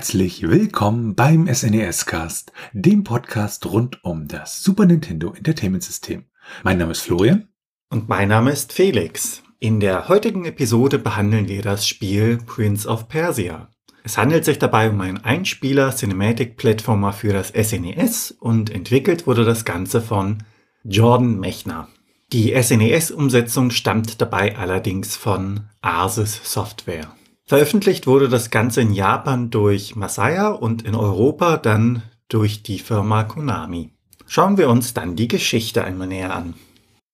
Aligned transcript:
herzlich 0.00 0.48
willkommen 0.48 1.14
beim 1.14 1.46
SNES 1.46 2.06
Cast, 2.06 2.52
dem 2.72 3.04
Podcast 3.04 3.66
rund 3.66 4.02
um 4.02 4.28
das 4.28 4.62
Super 4.62 4.86
Nintendo 4.86 5.34
Entertainment 5.34 5.82
System. 5.82 6.24
Mein 6.62 6.78
Name 6.78 6.92
ist 6.92 7.02
Florian. 7.02 7.48
Und 7.90 8.08
mein 8.08 8.28
Name 8.28 8.50
ist 8.50 8.72
Felix. 8.72 9.42
In 9.58 9.78
der 9.78 10.08
heutigen 10.08 10.46
Episode 10.46 10.98
behandeln 10.98 11.48
wir 11.48 11.60
das 11.60 11.86
Spiel 11.86 12.38
Prince 12.38 12.88
of 12.88 13.08
Persia. 13.08 13.68
Es 14.02 14.16
handelt 14.16 14.46
sich 14.46 14.58
dabei 14.58 14.88
um 14.88 14.98
einen 15.02 15.18
Einspieler 15.18 15.94
Cinematic 15.94 16.56
Platformer 16.56 17.12
für 17.12 17.34
das 17.34 17.48
SNES 17.48 18.30
und 18.40 18.70
entwickelt 18.70 19.26
wurde 19.26 19.44
das 19.44 19.66
Ganze 19.66 20.00
von 20.00 20.44
Jordan 20.82 21.38
Mechner. 21.38 21.88
Die 22.32 22.54
SNES-Umsetzung 22.58 23.70
stammt 23.70 24.18
dabei 24.22 24.56
allerdings 24.56 25.14
von 25.14 25.68
Asus 25.82 26.40
Software. 26.42 27.14
Veröffentlicht 27.50 28.06
wurde 28.06 28.28
das 28.28 28.50
Ganze 28.50 28.80
in 28.80 28.92
Japan 28.92 29.50
durch 29.50 29.96
Masaya 29.96 30.50
und 30.50 30.82
in 30.82 30.94
Europa 30.94 31.56
dann 31.56 32.04
durch 32.28 32.62
die 32.62 32.78
Firma 32.78 33.24
Konami. 33.24 33.90
Schauen 34.24 34.56
wir 34.56 34.70
uns 34.70 34.94
dann 34.94 35.16
die 35.16 35.26
Geschichte 35.26 35.82
einmal 35.82 36.06
näher 36.06 36.32
an. 36.32 36.54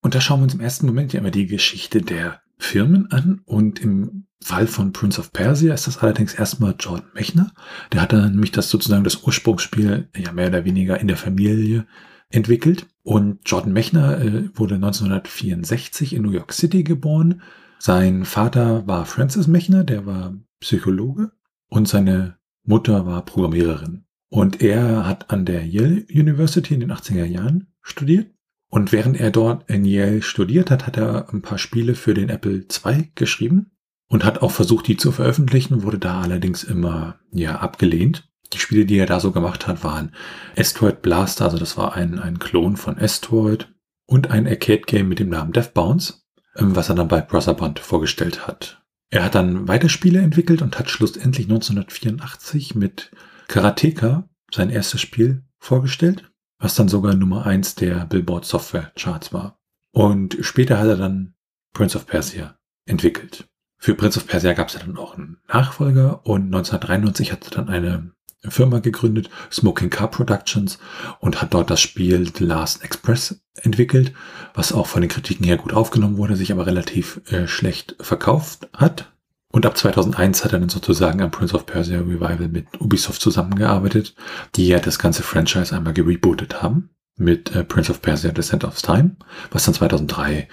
Und 0.02 0.14
da 0.14 0.20
schauen 0.20 0.40
wir 0.40 0.44
uns 0.44 0.52
im 0.52 0.60
ersten 0.60 0.84
Moment 0.84 1.14
ja 1.14 1.20
immer 1.20 1.30
die 1.30 1.46
Geschichte 1.46 2.02
der 2.02 2.42
Firmen 2.58 3.10
an. 3.12 3.40
Und 3.46 3.80
im 3.80 4.26
Fall 4.44 4.66
von 4.66 4.92
Prince 4.92 5.18
of 5.18 5.32
Persia 5.32 5.72
ist 5.72 5.86
das 5.86 6.02
allerdings 6.02 6.34
erstmal 6.34 6.74
Jordan 6.78 7.08
Mechner. 7.14 7.52
Der 7.94 8.02
hat 8.02 8.12
dann 8.12 8.32
nämlich 8.32 8.52
das 8.52 8.68
sozusagen 8.68 9.04
das 9.04 9.22
Ursprungsspiel 9.22 10.10
ja 10.14 10.32
mehr 10.32 10.48
oder 10.48 10.66
weniger 10.66 11.00
in 11.00 11.08
der 11.08 11.16
Familie 11.16 11.86
entwickelt. 12.28 12.86
Und 13.02 13.38
Jordan 13.46 13.72
Mechner 13.72 14.20
äh, 14.20 14.50
wurde 14.52 14.74
1964 14.74 16.12
in 16.12 16.20
New 16.20 16.32
York 16.32 16.52
City 16.52 16.82
geboren 16.84 17.40
sein 17.78 18.24
Vater 18.24 18.86
war 18.86 19.06
Francis 19.06 19.46
Mechner, 19.46 19.84
der 19.84 20.06
war 20.06 20.34
Psychologe 20.60 21.32
und 21.68 21.88
seine 21.88 22.36
Mutter 22.64 23.06
war 23.06 23.24
Programmiererin. 23.24 24.04
Und 24.28 24.60
er 24.60 25.06
hat 25.06 25.30
an 25.30 25.44
der 25.44 25.66
Yale 25.66 26.04
University 26.10 26.74
in 26.74 26.80
den 26.80 26.92
80er 26.92 27.24
Jahren 27.24 27.68
studiert. 27.80 28.30
Und 28.68 28.90
während 28.90 29.18
er 29.18 29.30
dort 29.30 29.70
in 29.70 29.84
Yale 29.84 30.22
studiert 30.22 30.70
hat, 30.70 30.86
hat 30.86 30.96
er 30.96 31.32
ein 31.32 31.42
paar 31.42 31.58
Spiele 31.58 31.94
für 31.94 32.14
den 32.14 32.28
Apple 32.28 32.66
II 32.84 33.12
geschrieben 33.14 33.70
und 34.08 34.24
hat 34.24 34.42
auch 34.42 34.50
versucht, 34.50 34.88
die 34.88 34.96
zu 34.96 35.12
veröffentlichen, 35.12 35.82
wurde 35.82 35.98
da 35.98 36.20
allerdings 36.20 36.64
immer 36.64 37.20
ja 37.30 37.56
abgelehnt. 37.56 38.28
Die 38.52 38.58
Spiele, 38.58 38.84
die 38.84 38.98
er 38.98 39.06
da 39.06 39.20
so 39.20 39.32
gemacht 39.32 39.66
hat, 39.66 39.84
waren 39.84 40.12
Asteroid 40.56 41.02
Blaster, 41.02 41.44
also 41.44 41.58
das 41.58 41.76
war 41.76 41.94
ein, 41.94 42.18
ein 42.18 42.38
Klon 42.38 42.76
von 42.76 42.98
Asteroid 42.98 43.72
und 44.06 44.30
ein 44.30 44.46
Arcade-Game 44.46 45.08
mit 45.08 45.18
dem 45.18 45.28
Namen 45.28 45.52
Death 45.52 45.74
Bounce. 45.74 46.25
Ähm, 46.58 46.74
was 46.74 46.88
er 46.88 46.94
dann 46.94 47.08
bei 47.08 47.20
Brotherband 47.20 47.78
vorgestellt 47.78 48.46
hat. 48.46 48.82
Er 49.10 49.24
hat 49.24 49.34
dann 49.34 49.68
weiter 49.68 49.88
Spiele 49.88 50.20
entwickelt 50.20 50.62
und 50.62 50.78
hat 50.78 50.90
schlussendlich 50.90 51.46
1984 51.46 52.74
mit 52.74 53.12
Karateka 53.48 54.28
sein 54.52 54.70
erstes 54.70 55.00
Spiel 55.00 55.44
vorgestellt, 55.58 56.30
was 56.58 56.74
dann 56.74 56.88
sogar 56.88 57.14
Nummer 57.14 57.46
eins 57.46 57.74
der 57.74 58.06
Billboard 58.06 58.44
Software 58.44 58.92
Charts 58.96 59.32
war. 59.32 59.58
Und 59.92 60.38
später 60.40 60.78
hat 60.78 60.88
er 60.88 60.96
dann 60.96 61.34
Prince 61.72 61.96
of 61.96 62.06
Persia 62.06 62.58
entwickelt. 62.86 63.46
Für 63.78 63.94
Prince 63.94 64.18
of 64.18 64.26
Persia 64.26 64.54
gab 64.54 64.68
es 64.68 64.74
ja 64.74 64.80
dann 64.80 64.96
auch 64.96 65.16
einen 65.16 65.38
Nachfolger 65.48 66.26
und 66.26 66.46
1993 66.46 67.32
hat 67.32 67.44
er 67.44 67.50
dann 67.50 67.68
eine 67.68 68.12
Firma 68.50 68.78
gegründet, 68.80 69.30
Smoking 69.50 69.90
Car 69.90 70.10
Productions, 70.10 70.78
und 71.20 71.40
hat 71.40 71.54
dort 71.54 71.70
das 71.70 71.80
Spiel 71.80 72.30
The 72.34 72.44
Last 72.44 72.82
Express 72.84 73.40
entwickelt, 73.62 74.12
was 74.54 74.72
auch 74.72 74.86
von 74.86 75.00
den 75.00 75.10
Kritiken 75.10 75.44
her 75.44 75.56
gut 75.56 75.72
aufgenommen 75.72 76.18
wurde, 76.18 76.36
sich 76.36 76.52
aber 76.52 76.66
relativ 76.66 77.20
äh, 77.30 77.46
schlecht 77.46 77.96
verkauft 78.00 78.68
hat. 78.72 79.12
Und 79.52 79.64
ab 79.64 79.76
2001 79.76 80.44
hat 80.44 80.52
er 80.52 80.60
dann 80.60 80.68
sozusagen 80.68 81.22
am 81.22 81.30
Prince 81.30 81.54
of 81.54 81.66
Persia 81.66 81.98
Revival 81.98 82.48
mit 82.48 82.66
Ubisoft 82.80 83.20
zusammengearbeitet, 83.20 84.14
die 84.54 84.68
ja 84.68 84.78
das 84.78 84.98
ganze 84.98 85.22
Franchise 85.22 85.74
einmal 85.74 85.94
gerebootet 85.94 86.62
haben 86.62 86.90
mit 87.16 87.54
äh, 87.54 87.64
Prince 87.64 87.90
of 87.90 88.02
Persia 88.02 88.30
Descent 88.32 88.64
of 88.64 88.80
Time, 88.82 89.16
was 89.50 89.64
dann 89.64 89.74
2003 89.74 90.48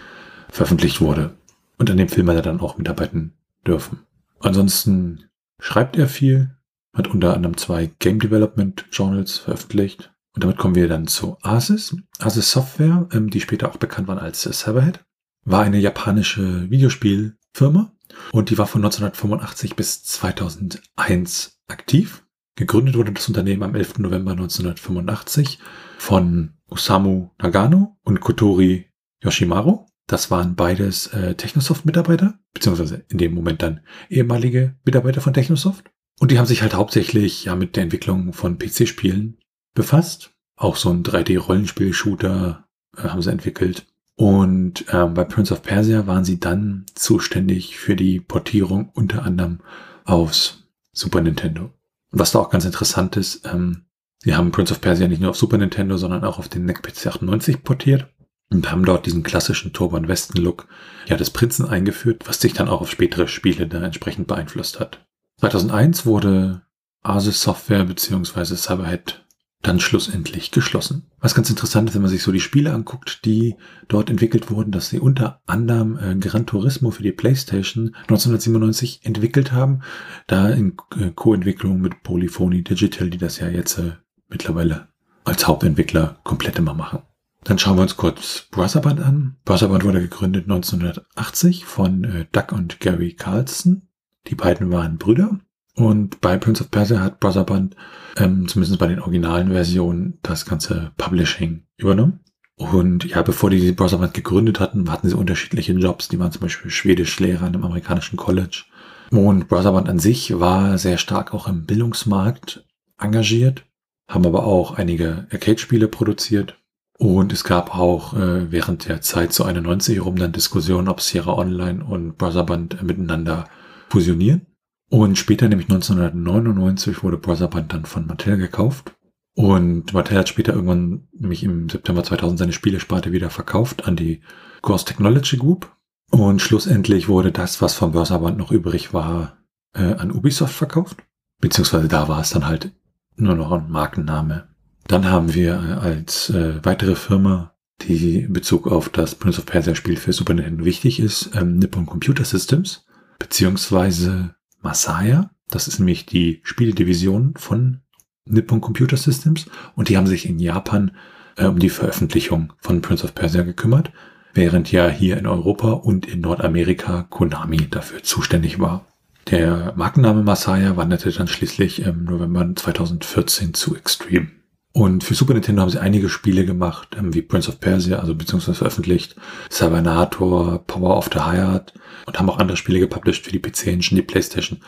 veröffentlicht 0.49 1.01
wurde. 1.01 1.35
Und 1.77 1.89
an 1.89 1.97
dem 1.97 2.07
Film 2.07 2.29
hat 2.29 2.37
er 2.37 2.41
dann 2.43 2.61
auch 2.61 2.77
mitarbeiten 2.77 3.33
dürfen. 3.67 3.99
Ansonsten 4.39 5.25
schreibt 5.59 5.97
er 5.97 6.07
viel, 6.07 6.55
hat 6.93 7.07
unter 7.07 7.33
anderem 7.33 7.57
zwei 7.57 7.87
Game 7.99 8.19
Development 8.19 8.85
Journals 8.91 9.39
veröffentlicht. 9.39 10.13
Und 10.35 10.43
damit 10.43 10.57
kommen 10.57 10.75
wir 10.75 10.87
dann 10.87 11.07
zu 11.07 11.37
Asus. 11.41 11.95
Asus 12.19 12.51
Software, 12.51 13.07
ähm, 13.11 13.29
die 13.29 13.41
später 13.41 13.69
auch 13.69 13.77
bekannt 13.77 14.07
waren 14.07 14.19
als 14.19 14.41
Cyberhead, 14.41 15.03
war 15.45 15.63
eine 15.63 15.79
japanische 15.79 16.69
Videospielfirma 16.69 17.91
und 18.31 18.49
die 18.49 18.57
war 18.57 18.67
von 18.67 18.81
1985 18.81 19.75
bis 19.75 20.03
2001 20.03 21.59
aktiv. 21.67 22.25
Gegründet 22.55 22.95
wurde 22.95 23.11
das 23.11 23.27
Unternehmen 23.27 23.63
am 23.63 23.75
11. 23.75 23.99
November 23.99 24.31
1985 24.31 25.59
von 25.97 26.53
Osamu 26.69 27.29
Nagano 27.41 27.97
und 28.03 28.21
Kotori 28.21 28.89
Yoshimaru. 29.23 29.85
Das 30.07 30.29
waren 30.31 30.55
beides 30.55 31.07
äh, 31.07 31.35
Technosoft-Mitarbeiter, 31.35 32.37
beziehungsweise 32.53 33.05
in 33.07 33.17
dem 33.17 33.33
Moment 33.33 33.61
dann 33.61 33.81
ehemalige 34.09 34.75
Mitarbeiter 34.85 35.21
von 35.21 35.33
Technosoft. 35.33 35.89
Und 36.19 36.31
die 36.31 36.37
haben 36.37 36.45
sich 36.45 36.61
halt 36.61 36.73
hauptsächlich 36.73 37.45
ja 37.45 37.55
mit 37.55 37.75
der 37.75 37.83
Entwicklung 37.83 38.33
von 38.33 38.57
PC-Spielen 38.57 39.37
befasst. 39.73 40.31
Auch 40.55 40.75
so 40.75 40.89
ein 40.89 41.03
3D-Rollenspiel-Shooter 41.03 42.65
äh, 42.97 43.01
haben 43.01 43.21
sie 43.21 43.31
entwickelt. 43.31 43.85
Und 44.15 44.85
ähm, 44.91 45.15
bei 45.15 45.23
Prince 45.23 45.53
of 45.53 45.63
Persia 45.63 46.05
waren 46.05 46.23
sie 46.23 46.39
dann 46.39 46.85
zuständig 46.93 47.77
für 47.77 47.95
die 47.95 48.19
Portierung 48.19 48.89
unter 48.93 49.23
anderem 49.23 49.59
aufs 50.05 50.67
Super 50.91 51.21
Nintendo. 51.21 51.71
Was 52.11 52.31
da 52.31 52.39
auch 52.39 52.51
ganz 52.51 52.65
interessant 52.65 53.17
ist, 53.17 53.45
ähm, 53.51 53.85
sie 54.19 54.35
haben 54.35 54.51
Prince 54.51 54.71
of 54.71 54.81
Persia 54.81 55.07
nicht 55.07 55.19
nur 55.19 55.31
auf 55.31 55.37
Super 55.37 55.57
Nintendo, 55.57 55.97
sondern 55.97 56.23
auch 56.23 56.37
auf 56.37 56.47
den 56.47 56.65
NEC 56.65 56.83
PC 56.83 57.07
98 57.07 57.63
portiert 57.63 58.07
und 58.51 58.71
haben 58.71 58.85
dort 58.85 59.07
diesen 59.07 59.23
klassischen 59.23 59.73
Turban 59.73 60.07
Westen 60.07 60.39
Look 60.39 60.67
ja 61.07 61.17
des 61.17 61.31
Prinzen 61.31 61.65
eingeführt, 61.67 62.27
was 62.27 62.39
sich 62.39 62.53
dann 62.53 62.69
auch 62.69 62.81
auf 62.81 62.91
spätere 62.91 63.27
Spiele 63.27 63.67
da 63.67 63.81
entsprechend 63.81 64.27
beeinflusst 64.27 64.79
hat. 64.79 65.03
2001 65.43 66.05
wurde 66.05 66.61
Asus 67.01 67.41
Software 67.41 67.83
bzw. 67.83 68.55
Cyberhead 68.55 69.25
dann 69.61 69.81
schlussendlich 69.81 70.51
geschlossen. 70.51 71.11
Was 71.19 71.35
ganz 71.35 71.49
interessant 71.49 71.89
ist, 71.89 71.95
wenn 71.95 72.01
man 72.01 72.11
sich 72.11 72.23
so 72.23 72.31
die 72.31 72.39
Spiele 72.39 72.71
anguckt, 72.71 73.25
die 73.25 73.55
dort 73.89 74.09
entwickelt 74.09 74.49
wurden, 74.49 74.71
dass 74.71 74.87
sie 74.87 74.99
unter 74.99 75.41
anderem 75.45 75.97
äh, 75.97 76.15
Gran 76.15 76.45
Turismo 76.45 76.91
für 76.91 77.03
die 77.03 77.11
PlayStation 77.11 77.93
1997 78.03 79.01
entwickelt 79.03 79.51
haben, 79.51 79.81
da 80.27 80.47
in 80.49 80.77
äh, 80.97 81.09
Co-Entwicklung 81.13 81.81
mit 81.81 82.03
Polyphony 82.03 82.63
Digital, 82.63 83.09
die 83.09 83.17
das 83.17 83.39
ja 83.39 83.49
jetzt 83.49 83.79
äh, 83.79 83.97
mittlerweile 84.29 84.87
als 85.25 85.45
Hauptentwickler 85.45 86.21
komplett 86.23 86.57
immer 86.57 86.73
machen. 86.73 86.99
Dann 87.43 87.59
schauen 87.59 87.77
wir 87.77 87.81
uns 87.81 87.97
kurz 87.97 88.47
Brotherband 88.49 89.01
an. 89.01 89.35
Brotherband 89.43 89.83
wurde 89.83 89.99
gegründet 89.99 90.45
1980 90.45 91.65
von 91.65 92.05
äh, 92.05 92.25
Doug 92.31 92.53
und 92.53 92.79
Gary 92.79 93.13
Carlson. 93.13 93.89
Die 94.27 94.35
beiden 94.35 94.71
waren 94.71 94.97
Brüder. 94.97 95.39
Und 95.75 96.21
bei 96.21 96.37
Prince 96.37 96.63
of 96.63 96.71
Persia 96.71 96.99
hat 96.99 97.19
Brotherband, 97.19 97.75
ähm, 98.17 98.47
zumindest 98.47 98.79
bei 98.79 98.87
den 98.87 98.99
originalen 98.99 99.51
Versionen, 99.51 100.19
das 100.21 100.45
ganze 100.45 100.91
Publishing 100.97 101.63
übernommen. 101.77 102.19
Und 102.55 103.05
ja, 103.05 103.23
bevor 103.23 103.49
die 103.49 103.71
Brotherband 103.71 104.13
gegründet 104.13 104.59
hatten, 104.59 104.89
hatten 104.91 105.09
sie 105.09 105.17
unterschiedliche 105.17 105.73
Jobs. 105.73 106.07
Die 106.07 106.19
waren 106.19 106.31
zum 106.31 106.41
Beispiel 106.41 106.69
Schwedischlehrer 106.69 107.41
an 107.45 107.55
einem 107.55 107.63
amerikanischen 107.63 108.17
College. 108.17 108.65
Und 109.11 109.47
Brotherband 109.47 109.89
an 109.89 109.99
sich 109.99 110.39
war 110.39 110.77
sehr 110.77 110.97
stark 110.97 111.33
auch 111.33 111.47
im 111.47 111.65
Bildungsmarkt 111.65 112.65
engagiert, 112.99 113.65
haben 114.07 114.25
aber 114.25 114.45
auch 114.45 114.77
einige 114.77 115.27
Arcade-Spiele 115.31 115.87
produziert. 115.87 116.57
Und 116.99 117.33
es 117.33 117.43
gab 117.43 117.75
auch 117.75 118.13
äh, 118.13 118.51
während 118.51 118.87
der 118.87 119.01
Zeit 119.01 119.33
zu 119.33 119.43
91 119.43 119.97
herum 119.97 120.15
dann 120.15 120.31
Diskussionen, 120.31 120.87
ob 120.87 121.01
Sierra 121.01 121.33
Online 121.37 121.83
und 121.83 122.17
Brotherband 122.17 122.81
miteinander 122.83 123.45
fusionieren. 123.93 124.47
Und 124.89 125.17
später, 125.19 125.47
nämlich 125.47 125.69
1999, 125.69 127.03
wurde 127.03 127.17
Brotherband 127.17 127.73
dann 127.73 127.85
von 127.85 128.07
Mattel 128.07 128.37
gekauft. 128.37 128.95
Und 129.35 129.93
Mattel 129.93 130.17
hat 130.17 130.29
später 130.29 130.53
irgendwann, 130.53 131.07
nämlich 131.13 131.43
im 131.43 131.69
September 131.69 132.03
2000, 132.03 132.39
seine 132.39 132.53
Spielesparte 132.53 133.11
wieder 133.11 133.29
verkauft 133.29 133.87
an 133.87 133.95
die 133.95 134.21
Course 134.61 134.85
Technology 134.85 135.37
Group. 135.37 135.71
Und 136.09 136.41
schlussendlich 136.41 137.07
wurde 137.07 137.31
das, 137.31 137.61
was 137.61 137.75
vom 137.75 137.91
Börserband 137.91 138.37
noch 138.37 138.51
übrig 138.51 138.93
war, 138.93 139.37
äh, 139.75 139.93
an 139.93 140.11
Ubisoft 140.11 140.55
verkauft. 140.55 140.97
Beziehungsweise 141.39 141.87
da 141.87 142.07
war 142.07 142.21
es 142.21 142.31
dann 142.31 142.47
halt 142.47 142.71
nur 143.15 143.35
noch 143.35 143.51
ein 143.51 143.69
Markenname. 143.69 144.47
Dann 144.87 145.05
haben 145.05 145.33
wir 145.35 145.53
äh, 145.53 145.73
als 145.73 146.31
äh, 146.31 146.63
weitere 146.63 146.95
Firma, 146.95 147.53
die 147.81 148.21
in 148.21 148.33
Bezug 148.33 148.67
auf 148.67 148.89
das 148.89 149.15
Prince 149.15 149.39
of 149.39 149.45
Persia 149.45 149.75
Spiel 149.75 149.97
für 149.97 150.13
Super 150.13 150.33
Nintendo 150.33 150.65
wichtig 150.65 150.99
ist, 150.99 151.31
ähm, 151.35 151.57
Nippon 151.57 151.85
Computer 151.85 152.25
Systems 152.25 152.85
beziehungsweise 153.23 154.35
Masaya. 154.61 155.31
Das 155.49 155.69
ist 155.69 155.79
nämlich 155.79 156.05
die 156.05 156.41
Spieledivision 156.43 157.35
von 157.37 157.79
Nippon 158.25 158.59
Computer 158.59 158.97
Systems 158.97 159.45
und 159.75 159.87
die 159.87 159.95
haben 159.95 160.07
sich 160.07 160.27
in 160.27 160.39
Japan 160.39 160.91
äh, 161.37 161.45
um 161.45 161.57
die 161.57 161.69
Veröffentlichung 161.69 162.51
von 162.59 162.81
Prince 162.81 163.05
of 163.05 163.15
Persia 163.15 163.43
gekümmert, 163.43 163.91
während 164.33 164.73
ja 164.73 164.89
hier 164.89 165.17
in 165.17 165.25
Europa 165.25 165.71
und 165.71 166.05
in 166.05 166.19
Nordamerika 166.19 167.03
Konami 167.03 167.69
dafür 167.69 168.03
zuständig 168.03 168.59
war. 168.59 168.85
Der 169.31 169.73
Markenname 169.77 170.21
Masaya 170.23 170.75
wanderte 170.75 171.09
dann 171.11 171.29
schließlich 171.29 171.83
im 171.83 172.03
November 172.03 172.53
2014 172.53 173.53
zu 173.53 173.73
Extreme. 173.73 174.31
Und 174.75 175.03
für 175.03 175.13
Super 175.13 175.35
Nintendo 175.35 175.61
haben 175.61 175.69
sie 175.69 175.79
einige 175.79 176.09
Spiele 176.09 176.45
gemacht, 176.45 176.95
ähm, 176.97 177.13
wie 177.13 177.21
Prince 177.21 177.47
of 177.49 177.59
Persia, 177.59 177.99
also 177.99 178.15
beziehungsweise 178.15 178.57
veröffentlicht, 178.57 179.15
Cybernator, 179.51 180.65
Power 180.65 180.97
of 180.97 181.11
the 181.13 181.19
Hyatt 181.19 181.73
und 182.07 182.17
haben 182.17 182.29
auch 182.29 182.39
andere 182.39 182.57
Spiele 182.57 182.79
gepublished 182.79 183.23
für 183.23 183.31
die 183.31 183.39
PC-Engine, 183.39 184.01
die 184.01 184.07
Playstation, 184.07 184.61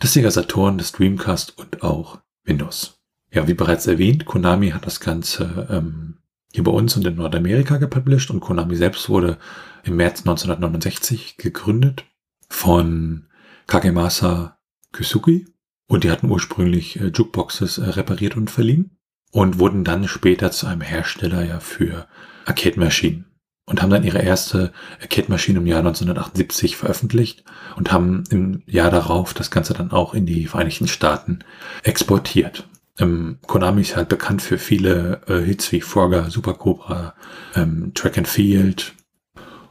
das 0.00 0.12
Sega 0.12 0.32
Saturn, 0.32 0.78
das 0.78 0.90
Dreamcast 0.90 1.56
und 1.58 1.82
auch 1.84 2.18
Windows. 2.44 2.98
Ja, 3.30 3.46
wie 3.46 3.54
bereits 3.54 3.86
erwähnt, 3.86 4.26
Konami 4.26 4.70
hat 4.70 4.84
das 4.84 4.98
Ganze 4.98 5.68
ähm, 5.70 6.18
hier 6.52 6.64
bei 6.64 6.72
uns 6.72 6.96
und 6.96 7.06
in 7.06 7.14
Nordamerika 7.14 7.76
gepublished 7.76 8.30
und 8.30 8.40
Konami 8.40 8.74
selbst 8.74 9.08
wurde 9.08 9.38
im 9.84 9.94
März 9.94 10.20
1969 10.20 11.36
gegründet 11.36 12.04
von 12.48 13.28
Kagemasa 13.68 14.58
Kusuki 14.90 15.46
und 15.86 16.02
die 16.02 16.10
hatten 16.10 16.28
ursprünglich 16.28 16.98
äh, 16.98 17.12
Jukeboxes 17.14 17.78
äh, 17.78 17.90
repariert 17.90 18.36
und 18.36 18.50
verliehen 18.50 18.98
und 19.32 19.58
wurden 19.58 19.82
dann 19.82 20.06
später 20.06 20.52
zu 20.52 20.66
einem 20.66 20.82
Hersteller 20.82 21.42
ja 21.44 21.58
für 21.58 22.06
Arcade-Maschinen 22.44 23.24
und 23.64 23.82
haben 23.82 23.90
dann 23.90 24.04
ihre 24.04 24.20
erste 24.20 24.72
Arcade-Maschine 25.00 25.58
im 25.58 25.66
Jahr 25.66 25.80
1978 25.80 26.76
veröffentlicht 26.76 27.42
und 27.76 27.90
haben 27.90 28.24
im 28.30 28.62
Jahr 28.66 28.90
darauf 28.90 29.34
das 29.34 29.50
Ganze 29.50 29.72
dann 29.72 29.90
auch 29.90 30.14
in 30.14 30.26
die 30.26 30.46
Vereinigten 30.46 30.86
Staaten 30.86 31.40
exportiert. 31.82 32.68
Ähm, 32.98 33.38
Konami 33.46 33.80
ist 33.80 33.96
halt 33.96 34.10
bekannt 34.10 34.42
für 34.42 34.58
viele 34.58 35.22
äh, 35.26 35.40
Hits 35.40 35.72
wie 35.72 35.80
Frogger, 35.80 36.30
Super 36.30 36.54
Cobra, 36.54 37.14
ähm, 37.54 37.92
Track 37.94 38.18
and 38.18 38.28
Field 38.28 38.94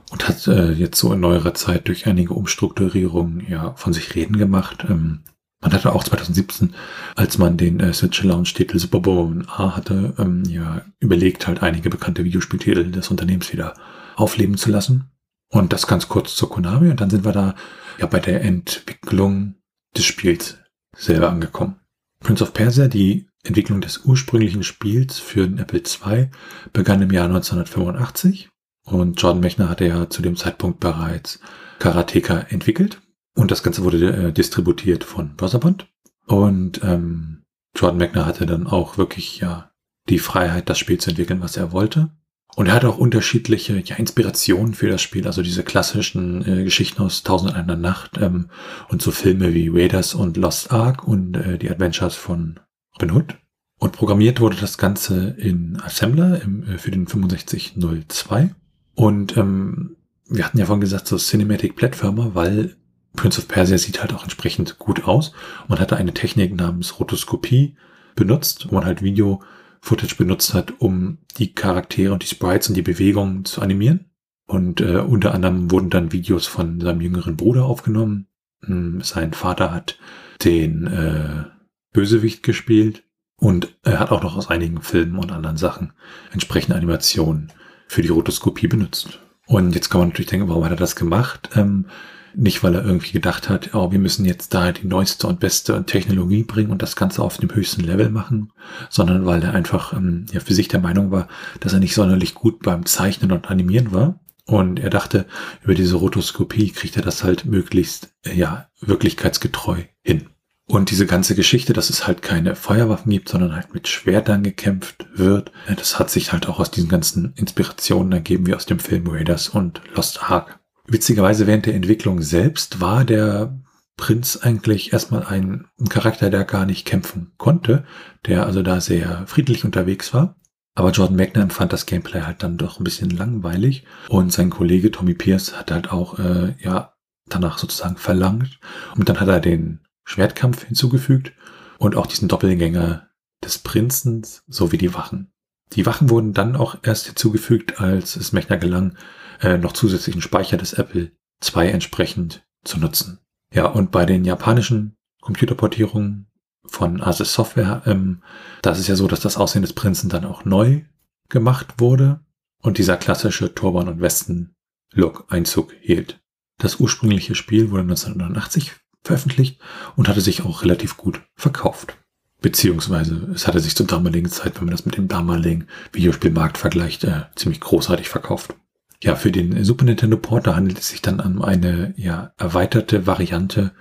und 0.10 0.28
hat 0.28 0.48
äh, 0.48 0.72
jetzt 0.72 0.98
so 0.98 1.14
in 1.14 1.20
neuerer 1.20 1.54
Zeit 1.54 1.88
durch 1.88 2.08
einige 2.08 2.34
Umstrukturierungen 2.34 3.46
ja 3.48 3.74
von 3.76 3.94
sich 3.94 4.16
reden 4.16 4.38
gemacht. 4.38 4.86
Ähm, 4.90 5.22
man 5.62 5.74
hatte 5.74 5.94
auch 5.94 6.04
2017, 6.04 6.74
als 7.16 7.38
man 7.38 7.56
den 7.56 7.80
äh, 7.80 7.94
Switch 7.94 8.24
Launch 8.24 8.54
Titel 8.54 8.80
Super 8.80 9.00
Bowl 9.00 9.44
A 9.48 9.76
hatte, 9.76 10.16
ähm, 10.18 10.44
ja 10.46 10.82
überlegt 11.00 11.48
halt 11.48 11.62
einige 11.62 11.90
bekannte 11.90 12.24
Videospieltitel 12.24 12.92
des 12.92 13.10
Unternehmens 13.10 13.54
wieder 13.54 13.76
aufleben 14.16 14.58
zu 14.58 14.72
lassen. 14.72 15.12
Und 15.50 15.74
das 15.74 15.88
ganz 15.88 16.08
kurz 16.08 16.36
zur 16.36 16.50
Konami 16.50 16.90
und 16.90 17.02
dann 17.02 17.10
sind 17.10 17.26
wir 17.26 17.34
da 17.34 17.56
ja 18.00 18.08
bei 18.08 18.20
der 18.20 18.42
Entwicklung 18.42 19.56
des 19.96 20.06
Spiels 20.06 20.58
selber 20.96 21.30
angekommen. 21.30 21.76
Prince 22.22 22.44
of 22.44 22.54
Persia, 22.54 22.88
die 22.88 23.28
Entwicklung 23.44 23.82
des 23.82 24.06
ursprünglichen 24.06 24.64
Spiels 24.64 25.20
für 25.20 25.48
den 25.48 25.58
Apple 25.58 25.82
II, 25.82 26.30
begann 26.72 27.02
im 27.02 27.12
Jahr 27.12 27.26
1985 27.26 28.50
und 28.86 29.22
Jordan 29.22 29.42
Mechner 29.42 29.70
hatte 29.70 29.86
ja 29.86 30.10
zu 30.10 30.22
dem 30.22 30.36
Zeitpunkt 30.36 30.80
bereits 30.80 31.40
Karateka 31.80 32.40
entwickelt 32.50 33.02
und 33.36 33.52
das 33.52 33.64
Ganze 33.64 33.84
wurde 33.84 34.28
äh, 34.28 34.32
distributiert 34.32 35.04
von 35.04 35.36
Browserband. 35.36 35.88
Und 36.28 36.82
ähm, 36.84 37.44
Jordan 37.76 37.98
Mechner 37.98 38.26
hatte 38.26 38.46
dann 38.46 38.68
auch 38.68 38.98
wirklich 38.98 39.40
ja 39.40 39.72
die 40.10 40.20
Freiheit, 40.20 40.70
das 40.70 40.80
Spiel 40.80 41.00
zu 41.00 41.12
entwickeln, 41.12 41.42
was 41.42 41.58
er 41.58 41.72
wollte. 41.72 42.10
Und 42.56 42.68
er 42.68 42.74
hatte 42.74 42.90
auch 42.90 42.98
unterschiedliche 42.98 43.80
ja, 43.80 43.96
Inspirationen 43.96 44.74
für 44.74 44.90
das 44.90 45.02
Spiel, 45.02 45.26
also 45.26 45.42
diese 45.42 45.64
klassischen 45.64 46.46
äh, 46.46 46.64
Geschichten 46.64 47.02
aus 47.02 47.24
Tausend 47.24 47.56
einer 47.56 47.78
Nacht 47.78 48.18
ähm, 48.20 48.50
und 48.90 49.02
so 49.02 49.12
Filme 49.12 49.54
wie 49.54 49.70
Raiders 49.70 50.14
und 50.14 50.36
Lost 50.36 50.72
Ark 50.72 51.08
und 51.08 51.36
äh, 51.36 51.58
die 51.58 51.70
Adventures 51.70 52.16
von 52.16 52.60
Robin 52.96 53.16
Hood. 53.16 53.38
Und 53.78 53.94
programmiert 53.94 54.42
wurde 54.42 54.58
das 54.58 54.78
Ganze 54.78 55.36
in 55.38 55.80
Assembler 55.82 56.42
im, 56.42 56.64
äh, 56.64 56.78
für 56.78 56.92
den 56.92 57.08
6502. 57.08 58.54
Und 58.96 59.38
ähm, 59.38 59.96
wir 60.28 60.46
hatten 60.46 60.58
ja 60.58 60.66
vorhin 60.66 60.82
gesagt, 60.82 61.08
so 61.08 61.18
Cinematic 61.18 61.78
Platformer, 61.78 62.36
weil 62.36 62.76
Prince 63.16 63.40
of 63.40 63.48
Persia 63.48 63.78
sieht 63.78 64.02
halt 64.02 64.14
auch 64.14 64.24
entsprechend 64.24 64.80
gut 64.80 65.06
aus. 65.06 65.34
Man 65.68 65.80
hatte 65.80 65.98
eine 65.98 66.14
Technik 66.14 66.56
namens 66.56 67.00
Rotoskopie 67.00 67.76
benutzt, 68.16 68.68
wo 68.70 68.76
man 68.76 68.86
halt 68.86 69.02
Video-Footage 69.02 70.16
benutzt 70.16 70.54
hat, 70.54 70.74
um 70.80 71.18
die 71.38 71.54
Charaktere 71.54 72.14
und 72.14 72.24
die 72.24 72.28
Sprites 72.28 72.70
und 72.70 72.76
die 72.76 72.82
Bewegungen 72.82 73.46
zu 73.46 73.62
animieren. 73.62 74.12
Und 74.48 74.82
äh, 74.82 74.98
unter 74.98 75.34
anderem 75.34 75.72
wurden 75.72 75.90
dann 75.90 76.12
Videos 76.12 76.48
von 76.48 76.82
seinem 76.82 77.02
jüngeren 77.02 77.38
Bruder 77.38 77.66
aufgenommen. 77.66 78.28
Hm, 78.64 79.02
sein 79.02 79.34
Vater 79.34 79.74
hat 79.74 79.98
den 80.44 80.88
äh, 80.88 81.46
Bösewicht 81.94 82.44
gespielt 82.44 83.04
und 83.38 83.76
er 83.84 84.00
hat 84.00 84.12
auch 84.12 84.24
noch 84.24 84.36
aus 84.36 84.50
einigen 84.50 84.82
Filmen 84.82 85.18
und 85.18 85.32
anderen 85.32 85.58
Sachen 85.58 85.94
entsprechende 86.32 86.78
Animationen 86.78 87.52
für 87.88 88.02
die 88.02 88.10
Rotoskopie 88.10 88.68
benutzt. 88.68 89.20
Und 89.48 89.76
jetzt 89.76 89.90
kann 89.90 90.00
man 90.00 90.10
natürlich 90.10 90.30
denken, 90.30 90.48
warum 90.48 90.64
hat 90.64 90.72
er 90.72 90.78
das 90.78 90.96
gemacht? 90.96 91.50
Ähm, 91.56 91.88
nicht, 92.36 92.64
weil 92.64 92.76
er 92.76 92.86
irgendwie 92.86 93.12
gedacht 93.12 93.50
hat, 93.50 93.74
oh, 93.74 93.92
wir 93.92 94.00
müssen 94.00 94.26
jetzt 94.26 94.54
da 94.54 94.72
die 94.72 94.88
neueste 94.88 95.28
und 95.28 95.40
beste 95.40 95.86
Technologie 95.86 96.44
bringen 96.44 96.72
und 96.72 96.82
das 96.82 96.96
Ganze 96.96 97.22
auf 97.22 97.38
dem 97.38 97.54
höchsten 97.54 97.82
Level 97.82 98.10
machen, 98.10 98.52
sondern 98.90 99.26
weil 99.26 99.44
er 99.44 99.54
einfach 99.54 99.94
ähm, 99.94 100.26
ja, 100.32 100.40
für 100.40 100.54
sich 100.54 100.68
der 100.68 100.80
Meinung 100.80 101.12
war, 101.12 101.28
dass 101.60 101.74
er 101.74 101.80
nicht 101.80 101.94
sonderlich 101.94 102.34
gut 102.34 102.62
beim 102.62 102.86
Zeichnen 102.86 103.32
und 103.32 103.50
Animieren 103.50 103.92
war. 103.92 104.20
Und 104.46 104.80
er 104.80 104.90
dachte, 104.90 105.28
über 105.64 105.76
diese 105.76 105.96
Rotoskopie 105.96 106.72
kriegt 106.72 106.98
er 106.98 107.04
das 107.04 107.24
halt 107.24 107.46
möglichst, 107.46 108.14
äh, 108.26 108.34
ja, 108.34 108.70
wirklichkeitsgetreu 108.82 109.84
hin. 110.02 110.28
Und 110.72 110.90
diese 110.90 111.06
ganze 111.06 111.36
Geschichte, 111.36 111.74
dass 111.74 111.90
es 111.90 112.08
halt 112.08 112.22
keine 112.22 112.56
Feuerwaffen 112.56 113.12
gibt, 113.12 113.28
sondern 113.28 113.54
halt 113.54 113.74
mit 113.74 113.90
Schwertern 113.90 114.42
gekämpft 114.42 115.06
wird, 115.14 115.52
das 115.68 116.00
hat 116.00 116.10
sich 116.10 116.32
halt 116.32 116.48
auch 116.48 116.60
aus 116.60 116.72
diesen 116.72 116.88
ganzen 116.88 117.34
Inspirationen 117.36 118.14
ergeben, 118.14 118.48
wie 118.48 118.56
aus 118.56 118.68
dem 118.68 118.80
Film 118.80 119.06
Raiders 119.08 119.50
und 119.50 119.82
Lost 119.94 120.24
Ark. 120.32 120.61
Witzigerweise 120.88 121.48
während 121.48 121.66
der 121.66 121.76
Entwicklung 121.76 122.22
selbst 122.22 122.82
war 122.82 123.06
der 123.06 123.62
Prinz 123.98 124.38
eigentlich 124.38 124.94
erstmal 124.94 125.26
ein, 125.26 125.68
Charakter, 125.90 126.30
der 126.30 126.44
gar 126.44 126.66
nicht 126.66 126.88
kämpfen 126.88 127.34
konnte, 127.38 127.86
der 128.26 128.46
also 128.46 128.64
da 128.64 128.82
sehr 128.82 129.28
friedlich 129.28 129.64
unterwegs 129.64 130.14
war. 130.14 130.36
Aber 130.74 130.92
Jordan 130.92 131.18
Magnan 131.18 131.52
fand 131.52 131.74
das 131.74 131.86
Gameplay 131.86 132.22
halt 132.22 132.44
dann 132.44 132.58
doch 132.58 132.80
ein 132.80 132.84
bisschen 132.84 133.10
langweilig 133.10 133.86
und 134.10 134.32
sein 134.32 134.50
Kollege 134.50 134.90
Tommy 134.90 135.14
Pierce 135.14 135.58
hat 135.58 135.70
halt 135.70 135.92
auch 135.92 136.18
äh, 136.18 136.56
ja 136.60 136.94
danach 137.28 137.58
sozusagen 137.58 137.98
verlangt 137.98 138.60
und 138.96 139.10
dann 139.10 139.20
hat 139.20 139.28
er 139.28 139.42
den 139.42 139.82
Schwertkampf 140.06 140.64
hinzugefügt 140.64 141.34
und 141.78 141.96
auch 141.96 142.08
diesen 142.08 142.28
Doppelgänger 142.28 143.08
des 143.44 143.60
Prinzen 143.60 144.26
sowie 144.48 144.78
die 144.78 144.94
Wachen. 144.94 145.32
Die 145.74 145.86
Wachen 145.86 146.10
wurden 146.10 146.34
dann 146.34 146.56
auch 146.56 146.78
erst 146.84 147.08
hinzugefügt, 147.08 147.80
als 147.80 148.16
es 148.16 148.34
Mechner 148.34 148.58
gelang, 148.58 148.98
äh, 149.42 149.58
noch 149.58 149.74
zusätzlichen 149.74 150.22
Speicher 150.22 150.58
des 150.58 150.74
Apple 150.74 151.12
II 151.44 151.70
entsprechend 151.70 152.46
zu 152.64 152.80
nutzen. 152.80 153.20
Ja, 153.54 153.66
und 153.66 153.92
bei 153.92 154.06
den 154.06 154.24
japanischen 154.24 154.96
Computerportierungen 155.22 156.28
von 156.66 157.02
Asus 157.02 157.34
Software, 157.34 157.82
ähm, 157.86 158.24
da 158.62 158.72
ist 158.72 158.88
ja 158.88 158.96
so, 158.96 159.08
dass 159.08 159.20
das 159.20 159.38
Aussehen 159.38 159.62
des 159.62 159.74
Prinzen 159.74 160.10
dann 160.10 160.26
auch 160.26 160.46
neu 160.46 160.84
gemacht 161.30 161.76
wurde 161.80 162.22
und 162.62 162.78
dieser 162.78 162.98
klassische 162.98 163.54
Turban- 163.54 163.88
und 163.88 164.02
Westen-Look 164.02 165.26
Einzug 165.30 165.74
hielt. 165.82 166.22
Das 166.58 166.80
ursprüngliche 166.80 167.36
Spiel 167.36 167.72
wurde 167.72 167.84
1989 167.84 168.74
veröffentlicht 169.04 169.60
und 169.96 170.08
hatte 170.08 170.22
sich 170.22 170.44
auch 170.44 170.62
relativ 170.62 170.98
gut 170.98 171.22
verkauft. 171.36 171.98
Beziehungsweise 172.40 173.32
es 173.34 173.48
hatte 173.48 173.60
sich 173.60 173.76
zur 173.76 173.88
damaligen 173.88 174.30
Zeit, 174.30 174.56
wenn 174.56 174.66
man 174.66 174.72
das 174.76 174.86
mit 174.86 174.98
dem 174.98 175.08
damaligen 175.08 175.68
Videospielmarkt 175.92 176.58
vergleicht, 176.58 177.04
äh, 177.04 177.24
ziemlich 177.36 177.60
großartig 177.60 178.10
verkauft. 178.10 178.56
Ja, 179.04 179.16
für 179.16 179.32
den 179.32 179.64
Super 179.64 179.86
Nintendo 179.86 180.18
Port, 180.18 180.48
da 180.48 180.56
handelt 180.56 180.80
es 180.80 180.90
sich 180.90 181.02
dann 181.02 181.20
um 181.20 181.42
eine 181.42 181.94
ja, 181.98 182.34
erweiterte 182.38 183.08
Variante 183.08 183.72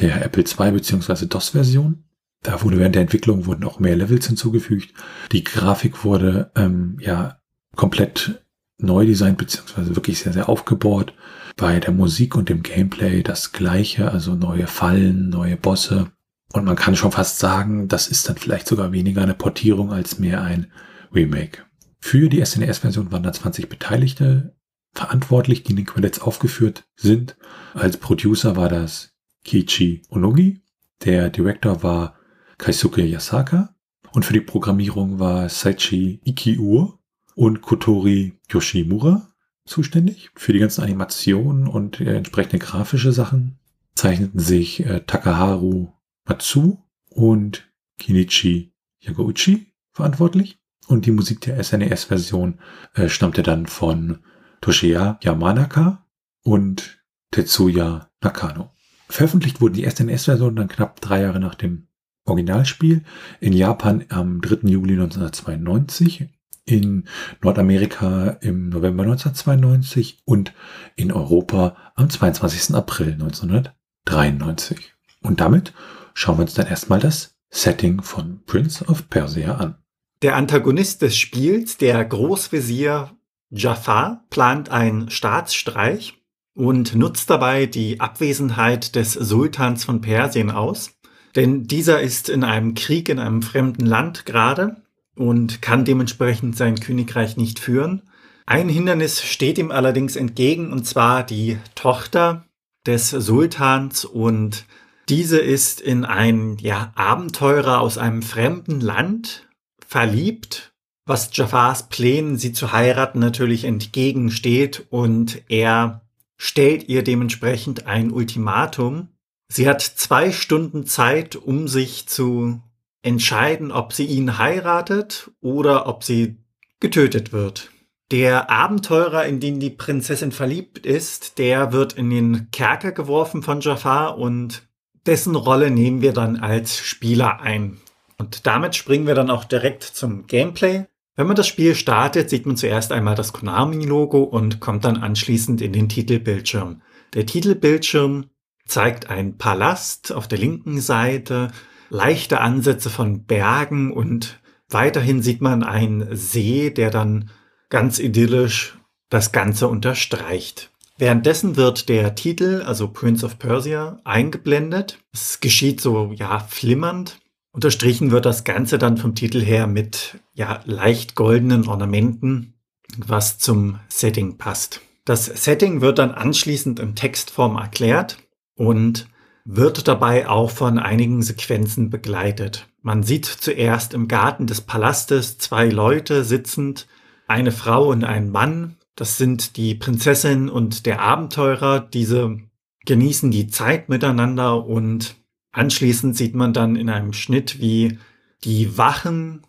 der 0.00 0.24
Apple 0.24 0.44
II 0.44 0.72
bzw. 0.72 1.26
DOS-Version. 1.26 2.04
Da 2.42 2.62
wurde 2.62 2.78
während 2.78 2.94
der 2.94 3.02
Entwicklung 3.02 3.46
wurden 3.46 3.64
auch 3.64 3.80
mehr 3.80 3.96
Levels 3.96 4.26
hinzugefügt. 4.26 4.92
Die 5.32 5.44
Grafik 5.44 6.04
wurde 6.04 6.50
ähm, 6.54 6.98
ja 7.00 7.40
komplett 7.74 8.44
neu 8.78 9.06
designt 9.06 9.38
bzw. 9.38 9.96
wirklich 9.96 10.18
sehr, 10.18 10.32
sehr 10.34 10.48
aufgebohrt. 10.48 11.14
Bei 11.56 11.80
der 11.80 11.92
Musik 11.92 12.36
und 12.36 12.50
dem 12.50 12.62
Gameplay 12.62 13.22
das 13.22 13.52
gleiche, 13.52 14.12
also 14.12 14.34
neue 14.34 14.66
Fallen, 14.66 15.30
neue 15.30 15.56
Bosse. 15.56 16.12
Und 16.52 16.66
man 16.66 16.76
kann 16.76 16.96
schon 16.96 17.12
fast 17.12 17.38
sagen, 17.38 17.88
das 17.88 18.08
ist 18.08 18.28
dann 18.28 18.36
vielleicht 18.36 18.68
sogar 18.68 18.92
weniger 18.92 19.22
eine 19.22 19.34
Portierung 19.34 19.92
als 19.92 20.18
mehr 20.18 20.42
ein 20.42 20.70
Remake. 21.14 21.62
Für 21.98 22.28
die 22.28 22.44
SNES-Version 22.44 23.10
waren 23.10 23.22
da 23.22 23.32
20 23.32 23.68
Beteiligte 23.68 24.55
verantwortlich, 24.96 25.62
die 25.62 25.70
in 25.70 25.76
den 25.76 25.86
Credits 25.86 26.20
aufgeführt 26.20 26.84
sind. 26.96 27.36
Als 27.74 27.96
Producer 27.96 28.56
war 28.56 28.68
das 28.68 29.14
Kiichi 29.44 30.02
Onogi, 30.08 30.62
der 31.04 31.30
Director 31.30 31.82
war 31.82 32.14
Kaisuke 32.58 33.02
Yasaka 33.02 33.74
und 34.12 34.24
für 34.24 34.32
die 34.32 34.40
Programmierung 34.40 35.18
war 35.18 35.48
Saichi 35.48 36.20
Ikiuo 36.24 36.98
und 37.34 37.60
Kotori 37.60 38.32
Yoshimura 38.50 39.28
zuständig. 39.66 40.30
Für 40.34 40.52
die 40.52 40.58
ganzen 40.58 40.82
Animationen 40.82 41.68
und 41.68 42.00
äh, 42.00 42.16
entsprechende 42.16 42.58
grafische 42.58 43.12
Sachen 43.12 43.58
zeichneten 43.94 44.40
sich 44.40 44.84
äh, 44.86 45.00
Takaharu 45.06 45.92
Matsu 46.24 46.78
und 47.10 47.70
Kinichi 47.98 48.72
Yagouchi 49.00 49.72
verantwortlich. 49.92 50.58
Und 50.88 51.04
die 51.04 51.10
Musik 51.10 51.40
der 51.42 51.62
SNES-Version 51.62 52.58
äh, 52.94 53.08
stammte 53.08 53.42
dann 53.42 53.66
von 53.66 54.20
Toshiya 54.66 55.18
Yamanaka 55.22 56.04
und 56.42 56.98
Tetsuya 57.30 58.10
Nakano. 58.20 58.72
veröffentlicht 59.08 59.60
wurde 59.60 59.74
die 59.74 59.84
erste 59.84 60.02
NES-Version 60.02 60.56
dann 60.56 60.66
knapp 60.66 61.00
drei 61.00 61.20
Jahre 61.20 61.38
nach 61.38 61.54
dem 61.54 61.86
Originalspiel. 62.24 63.04
In 63.38 63.52
Japan 63.52 64.04
am 64.08 64.40
3. 64.40 64.68
Juli 64.68 64.94
1992, 64.94 66.30
in 66.64 67.04
Nordamerika 67.42 68.38
im 68.40 68.70
November 68.70 69.04
1992 69.04 70.22
und 70.24 70.52
in 70.96 71.12
Europa 71.12 71.76
am 71.94 72.10
22. 72.10 72.74
April 72.74 73.12
1993. 73.12 74.94
Und 75.22 75.40
damit 75.40 75.74
schauen 76.12 76.38
wir 76.38 76.42
uns 76.42 76.54
dann 76.54 76.66
erstmal 76.66 76.98
das 76.98 77.36
Setting 77.50 78.02
von 78.02 78.42
Prince 78.46 78.84
of 78.84 79.08
Persia 79.10 79.58
an. 79.58 79.76
Der 80.22 80.34
Antagonist 80.34 81.02
des 81.02 81.16
Spiels, 81.16 81.76
der 81.76 82.04
Großvezier 82.04 83.15
Jafar, 83.50 84.24
plant 84.30 84.70
einen 84.70 85.10
Staatsstreich 85.10 86.14
und 86.54 86.94
nutzt 86.94 87.30
dabei 87.30 87.66
die 87.66 88.00
Abwesenheit 88.00 88.94
des 88.96 89.12
Sultans 89.12 89.84
von 89.84 90.00
Persien 90.00 90.50
aus. 90.50 90.92
Denn 91.34 91.64
dieser 91.64 92.00
ist 92.00 92.28
in 92.28 92.44
einem 92.44 92.74
Krieg 92.74 93.08
in 93.08 93.18
einem 93.18 93.42
fremden 93.42 93.84
Land 93.84 94.24
gerade 94.24 94.82
und 95.14 95.60
kann 95.60 95.84
dementsprechend 95.84 96.56
sein 96.56 96.80
Königreich 96.80 97.36
nicht 97.36 97.58
führen. 97.58 98.02
Ein 98.46 98.68
Hindernis 98.68 99.22
steht 99.22 99.58
ihm 99.58 99.70
allerdings 99.70 100.16
entgegen, 100.16 100.72
und 100.72 100.86
zwar 100.86 101.24
die 101.24 101.58
Tochter 101.74 102.46
des 102.86 103.10
Sultans 103.10 104.04
und 104.04 104.64
diese 105.08 105.38
ist 105.38 105.80
in 105.80 106.04
einen 106.04 106.58
ja, 106.58 106.92
Abenteurer 106.94 107.80
aus 107.80 107.98
einem 107.98 108.22
fremden 108.22 108.80
Land 108.80 109.48
verliebt, 109.86 110.72
was 111.06 111.30
Jafars 111.32 111.88
Plänen, 111.88 112.36
sie 112.36 112.52
zu 112.52 112.72
heiraten, 112.72 113.20
natürlich 113.20 113.64
entgegensteht 113.64 114.86
und 114.90 115.42
er 115.48 116.02
stellt 116.36 116.88
ihr 116.88 117.02
dementsprechend 117.02 117.86
ein 117.86 118.10
Ultimatum. 118.10 119.08
Sie 119.48 119.68
hat 119.68 119.80
zwei 119.80 120.32
Stunden 120.32 120.84
Zeit, 120.84 121.36
um 121.36 121.68
sich 121.68 122.08
zu 122.08 122.60
entscheiden, 123.02 123.70
ob 123.70 123.92
sie 123.92 124.06
ihn 124.06 124.36
heiratet 124.36 125.30
oder 125.40 125.86
ob 125.86 126.02
sie 126.02 126.36
getötet 126.80 127.32
wird. 127.32 127.70
Der 128.10 128.50
Abenteurer, 128.50 129.26
in 129.26 129.40
den 129.40 129.58
die 129.60 129.70
Prinzessin 129.70 130.32
verliebt 130.32 130.84
ist, 130.86 131.38
der 131.38 131.72
wird 131.72 131.94
in 131.94 132.10
den 132.10 132.50
Kerker 132.50 132.92
geworfen 132.92 133.42
von 133.42 133.60
Jafar 133.60 134.18
und 134.18 134.68
dessen 135.06 135.36
Rolle 135.36 135.70
nehmen 135.70 136.02
wir 136.02 136.12
dann 136.12 136.36
als 136.36 136.78
Spieler 136.78 137.40
ein. 137.40 137.78
Und 138.18 138.46
damit 138.46 138.74
springen 138.74 139.06
wir 139.06 139.14
dann 139.14 139.30
auch 139.30 139.44
direkt 139.44 139.82
zum 139.84 140.26
Gameplay. 140.26 140.86
Wenn 141.16 141.26
man 141.26 141.36
das 141.36 141.48
Spiel 141.48 141.74
startet, 141.74 142.28
sieht 142.28 142.44
man 142.44 142.56
zuerst 142.56 142.92
einmal 142.92 143.14
das 143.14 143.32
Konami-Logo 143.32 144.22
und 144.22 144.60
kommt 144.60 144.84
dann 144.84 144.98
anschließend 144.98 145.62
in 145.62 145.72
den 145.72 145.88
Titelbildschirm. 145.88 146.82
Der 147.14 147.24
Titelbildschirm 147.24 148.26
zeigt 148.66 149.08
einen 149.08 149.38
Palast 149.38 150.12
auf 150.12 150.28
der 150.28 150.38
linken 150.38 150.78
Seite, 150.80 151.48
leichte 151.88 152.42
Ansätze 152.42 152.90
von 152.90 153.24
Bergen 153.24 153.92
und 153.92 154.40
weiterhin 154.68 155.22
sieht 155.22 155.40
man 155.40 155.62
einen 155.62 156.14
See, 156.14 156.70
der 156.70 156.90
dann 156.90 157.30
ganz 157.70 157.98
idyllisch 157.98 158.78
das 159.08 159.32
Ganze 159.32 159.68
unterstreicht. 159.68 160.70
Währenddessen 160.98 161.56
wird 161.56 161.88
der 161.88 162.14
Titel, 162.14 162.62
also 162.66 162.88
Prince 162.88 163.24
of 163.24 163.38
Persia, 163.38 164.00
eingeblendet. 164.04 164.98
Es 165.12 165.40
geschieht 165.40 165.80
so, 165.80 166.12
ja, 166.14 166.40
flimmernd. 166.40 167.20
Unterstrichen 167.56 168.10
wird 168.10 168.26
das 168.26 168.44
Ganze 168.44 168.76
dann 168.76 168.98
vom 168.98 169.14
Titel 169.14 169.40
her 169.40 169.66
mit, 169.66 170.18
ja, 170.34 170.60
leicht 170.66 171.14
goldenen 171.14 171.66
Ornamenten, 171.66 172.52
was 172.98 173.38
zum 173.38 173.80
Setting 173.88 174.36
passt. 174.36 174.82
Das 175.06 175.24
Setting 175.24 175.80
wird 175.80 175.98
dann 175.98 176.10
anschließend 176.10 176.78
in 176.78 176.94
Textform 176.94 177.56
erklärt 177.56 178.18
und 178.56 179.08
wird 179.46 179.88
dabei 179.88 180.28
auch 180.28 180.50
von 180.50 180.78
einigen 180.78 181.22
Sequenzen 181.22 181.88
begleitet. 181.88 182.68
Man 182.82 183.02
sieht 183.02 183.24
zuerst 183.24 183.94
im 183.94 184.06
Garten 184.06 184.46
des 184.46 184.60
Palastes 184.60 185.38
zwei 185.38 185.70
Leute 185.70 186.24
sitzend, 186.24 186.86
eine 187.26 187.52
Frau 187.52 187.88
und 187.88 188.04
ein 188.04 188.30
Mann. 188.30 188.76
Das 188.96 189.16
sind 189.16 189.56
die 189.56 189.74
Prinzessin 189.74 190.50
und 190.50 190.84
der 190.84 191.00
Abenteurer. 191.00 191.80
Diese 191.80 192.36
genießen 192.84 193.30
die 193.30 193.46
Zeit 193.46 193.88
miteinander 193.88 194.62
und 194.66 195.16
anschließend 195.56 196.16
sieht 196.16 196.34
man 196.34 196.52
dann 196.52 196.76
in 196.76 196.90
einem 196.90 197.12
Schnitt, 197.12 197.60
wie 197.60 197.98
die 198.44 198.76
Wachen 198.78 199.42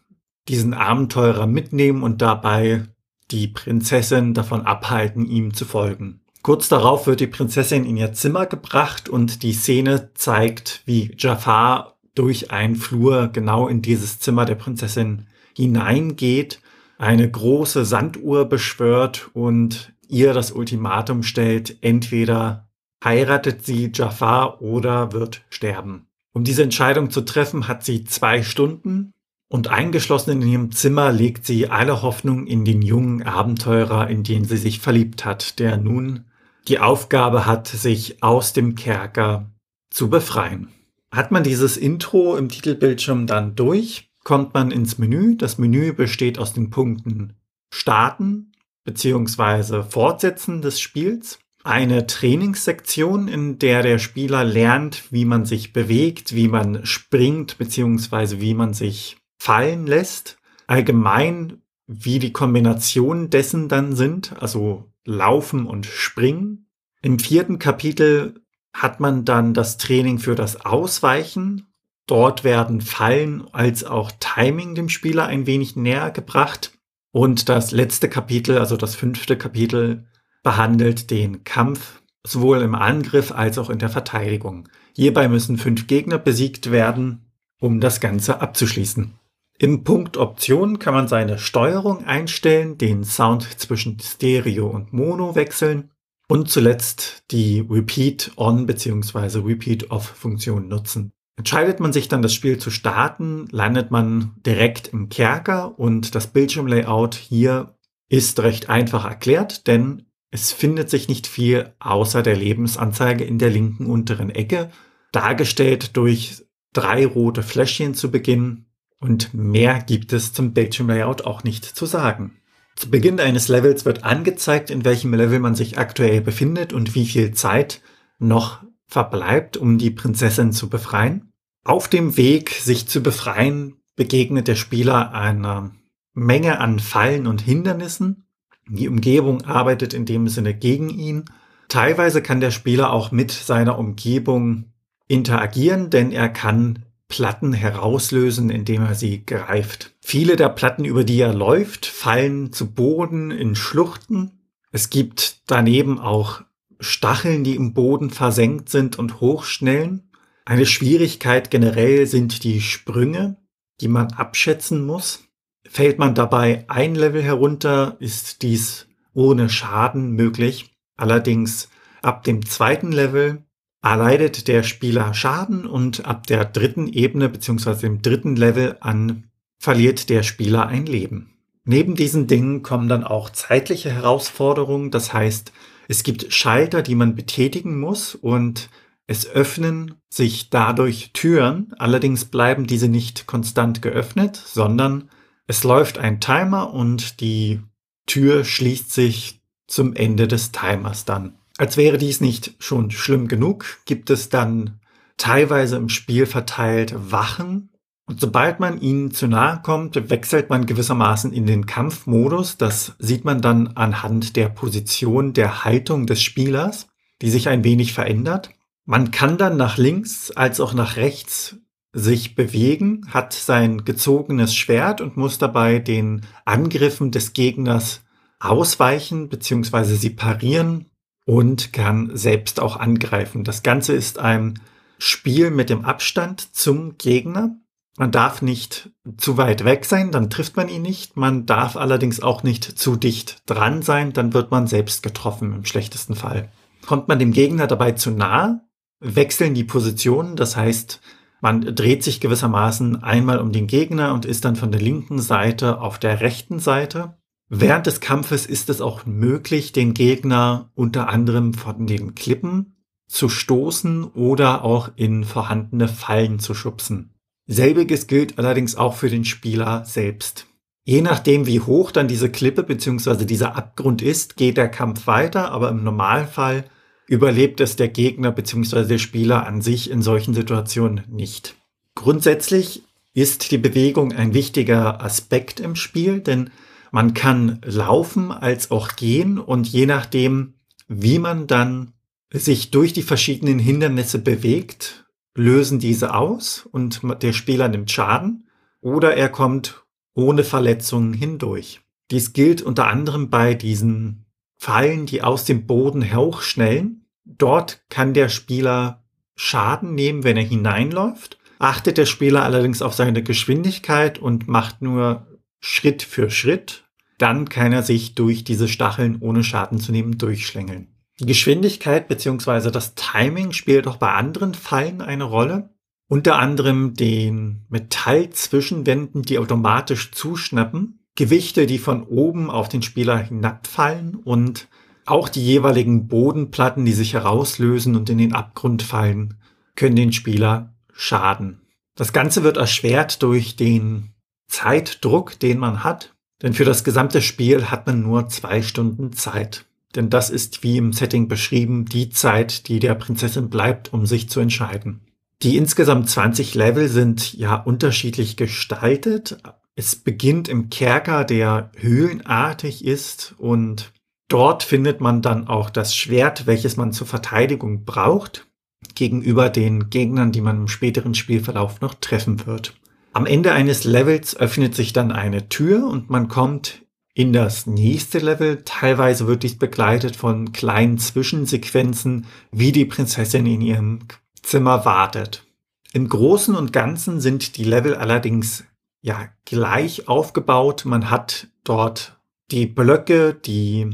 diesen 0.48 0.74
Abenteurer 0.74 1.46
mitnehmen 1.46 2.04
und 2.04 2.22
dabei 2.22 2.84
die 3.32 3.48
Prinzessin 3.48 4.34
davon 4.34 4.62
abhalten, 4.62 5.26
ihm 5.26 5.54
zu 5.54 5.66
folgen. 5.66 6.22
Kurz 6.42 6.70
darauf 6.70 7.08
wird 7.08 7.20
die 7.20 7.28
Prinzessin 7.28 7.84
in 7.84 7.98
ihr 7.98 8.14
Zimmer 8.14 8.46
gebracht 8.46 9.10
und 9.10 9.44
die 9.44 9.52
Szene 9.52 10.12
zeigt, 10.14 10.82
wie 10.86 11.14
Jafar 11.18 11.98
durch 12.16 12.52
einen 12.52 12.78
Flur 12.78 13.28
genau 13.28 13.68
in 13.68 13.82
dieses 13.82 14.20
Zimmer 14.20 14.46
der 14.46 14.56
Prinzessin 14.56 15.28
hineingeht, 15.56 16.62
eine 16.98 17.30
große 17.30 17.84
Sanduhr 17.84 18.46
beschwört 18.46 19.30
und 19.34 19.94
ihr 20.08 20.34
das 20.34 20.52
Ultimatum 20.52 21.22
stellt, 21.24 21.78
entweder 21.82 22.67
heiratet 23.04 23.66
sie 23.66 23.92
Jafar 23.94 24.62
oder 24.62 25.12
wird 25.12 25.44
sterben. 25.50 26.08
Um 26.34 26.44
diese 26.44 26.64
Entscheidung 26.64 27.10
zu 27.10 27.22
treffen, 27.22 27.68
hat 27.68 27.84
sie 27.84 28.04
zwei 28.04 28.44
Stunden 28.44 29.14
und 29.50 29.70
eingeschlossen 29.70 30.42
in 30.42 30.48
ihrem 30.48 30.72
Zimmer 30.72 31.12
legt 31.12 31.46
sie 31.46 31.70
alle 31.70 32.02
Hoffnung 32.02 32.48
in 32.48 32.66
den 32.66 32.82
jungen 32.82 33.24
Abenteurer, 33.24 34.10
in 34.10 34.24
den 34.24 34.46
sie 34.46 34.58
sich 34.58 34.80
verliebt 34.80 35.26
hat, 35.26 35.60
der 35.60 35.78
nun 35.78 36.26
die 36.68 36.80
Aufgabe 36.80 37.46
hat, 37.46 37.68
sich 37.68 38.22
aus 38.22 38.52
dem 38.52 38.76
Kerker 38.76 39.50
zu 39.90 40.10
befreien. 40.10 40.70
Hat 41.12 41.32
man 41.32 41.44
dieses 41.44 41.78
Intro 41.78 42.36
im 42.36 42.50
Titelbildschirm 42.50 43.26
dann 43.26 43.56
durch, 43.56 44.12
kommt 44.26 44.54
man 44.54 44.72
ins 44.72 44.98
Menü. 44.98 45.38
Das 45.38 45.58
Menü 45.58 45.94
besteht 45.94 46.38
aus 46.38 46.52
den 46.52 46.70
Punkten 46.70 47.34
Starten 47.74 48.52
bzw. 48.84 49.84
Fortsetzen 49.84 50.62
des 50.62 50.82
Spiels, 50.82 51.40
eine 51.68 52.08
Trainingssektion, 52.08 53.28
in 53.28 53.60
der 53.60 53.84
der 53.84 54.00
Spieler 54.00 54.44
lernt, 54.44 55.12
wie 55.12 55.26
man 55.26 55.46
sich 55.46 55.74
bewegt, 55.74 56.34
wie 56.34 56.48
man 56.48 56.86
springt 56.86 57.58
bzw. 57.58 58.40
wie 58.40 58.54
man 58.54 58.74
sich 58.74 59.18
fallen 59.38 59.86
lässt, 59.86 60.38
allgemein 60.66 61.62
wie 61.86 62.20
die 62.20 62.34
Kombinationen 62.34 63.30
dessen 63.30 63.70
dann 63.70 63.96
sind, 63.96 64.42
also 64.42 64.92
Laufen 65.06 65.66
und 65.66 65.86
Springen. 65.86 66.70
Im 67.02 67.20
vierten 67.20 67.60
Kapitel 67.60 68.42
hat 68.74 69.00
man 69.00 69.26
dann 69.26 69.54
das 69.54 69.78
Training 69.78 70.20
für 70.20 70.36
das 70.36 70.66
Ausweichen. 70.66 71.68
Dort 72.06 72.44
werden 72.44 72.82
Fallen 72.82 73.48
als 73.54 73.84
auch 73.84 74.12
Timing 74.20 74.76
dem 74.76 74.90
Spieler 74.90 75.26
ein 75.26 75.46
wenig 75.48 75.76
näher 75.76 76.12
gebracht. 76.12 76.78
Und 77.12 77.50
das 77.50 77.72
letzte 77.72 78.10
Kapitel, 78.10 78.58
also 78.58 78.78
das 78.78 78.96
fünfte 78.96 79.38
Kapitel, 79.38 80.08
behandelt 80.48 81.12
den 81.12 81.44
Kampf 81.44 82.02
sowohl 82.26 82.62
im 82.62 82.74
Angriff 82.74 83.34
als 83.34 83.58
auch 83.58 83.70
in 83.70 83.80
der 83.80 83.90
Verteidigung. 83.90 84.70
Hierbei 84.96 85.28
müssen 85.28 85.58
fünf 85.58 85.88
Gegner 85.88 86.18
besiegt 86.18 86.72
werden, 86.72 87.26
um 87.60 87.82
das 87.82 88.00
Ganze 88.00 88.40
abzuschließen. 88.40 89.12
Im 89.60 89.84
Punkt 89.84 90.16
Optionen 90.16 90.80
kann 90.80 90.94
man 90.94 91.10
seine 91.10 91.38
Steuerung 91.38 92.06
einstellen, 92.06 92.78
den 92.78 93.04
Sound 93.04 93.60
zwischen 93.60 94.00
Stereo 94.00 94.68
und 94.68 94.94
Mono 94.94 95.36
wechseln 95.36 95.92
und 96.30 96.50
zuletzt 96.50 97.26
die 97.32 97.60
Repeat 97.70 98.32
On 98.38 98.66
bzw. 98.66 99.40
Repeat 99.40 99.92
Off 99.92 100.06
Funktion 100.06 100.70
nutzen. 100.70 101.12
Entscheidet 101.36 101.82
man 101.82 101.92
sich 101.92 102.08
dann 102.08 102.22
das 102.22 102.34
Spiel 102.34 102.58
zu 102.58 102.72
starten, 102.72 103.50
landet 103.52 103.92
man 103.92 104.32
direkt 104.46 104.88
im 104.88 105.10
Kerker 105.10 105.78
und 105.78 106.16
das 106.16 106.28
Bildschirmlayout 106.28 107.16
hier 107.16 107.76
ist 108.10 108.40
recht 108.40 108.70
einfach 108.70 109.04
erklärt, 109.04 109.68
denn 109.68 110.07
es 110.32 110.52
findet 110.52 110.90
sich 110.90 111.08
nicht 111.08 111.28
viel 111.28 111.74
außer 111.80 112.22
der 112.22 112.36
Lebensanzeige 112.36 113.24
in 113.24 113.40
der 113.40 113.50
linken 113.50 113.86
unteren 113.86 114.30
Ecke, 114.30 114.70
dargestellt 115.12 115.96
durch 115.96 116.44
drei 116.74 117.06
rote 117.06 117.44
Fläschchen 117.44 117.94
zu 117.94 118.12
Beginn, 118.12 118.66
und 119.00 119.34
mehr 119.34 119.80
gibt 119.80 120.12
es 120.12 120.34
zum 120.34 120.54
Bildschirmlayout 120.54 121.24
auch 121.24 121.44
nicht 121.44 121.66
zu 121.66 121.86
sagen. 121.86 122.38
Zu 122.76 122.90
Beginn 122.90 123.20
eines 123.20 123.48
Levels 123.48 123.86
wird 123.86 124.04
angezeigt, 124.04 124.70
in 124.70 124.86
welchem 124.86 125.14
Level 125.14 125.40
man 125.40 125.56
sich 125.56 125.78
aktuell 125.78 126.22
befindet 126.22 126.74
und 126.74 126.96
wie 126.96 127.06
viel 127.06 127.32
Zeit 127.34 127.82
noch 128.20 128.64
verbleibt, 128.88 129.58
um 129.58 129.78
die 129.78 129.92
Prinzessin 129.92 130.52
zu 130.52 130.70
befreien. 130.70 131.32
Auf 131.64 131.88
dem 131.88 132.18
Weg, 132.18 132.52
sich 132.52 132.88
zu 132.88 133.02
befreien, 133.02 133.78
begegnet 133.96 134.48
der 134.48 134.56
Spieler 134.56 135.12
einer 135.14 135.72
Menge 136.14 136.60
an 136.60 136.80
Fallen 136.80 137.28
und 137.28 137.42
Hindernissen. 137.42 138.27
Die 138.70 138.88
Umgebung 138.88 139.44
arbeitet 139.46 139.94
in 139.94 140.06
dem 140.06 140.28
Sinne 140.28 140.54
gegen 140.54 140.90
ihn. 140.90 141.26
Teilweise 141.70 142.22
kann 142.22 142.42
der 142.42 142.52
Spieler 142.52 142.92
auch 142.92 143.12
mit 143.12 143.32
seiner 143.32 143.78
Umgebung 143.78 144.72
interagieren, 145.08 145.90
denn 145.90 146.12
er 146.12 146.30
kann 146.30 146.84
Platten 147.08 147.54
herauslösen, 147.54 148.50
indem 148.50 148.84
er 148.84 148.96
sie 148.96 149.26
greift. 149.26 149.96
Viele 150.02 150.36
der 150.36 150.50
Platten, 150.50 150.84
über 150.84 151.04
die 151.04 151.20
er 151.20 151.34
läuft, 151.34 151.86
fallen 151.86 152.52
zu 152.52 152.74
Boden 152.74 153.32
in 153.32 153.56
Schluchten. 153.56 154.32
Es 154.72 154.90
gibt 154.90 155.42
daneben 155.48 156.00
auch 156.00 156.42
Stacheln, 156.80 157.44
die 157.44 157.56
im 157.56 157.74
Boden 157.74 158.10
versenkt 158.10 158.70
sind 158.70 159.00
und 159.00 159.22
hochschnellen. 159.22 160.12
Eine 160.46 160.66
Schwierigkeit 160.66 161.50
generell 161.50 162.08
sind 162.08 162.44
die 162.44 162.62
Sprünge, 162.62 163.38
die 163.82 163.88
man 163.88 164.14
abschätzen 164.14 164.86
muss. 164.86 165.27
Fällt 165.70 166.00
man 166.00 166.16
dabei 166.16 166.66
ein 166.68 166.96
Level 166.96 167.22
herunter, 167.22 167.98
ist 168.00 168.42
dies 168.42 168.88
ohne 169.14 169.50
Schaden 169.50 170.12
möglich. 170.12 170.76
Allerdings 170.96 171.70
ab 172.02 172.24
dem 172.24 172.46
zweiten 172.46 172.92
Level 172.92 173.44
erleidet 173.82 174.48
der 174.48 174.64
Spieler 174.64 175.14
Schaden 175.14 175.66
und 175.66 176.06
ab 176.06 176.28
der 176.28 176.46
dritten 176.46 176.88
Ebene 176.88 177.30
bzw. 177.30 177.76
dem 177.82 178.02
dritten 178.02 178.36
Level 178.36 178.78
an 178.80 179.24
verliert 179.60 180.10
der 180.10 180.24
Spieler 180.24 180.68
ein 180.68 180.86
Leben. 180.86 181.34
Neben 181.66 181.96
diesen 181.96 182.28
Dingen 182.28 182.64
kommen 182.64 182.88
dann 182.88 183.04
auch 183.04 183.30
zeitliche 183.30 183.92
Herausforderungen. 183.92 184.90
Das 184.92 185.14
heißt, 185.14 185.52
es 185.88 186.04
gibt 186.04 186.34
Schalter, 186.34 186.82
die 186.82 186.96
man 186.96 187.16
betätigen 187.16 187.80
muss 187.80 188.16
und 188.16 188.70
es 189.06 189.28
öffnen 189.28 189.96
sich 190.10 190.50
dadurch 190.50 191.12
Türen. 191.14 191.74
Allerdings 191.78 192.26
bleiben 192.26 192.68
diese 192.68 192.88
nicht 192.88 193.26
konstant 193.26 193.82
geöffnet, 193.82 194.36
sondern 194.36 195.10
es 195.48 195.64
läuft 195.64 195.98
ein 195.98 196.20
Timer 196.20 196.74
und 196.74 197.22
die 197.22 197.62
Tür 198.06 198.44
schließt 198.44 198.92
sich 198.92 199.42
zum 199.68 199.96
Ende 199.96 200.28
des 200.28 200.52
Timers 200.52 201.06
dann. 201.06 201.36
Als 201.58 201.76
wäre 201.78 201.98
dies 201.98 202.22
nicht 202.22 202.54
schon 202.60 202.92
schlimm 202.92 203.28
genug, 203.28 203.80
gibt 203.86 204.10
es 204.10 204.30
dann 204.30 204.80
teilweise 205.18 205.78
im 205.78 205.90
Spiel 205.90 206.26
verteilt 206.26 206.94
Wachen, 206.96 207.70
und 208.08 208.22
sobald 208.22 208.62
man 208.62 208.80
ihnen 208.80 209.12
zu 209.12 209.28
nahe 209.28 209.62
kommt, 209.62 210.10
wechselt 210.10 210.50
man 210.50 210.66
gewissermaßen 210.66 211.34
in 211.34 211.46
den 211.46 211.66
Kampfmodus. 211.66 212.58
Das 212.58 212.96
sieht 213.00 213.26
man 213.26 213.42
dann 213.42 213.76
anhand 213.76 214.38
der 214.38 214.48
Position, 214.48 215.34
der 215.34 215.66
Haltung 215.66 216.08
des 216.08 216.24
Spielers, 216.24 216.88
die 217.22 217.30
sich 217.30 217.50
ein 217.50 217.66
wenig 217.66 217.92
verändert. 217.92 218.52
Man 218.86 219.12
kann 219.12 219.38
dann 219.38 219.58
nach 219.58 219.78
links 219.78 220.32
als 220.32 220.62
auch 220.62 220.74
nach 220.74 220.96
rechts 220.96 221.58
sich 221.94 222.36
bewegen, 222.36 223.08
hat 223.10 223.34
sein 223.34 223.86
gezogenes 223.86 224.56
Schwert 224.56 225.02
und 225.02 225.18
muss 225.18 225.38
dabei 225.38 225.80
den 225.80 226.22
Angriffen 226.46 227.12
des 227.12 227.34
Gegners 227.34 228.02
ausweichen 228.40 229.30
bzw. 229.30 229.96
sie 229.96 230.12
parieren 230.12 230.86
und 231.26 231.74
kann 231.74 232.12
selbst 232.16 232.60
auch 232.60 232.78
angreifen. 232.78 233.44
Das 233.44 233.64
Ganze 233.64 233.94
ist 233.94 234.20
ein 234.20 234.60
Spiel 235.00 235.52
mit 235.52 235.70
dem 235.70 235.86
Abstand 235.86 236.56
zum 236.56 236.98
Gegner. 236.98 237.58
Man 237.98 238.12
darf 238.12 238.42
nicht 238.44 238.92
zu 239.18 239.38
weit 239.38 239.66
weg 239.66 239.84
sein, 239.84 240.12
dann 240.12 240.30
trifft 240.30 240.56
man 240.56 240.70
ihn 240.70 240.84
nicht. 240.84 241.18
Man 241.18 241.46
darf 241.46 241.76
allerdings 241.76 242.22
auch 242.22 242.44
nicht 242.44 242.64
zu 242.64 242.96
dicht 242.96 243.42
dran 243.48 243.82
sein, 243.82 244.14
dann 244.14 244.34
wird 244.34 244.52
man 244.52 244.68
selbst 244.68 245.02
getroffen 245.02 245.54
im 245.54 245.66
schlechtesten 245.66 246.16
Fall. 246.16 246.52
Kommt 246.86 247.08
man 247.08 247.18
dem 247.18 247.34
Gegner 247.34 247.66
dabei 247.66 247.94
zu 247.94 248.12
nahe, 248.12 248.62
wechseln 249.00 249.56
die 249.56 249.64
Positionen, 249.64 250.36
das 250.36 250.56
heißt, 250.56 251.02
man 251.42 251.62
dreht 251.62 252.04
sich 252.04 252.20
gewissermaßen 252.20 253.04
einmal 253.04 253.40
um 253.40 253.52
den 253.52 253.68
Gegner 253.68 254.14
und 254.14 254.26
ist 254.26 254.46
dann 254.46 254.56
von 254.56 254.72
der 254.72 254.82
linken 254.82 255.20
Seite 255.20 255.82
auf 255.82 256.00
der 256.00 256.22
rechten 256.22 256.60
Seite. 256.60 257.18
Während 257.50 257.88
des 257.88 258.02
Kampfes 258.02 258.46
ist 258.46 258.70
es 258.70 258.82
auch 258.82 259.06
möglich, 259.06 259.72
den 259.72 259.94
Gegner 259.94 260.72
unter 260.76 261.10
anderem 261.10 261.54
von 261.54 261.88
den 261.88 262.16
Klippen 262.16 262.76
zu 263.08 263.30
stoßen 263.30 264.04
oder 264.04 264.64
auch 264.64 264.92
in 264.96 265.24
vorhandene 265.24 265.88
Fallen 265.88 266.40
zu 266.40 266.54
schubsen. 266.54 267.14
Selbiges 267.48 268.08
gilt 268.08 268.38
allerdings 268.38 268.76
auch 268.76 268.96
für 268.96 269.10
den 269.10 269.24
Spieler 269.24 269.86
selbst. 269.86 270.48
Je 270.84 271.02
nachdem, 271.02 271.46
wie 271.46 271.62
hoch 271.62 271.92
dann 271.92 272.08
diese 272.08 272.30
Klippe 272.30 272.64
bzw. 272.64 273.26
dieser 273.26 273.56
Abgrund 273.56 274.02
ist, 274.02 274.36
geht 274.36 274.58
der 274.58 274.70
Kampf 274.70 275.08
weiter, 275.08 275.52
aber 275.52 275.70
im 275.70 275.84
Normalfall 275.84 276.66
überlebt 277.08 277.62
es 277.62 277.76
der 277.76 277.88
Gegner 277.88 278.32
bzw. 278.32 278.86
der 278.86 278.98
Spieler 278.98 279.48
an 279.48 279.62
sich 279.62 279.90
in 279.90 280.02
solchen 280.02 280.34
Situationen 280.34 281.02
nicht. 281.10 281.56
Grundsätzlich 281.96 282.84
ist 283.14 283.50
die 283.50 283.58
Bewegung 283.58 284.12
ein 284.12 284.34
wichtiger 284.34 285.02
Aspekt 285.02 285.60
im 285.60 285.76
Spiel, 285.76 286.20
denn 286.20 286.52
man 286.92 287.14
kann 287.14 287.60
laufen 287.66 288.32
als 288.32 288.70
auch 288.70 288.96
gehen 288.96 289.40
und 289.40 289.68
je 289.68 289.86
nachdem, 289.86 290.54
wie 290.88 291.18
man 291.18 291.48
dann 291.48 291.94
sich 292.32 292.72
durch 292.72 292.94
die 292.94 293.02
verschiedenen 293.02 293.58
Hindernisse 293.58 294.20
bewegt, 294.20 295.06
lösen 295.36 295.80
diese 295.80 296.14
aus 296.14 296.68
und 296.72 297.02
der 297.22 297.34
Spieler 297.34 297.70
nimmt 297.70 297.92
Schaden 297.92 298.48
oder 298.82 299.16
er 299.16 299.30
kommt 299.30 299.84
ohne 300.14 300.44
Verletzungen 300.44 301.14
hindurch. 301.14 301.82
Dies 302.12 302.34
gilt 302.34 302.62
unter 302.62 302.88
anderem 302.88 303.30
bei 303.30 303.54
diesen 303.54 304.27
Pfeilen, 304.58 305.06
die 305.06 305.22
aus 305.22 305.46
dem 305.46 305.66
Boden 305.68 306.16
hochschnellen. 306.16 307.06
Dort 307.26 307.84
kann 307.90 308.14
der 308.14 308.30
Spieler 308.30 309.04
Schaden 309.36 309.96
nehmen, 309.96 310.24
wenn 310.24 310.38
er 310.38 310.44
hineinläuft. 310.44 311.38
Achtet 311.60 311.98
der 311.98 312.06
Spieler 312.06 312.44
allerdings 312.44 312.82
auf 312.82 312.94
seine 312.94 313.24
Geschwindigkeit 313.24 314.20
und 314.20 314.48
macht 314.48 314.82
nur 314.82 315.28
Schritt 315.60 316.04
für 316.04 316.30
Schritt, 316.30 316.86
dann 317.18 317.50
kann 317.50 317.74
er 317.74 317.84
sich 317.84 318.16
durch 318.16 318.44
diese 318.44 318.68
Stacheln 318.68 319.18
ohne 319.22 319.44
Schaden 319.44 319.80
zu 319.80 319.92
nehmen 319.92 320.18
durchschlängeln. 320.18 320.88
Die 321.20 321.26
Geschwindigkeit 321.26 322.08
bzw. 322.08 322.70
das 322.70 322.94
Timing 322.94 323.54
spielt 323.54 323.88
auch 323.88 323.98
bei 323.98 324.12
anderen 324.12 324.54
Fallen 324.54 325.02
eine 325.02 325.24
Rolle. 325.24 325.72
Unter 326.08 326.38
anderem 326.38 326.94
den 326.94 327.66
Metallzwischenwänden, 327.70 329.24
die 329.24 329.40
automatisch 329.40 330.12
zuschnappen, 330.12 331.07
Gewichte, 331.18 331.66
die 331.66 331.80
von 331.80 332.04
oben 332.04 332.50
auf 332.50 332.70
den 332.70 332.84
Spieler 332.84 333.18
hinabfallen 333.18 334.16
und 334.16 334.70
auch 335.06 335.30
die 335.30 335.44
jeweiligen 335.44 336.08
Bodenplatten, 336.08 336.86
die 336.86 336.94
sich 336.94 337.14
herauslösen 337.14 337.96
und 337.96 338.10
in 338.10 338.20
den 338.20 338.34
Abgrund 338.34 338.84
fallen, 338.84 339.34
können 339.76 339.96
den 339.96 340.14
Spieler 340.14 340.76
schaden. 340.94 341.62
Das 341.96 342.14
Ganze 342.14 342.44
wird 342.44 342.58
erschwert 342.58 343.24
durch 343.24 343.56
den 343.56 344.14
Zeitdruck, 344.48 345.40
den 345.40 345.58
man 345.58 345.84
hat, 345.84 346.14
denn 346.44 346.54
für 346.54 346.66
das 346.66 346.84
gesamte 346.84 347.22
Spiel 347.22 347.72
hat 347.72 347.88
man 347.88 348.02
nur 348.02 348.28
zwei 348.28 348.62
Stunden 348.62 349.12
Zeit. 349.12 349.66
Denn 349.96 350.12
das 350.12 350.30
ist, 350.30 350.62
wie 350.62 350.78
im 350.78 350.94
Setting 350.94 351.28
beschrieben, 351.28 351.86
die 351.86 352.10
Zeit, 352.10 352.68
die 352.68 352.80
der 352.80 352.94
Prinzessin 352.94 353.50
bleibt, 353.50 353.92
um 353.92 354.06
sich 354.06 354.30
zu 354.30 354.40
entscheiden. 354.40 355.02
Die 355.42 355.58
insgesamt 355.58 356.10
20 356.10 356.54
Level 356.54 356.88
sind 356.90 357.34
ja 357.34 357.56
unterschiedlich 357.56 358.38
gestaltet. 358.38 359.38
Es 359.80 359.96
beginnt 359.96 360.50
im 360.50 360.72
Kerker, 360.72 361.24
der 361.24 361.70
höhlenartig 361.76 362.84
ist 362.84 363.36
und 363.38 363.94
dort 364.28 364.64
findet 364.64 365.02
man 365.02 365.22
dann 365.22 365.48
auch 365.48 365.70
das 365.70 365.96
Schwert, 365.96 366.48
welches 366.48 366.78
man 366.78 366.94
zur 366.94 367.06
Verteidigung 367.06 367.86
braucht, 367.86 368.48
gegenüber 368.96 369.52
den 369.52 369.92
Gegnern, 369.92 370.32
die 370.32 370.42
man 370.42 370.62
im 370.62 370.68
späteren 370.68 371.14
Spielverlauf 371.14 371.80
noch 371.80 371.94
treffen 371.94 372.48
wird. 372.48 372.74
Am 373.14 373.28
Ende 373.28 373.52
eines 373.52 373.84
Levels 373.84 374.36
öffnet 374.36 374.74
sich 374.74 374.94
dann 374.94 375.12
eine 375.12 375.48
Tür 375.48 375.88
und 375.88 376.10
man 376.10 376.28
kommt 376.28 376.82
in 377.14 377.32
das 377.32 377.68
nächste 377.68 378.18
Level. 378.18 378.64
Teilweise 378.66 379.28
wird 379.28 379.44
dies 379.44 379.60
begleitet 379.60 380.16
von 380.16 380.54
kleinen 380.54 380.98
Zwischensequenzen, 380.98 382.26
wie 382.52 382.72
die 382.72 382.86
Prinzessin 382.86 383.46
in 383.46 383.62
ihrem 383.62 384.00
Zimmer 384.42 384.86
wartet. 384.86 385.46
Im 385.94 386.10
Großen 386.10 386.56
und 386.56 386.74
Ganzen 386.74 387.22
sind 387.22 387.58
die 387.58 387.64
Level 387.64 387.94
allerdings 387.94 388.64
ja 389.08 389.30
gleich 389.46 390.08
aufgebaut. 390.08 390.84
Man 390.86 391.10
hat 391.10 391.48
dort 391.64 392.20
die 392.52 392.68
Blöcke, 392.68 393.34
die 393.34 393.90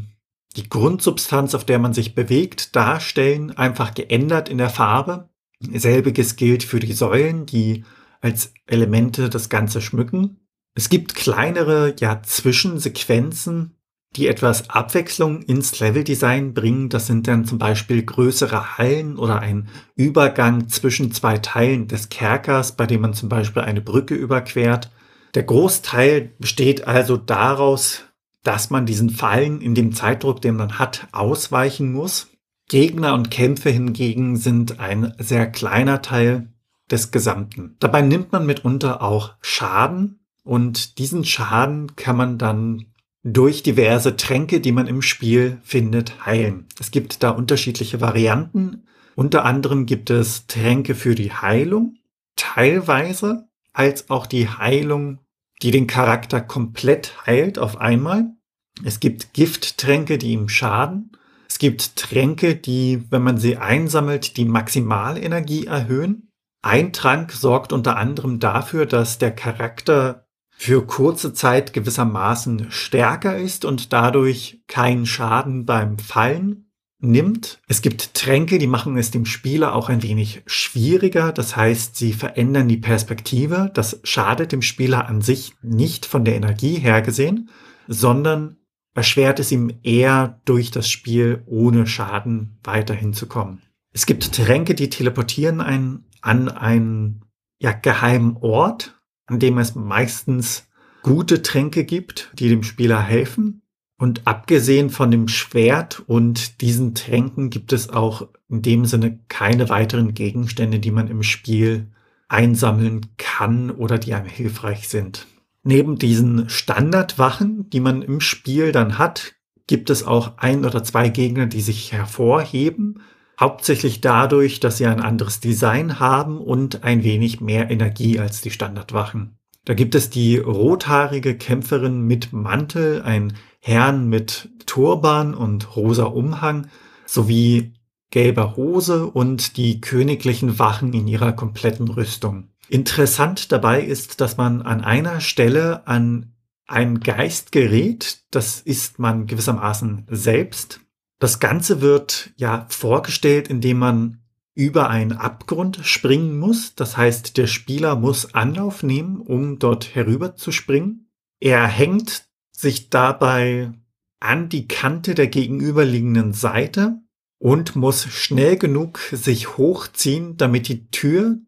die 0.56 0.70
Grundsubstanz, 0.70 1.56
auf 1.56 1.66
der 1.66 1.80
man 1.80 1.94
sich 1.94 2.16
bewegt, 2.16 2.76
darstellen, 2.76 3.52
einfach 3.52 3.94
geändert 3.94 4.50
in 4.50 4.58
der 4.58 4.70
Farbe. 4.70 5.30
Selbiges 5.60 6.36
gilt 6.36 6.64
für 6.64 6.80
die 6.80 6.94
Säulen, 6.94 7.46
die 7.46 7.86
als 8.22 8.54
Elemente 8.68 9.30
das 9.30 9.50
Ganze 9.50 9.82
schmücken. 9.82 10.40
Es 10.76 10.90
gibt 10.90 11.16
kleinere, 11.16 11.96
ja, 12.00 12.22
Zwischensequenzen, 12.22 13.76
die 14.16 14.28
etwas 14.28 14.70
Abwechslung 14.70 15.42
ins 15.42 15.80
Leveldesign 15.80 16.54
bringen. 16.54 16.90
Das 16.90 17.08
sind 17.08 17.28
dann 17.28 17.46
zum 17.46 17.58
Beispiel 17.58 18.04
größere 18.04 18.78
Hallen 18.78 19.18
oder 19.18 19.40
ein 19.40 19.70
Übergang 19.96 20.70
zwischen 20.70 21.12
zwei 21.12 21.40
Teilen 21.40 21.88
des 21.88 22.10
Kerkers, 22.10 22.76
bei 22.76 22.86
dem 22.86 23.02
man 23.02 23.14
zum 23.14 23.30
Beispiel 23.30 23.64
eine 23.64 23.82
Brücke 23.82 24.16
überquert. 24.16 24.92
Der 25.36 25.44
Großteil 25.44 26.32
besteht 26.40 26.88
also 26.88 27.18
daraus, 27.18 28.04
dass 28.44 28.70
man 28.70 28.86
diesen 28.86 29.10
Fallen 29.10 29.62
in 29.62 29.74
dem 29.74 29.94
Zeitdruck, 29.94 30.42
den 30.42 30.56
man 30.56 30.78
hat, 30.78 31.08
ausweichen 31.12 31.92
muss. 31.92 32.28
Gegner 32.70 33.14
und 33.14 33.32
Kämpfe 33.32 33.70
hingegen 33.70 34.38
sind 34.38 34.80
ein 34.80 35.14
sehr 35.18 35.50
kleiner 35.50 36.02
Teil 36.02 36.54
des 36.92 37.12
Gesamten. 37.12 37.76
Dabei 37.80 38.02
nimmt 38.02 38.32
man 38.32 38.46
mitunter 38.46 39.02
auch 39.02 39.34
Schaden, 39.42 40.20
und 40.44 40.98
diesen 40.98 41.24
Schaden 41.24 41.96
kann 41.96 42.18
man 42.18 42.38
dann 42.38 42.88
durch 43.24 43.64
diverse 43.64 44.18
Tränke, 44.18 44.60
die 44.60 44.74
man 44.74 44.88
im 44.88 45.02
Spiel 45.02 45.60
findet, 45.64 46.26
heilen. 46.26 46.68
Es 46.80 46.92
gibt 46.92 47.24
da 47.24 47.30
unterschiedliche 47.30 48.02
Varianten. 48.02 48.84
Unter 49.16 49.46
anderem 49.46 49.86
gibt 49.86 50.10
es 50.10 50.46
Tränke 50.48 50.96
für 50.96 51.16
die 51.16 51.32
Heilung, 51.32 51.96
teilweise, 52.36 53.48
als 53.72 54.10
auch 54.10 54.26
die 54.26 54.50
Heilung, 54.50 55.20
die 55.64 55.72
den 55.72 55.88
Charakter 55.88 56.42
komplett 56.42 57.26
heilt 57.26 57.58
auf 57.58 57.80
einmal. 57.80 58.36
Es 58.84 59.00
gibt 59.00 59.34
Gifttränke, 59.34 60.18
die 60.18 60.34
ihm 60.34 60.50
schaden. 60.50 61.12
Es 61.48 61.58
gibt 61.58 61.96
Tränke, 61.96 62.56
die, 62.56 63.06
wenn 63.10 63.24
man 63.24 63.38
sie 63.38 63.58
einsammelt, 63.58 64.38
die 64.38 64.46
Maximalenergie 64.46 65.66
erhöhen. 65.68 66.30
Ein 66.62 66.94
Trank 66.94 67.32
sorgt 67.32 67.74
unter 67.74 67.98
anderem 67.98 68.40
dafür, 68.40 68.86
dass 68.86 69.18
der 69.18 69.32
Charakter 69.32 70.26
für 70.56 70.86
kurze 70.86 71.34
Zeit 71.34 71.74
gewissermaßen 71.74 72.72
stärker 72.72 73.38
ist 73.38 73.66
und 73.66 73.94
dadurch 73.94 74.64
keinen 74.68 75.06
Schaden 75.06 75.66
beim 75.66 75.98
Fallen 76.00 76.63
nimmt. 77.04 77.60
Es 77.68 77.82
gibt 77.82 78.14
Tränke, 78.14 78.58
die 78.58 78.68
machen 78.68 78.98
es 78.98 79.12
dem 79.12 79.26
Spieler 79.26 79.76
auch 79.76 79.90
ein 79.90 80.02
wenig 80.02 80.42
schwieriger. 80.46 81.32
Das 81.32 81.56
heißt, 81.56 81.96
sie 81.96 82.14
verändern 82.14 82.68
die 82.68 82.78
Perspektive. 82.78 83.70
Das 83.74 84.00
schadet 84.04 84.52
dem 84.52 84.62
Spieler 84.62 85.08
an 85.08 85.22
sich 85.22 85.54
nicht 85.62 86.06
von 86.06 86.26
der 86.26 86.36
Energie 86.36 86.76
her 86.76 87.02
gesehen, 87.02 87.50
sondern 87.88 88.58
erschwert 88.96 89.40
es 89.40 89.52
ihm 89.52 89.72
eher 89.84 90.42
durch 90.46 90.72
das 90.72 90.90
Spiel 90.90 91.44
ohne 91.46 91.88
Schaden 91.88 92.60
weiterhin 92.64 93.14
zu 93.14 93.28
kommen. 93.28 93.62
Es 93.92 94.06
gibt 94.06 94.34
Tränke, 94.34 94.74
die 94.74 94.90
teleportieren 94.90 95.62
einen 95.62 96.06
an 96.22 96.48
einen 96.48 97.26
ja, 97.60 97.74
geheimen 97.74 98.38
Ort, 98.38 99.00
an 99.26 99.40
dem 99.40 99.58
es 99.58 99.76
meistens 99.76 100.68
gute 101.02 101.42
Tränke 101.42 101.84
gibt, 101.84 102.32
die 102.40 102.50
dem 102.50 102.64
Spieler 102.64 103.02
helfen. 103.02 103.63
Und 103.98 104.28
abgesehen 104.28 104.90
von 104.90 105.12
dem 105.12 105.28
Schwert 105.28 106.04
und 106.08 106.62
diesen 106.62 106.96
Tränken 106.96 107.50
gibt 107.50 107.74
es 107.74 107.90
auch 107.90 108.28
in 108.50 108.62
dem 108.62 108.86
Sinne 108.86 109.20
keine 109.30 109.70
weiteren 109.70 110.14
Gegenstände, 110.14 110.80
die 110.80 110.92
man 110.92 111.08
im 111.08 111.24
Spiel 111.24 111.92
einsammeln 112.28 113.06
kann 113.18 113.70
oder 113.72 113.98
die 113.98 114.14
einem 114.14 114.28
hilfreich 114.28 114.90
sind. 114.90 115.28
Neben 115.64 115.98
diesen 115.98 116.50
Standardwachen, 116.50 117.70
die 117.70 117.80
man 117.80 118.02
im 118.02 118.20
Spiel 118.20 118.72
dann 118.72 118.98
hat, 118.98 119.36
gibt 119.68 119.90
es 119.90 120.04
auch 120.04 120.38
ein 120.38 120.66
oder 120.66 120.84
zwei 120.84 121.08
Gegner, 121.10 121.46
die 121.46 121.62
sich 121.62 121.94
hervorheben 121.94 123.00
Hauptsächlich 123.40 124.00
dadurch, 124.02 124.60
dass 124.60 124.78
sie 124.78 124.86
ein 124.86 125.02
anderes 125.02 125.40
Design 125.40 126.00
haben 126.00 126.38
und 126.40 126.84
ein 126.84 127.04
wenig 127.04 127.42
mehr 127.42 127.72
Energie 127.72 128.20
als 128.20 128.42
die 128.42 128.52
Standardwachen. 128.52 129.38
Da 129.66 129.74
gibt 129.74 129.96
es 129.96 130.10
die 130.10 130.38
rothaarige 130.38 131.38
Kämpferin 131.38 132.02
mit 132.02 132.34
Mantel, 132.34 133.02
ein 133.02 133.34
Herrn 133.60 134.10
mit 134.10 134.50
Turban 134.66 135.34
und 135.34 135.76
rosa 135.76 136.04
Umhang 136.04 136.68
sowie 137.06 137.74
gelber 138.12 138.58
Hose 138.58 139.08
und 139.08 139.58
die 139.58 139.80
königlichen 139.80 140.60
Wachen 140.60 140.94
in 140.94 141.08
ihrer 141.08 141.32
kompletten 141.32 141.88
Rüstung. 141.88 142.50
Interessant 142.68 143.52
dabei 143.52 143.82
ist, 143.82 144.20
dass 144.20 144.38
man 144.38 144.62
an 144.62 144.82
einer 144.82 145.22
Stelle 145.22 145.88
an 145.88 146.34
einen 146.68 147.00
Geist 147.00 147.52
gerät, 147.52 148.20
das 148.32 148.60
ist 148.60 149.00
man 149.00 149.28
gewissermaßen 149.28 150.08
selbst, 150.10 150.82
das 151.20 151.40
Ganze 151.40 151.80
wird 151.80 152.32
ja 152.36 152.66
vorgestellt, 152.70 153.48
indem 153.48 153.80
man 153.80 154.23
über 154.56 154.90
einen 154.90 155.14
Abgrund 155.14 155.80
springen 155.84 156.38
muss. 156.38 156.76
Das 156.76 156.98
heißt, 156.98 157.38
der 157.38 157.48
Spieler 157.48 157.96
muss 157.96 158.34
Anlauf 158.34 158.84
nehmen, 158.84 159.20
um 159.20 159.60
dort 159.60 159.96
herüber 159.96 160.36
zu 160.36 160.52
springen. 160.52 161.10
Er 161.40 161.66
hängt 161.68 162.26
sich 162.52 162.90
dabei 162.90 163.72
an 164.20 164.50
die 164.50 164.68
Kante 164.68 165.16
der 165.16 165.28
gegenüberliegenden 165.28 166.34
Seite 166.34 167.00
und 167.40 167.76
muss 167.76 168.06
schnell 168.06 168.58
genug 168.58 169.00
sich 169.12 169.58
hochziehen, 169.58 170.38
damit 170.38 170.70
die 170.70 170.90
Tür, 170.92 171.40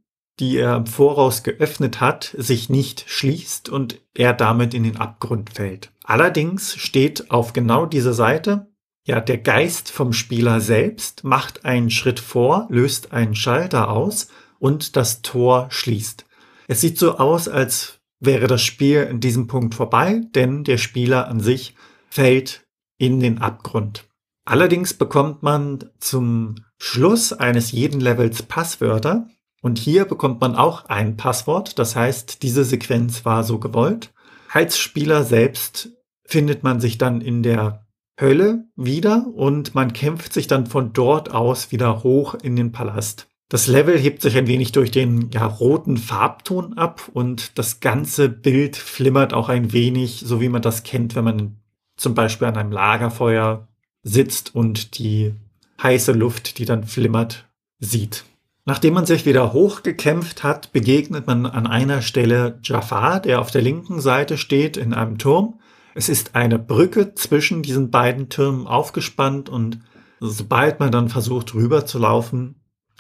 die 0.42 0.58
er 0.58 0.76
im 0.76 0.88
Voraus 0.88 1.44
geöffnet 1.44 2.02
hat, 2.02 2.36
sich 2.38 2.70
nicht 2.70 3.06
schließt 3.08 3.70
und 3.70 4.02
er 4.14 4.34
damit 4.34 4.74
in 4.74 4.84
den 4.84 4.98
Abgrund 4.98 5.52
fällt. 5.52 5.94
Allerdings 6.04 6.76
steht 6.76 7.32
auf 7.32 7.54
genau 7.54 7.86
dieser 7.86 8.14
Seite 8.14 8.68
ja, 9.06 9.22
der 9.22 9.38
Geist 9.38 9.92
vom 9.92 10.14
Spieler 10.14 10.60
selbst 10.62 11.24
macht 11.24 11.64
einen 11.64 11.92
Schritt 11.92 12.20
vor, 12.20 12.68
löst 12.70 13.14
einen 13.14 13.36
Schalter 13.36 13.90
aus 13.90 14.30
und 14.58 14.96
das 14.96 15.22
Tor 15.22 15.68
schließt. 15.70 16.26
Es 16.68 16.82
sieht 16.82 16.98
so 16.98 17.18
aus, 17.18 17.48
als 17.48 18.00
wäre 18.20 18.48
das 18.48 18.64
Spiel 18.64 19.04
in 19.04 19.20
diesem 19.20 19.46
Punkt 19.46 19.76
vorbei, 19.76 20.22
denn 20.34 20.64
der 20.64 20.80
Spieler 20.80 21.28
an 21.28 21.40
sich 21.40 21.76
fällt 22.10 22.66
in 22.98 23.20
den 23.20 23.38
Abgrund. 23.38 24.08
Allerdings 24.44 24.96
bekommt 24.96 25.44
man 25.44 25.90
zum 26.00 26.56
Schluss 26.78 27.32
eines 27.32 27.72
jeden 27.72 28.02
Levels 28.02 28.44
Passwörter 28.44 29.28
und 29.62 29.78
hier 29.78 30.06
bekommt 30.06 30.42
man 30.42 30.56
auch 30.56 30.86
ein 30.86 31.16
Passwort. 31.16 31.78
Das 31.78 31.96
heißt, 31.96 32.42
diese 32.42 32.64
Sequenz 32.64 33.26
war 33.26 33.44
so 33.44 33.60
gewollt. 33.60 34.14
Als 34.52 34.80
Spieler 34.80 35.24
selbst 35.24 35.90
findet 36.24 36.64
man 36.64 36.80
sich 36.80 36.98
dann 36.98 37.22
in 37.22 37.44
der 37.44 37.85
Hölle 38.20 38.66
wieder 38.76 39.28
und 39.34 39.76
man 39.76 39.94
kämpft 39.94 40.34
sich 40.34 40.48
dann 40.48 40.68
von 40.68 40.94
dort 40.94 41.32
aus 41.32 41.72
wieder 41.72 42.04
hoch 42.04 42.36
in 42.36 42.56
den 42.56 42.72
Palast. 42.72 43.28
Das 43.50 43.68
Level 43.68 43.98
hebt 43.98 44.22
sich 44.22 44.38
ein 44.38 44.48
wenig 44.48 44.72
durch 44.72 44.90
den 44.90 45.30
ja, 45.32 45.46
roten 45.46 45.98
Farbton 45.98 46.74
ab 46.74 47.10
und 47.14 47.58
das 47.60 47.80
ganze 47.80 48.28
Bild 48.30 48.76
flimmert 48.76 49.34
auch 49.34 49.50
ein 49.50 49.72
wenig, 49.72 50.24
so 50.26 50.42
wie 50.42 50.50
man 50.50 50.62
das 50.62 50.84
kennt, 50.84 51.16
wenn 51.16 51.24
man 51.24 51.58
zum 51.96 52.16
Beispiel 52.16 52.48
an 52.48 52.58
einem 52.58 52.72
Lagerfeuer 52.72 53.68
sitzt 54.02 54.56
und 54.56 54.98
die 54.98 55.34
heiße 55.82 56.14
Luft, 56.14 56.58
die 56.58 56.66
dann 56.66 56.86
flimmert, 56.86 57.48
sieht. 57.80 58.24
Nachdem 58.66 58.96
man 58.96 59.06
sich 59.06 59.28
wieder 59.28 59.54
hochgekämpft 59.54 60.44
hat, 60.44 60.74
begegnet 60.74 61.28
man 61.28 61.46
an 61.46 61.68
einer 61.68 62.02
Stelle 62.02 62.60
Jafar, 62.64 63.20
der 63.20 63.40
auf 63.40 63.52
der 63.52 63.62
linken 63.62 64.02
Seite 64.02 64.40
steht 64.40 64.76
in 64.76 64.94
einem 64.94 65.20
Turm 65.20 65.60
es 65.96 66.10
ist 66.10 66.36
eine 66.36 66.60
Brücke 66.60 67.16
zwischen 67.16 67.64
diesen 67.64 67.90
beiden 67.90 68.28
Türmen 68.30 68.68
aufgespannt 68.68 69.50
und 69.50 69.80
sobald 70.20 70.80
man 70.80 70.92
dann 70.92 71.08
versucht 71.10 71.54
rüber 71.56 71.86
zu 71.86 72.00
laufen, 72.00 72.56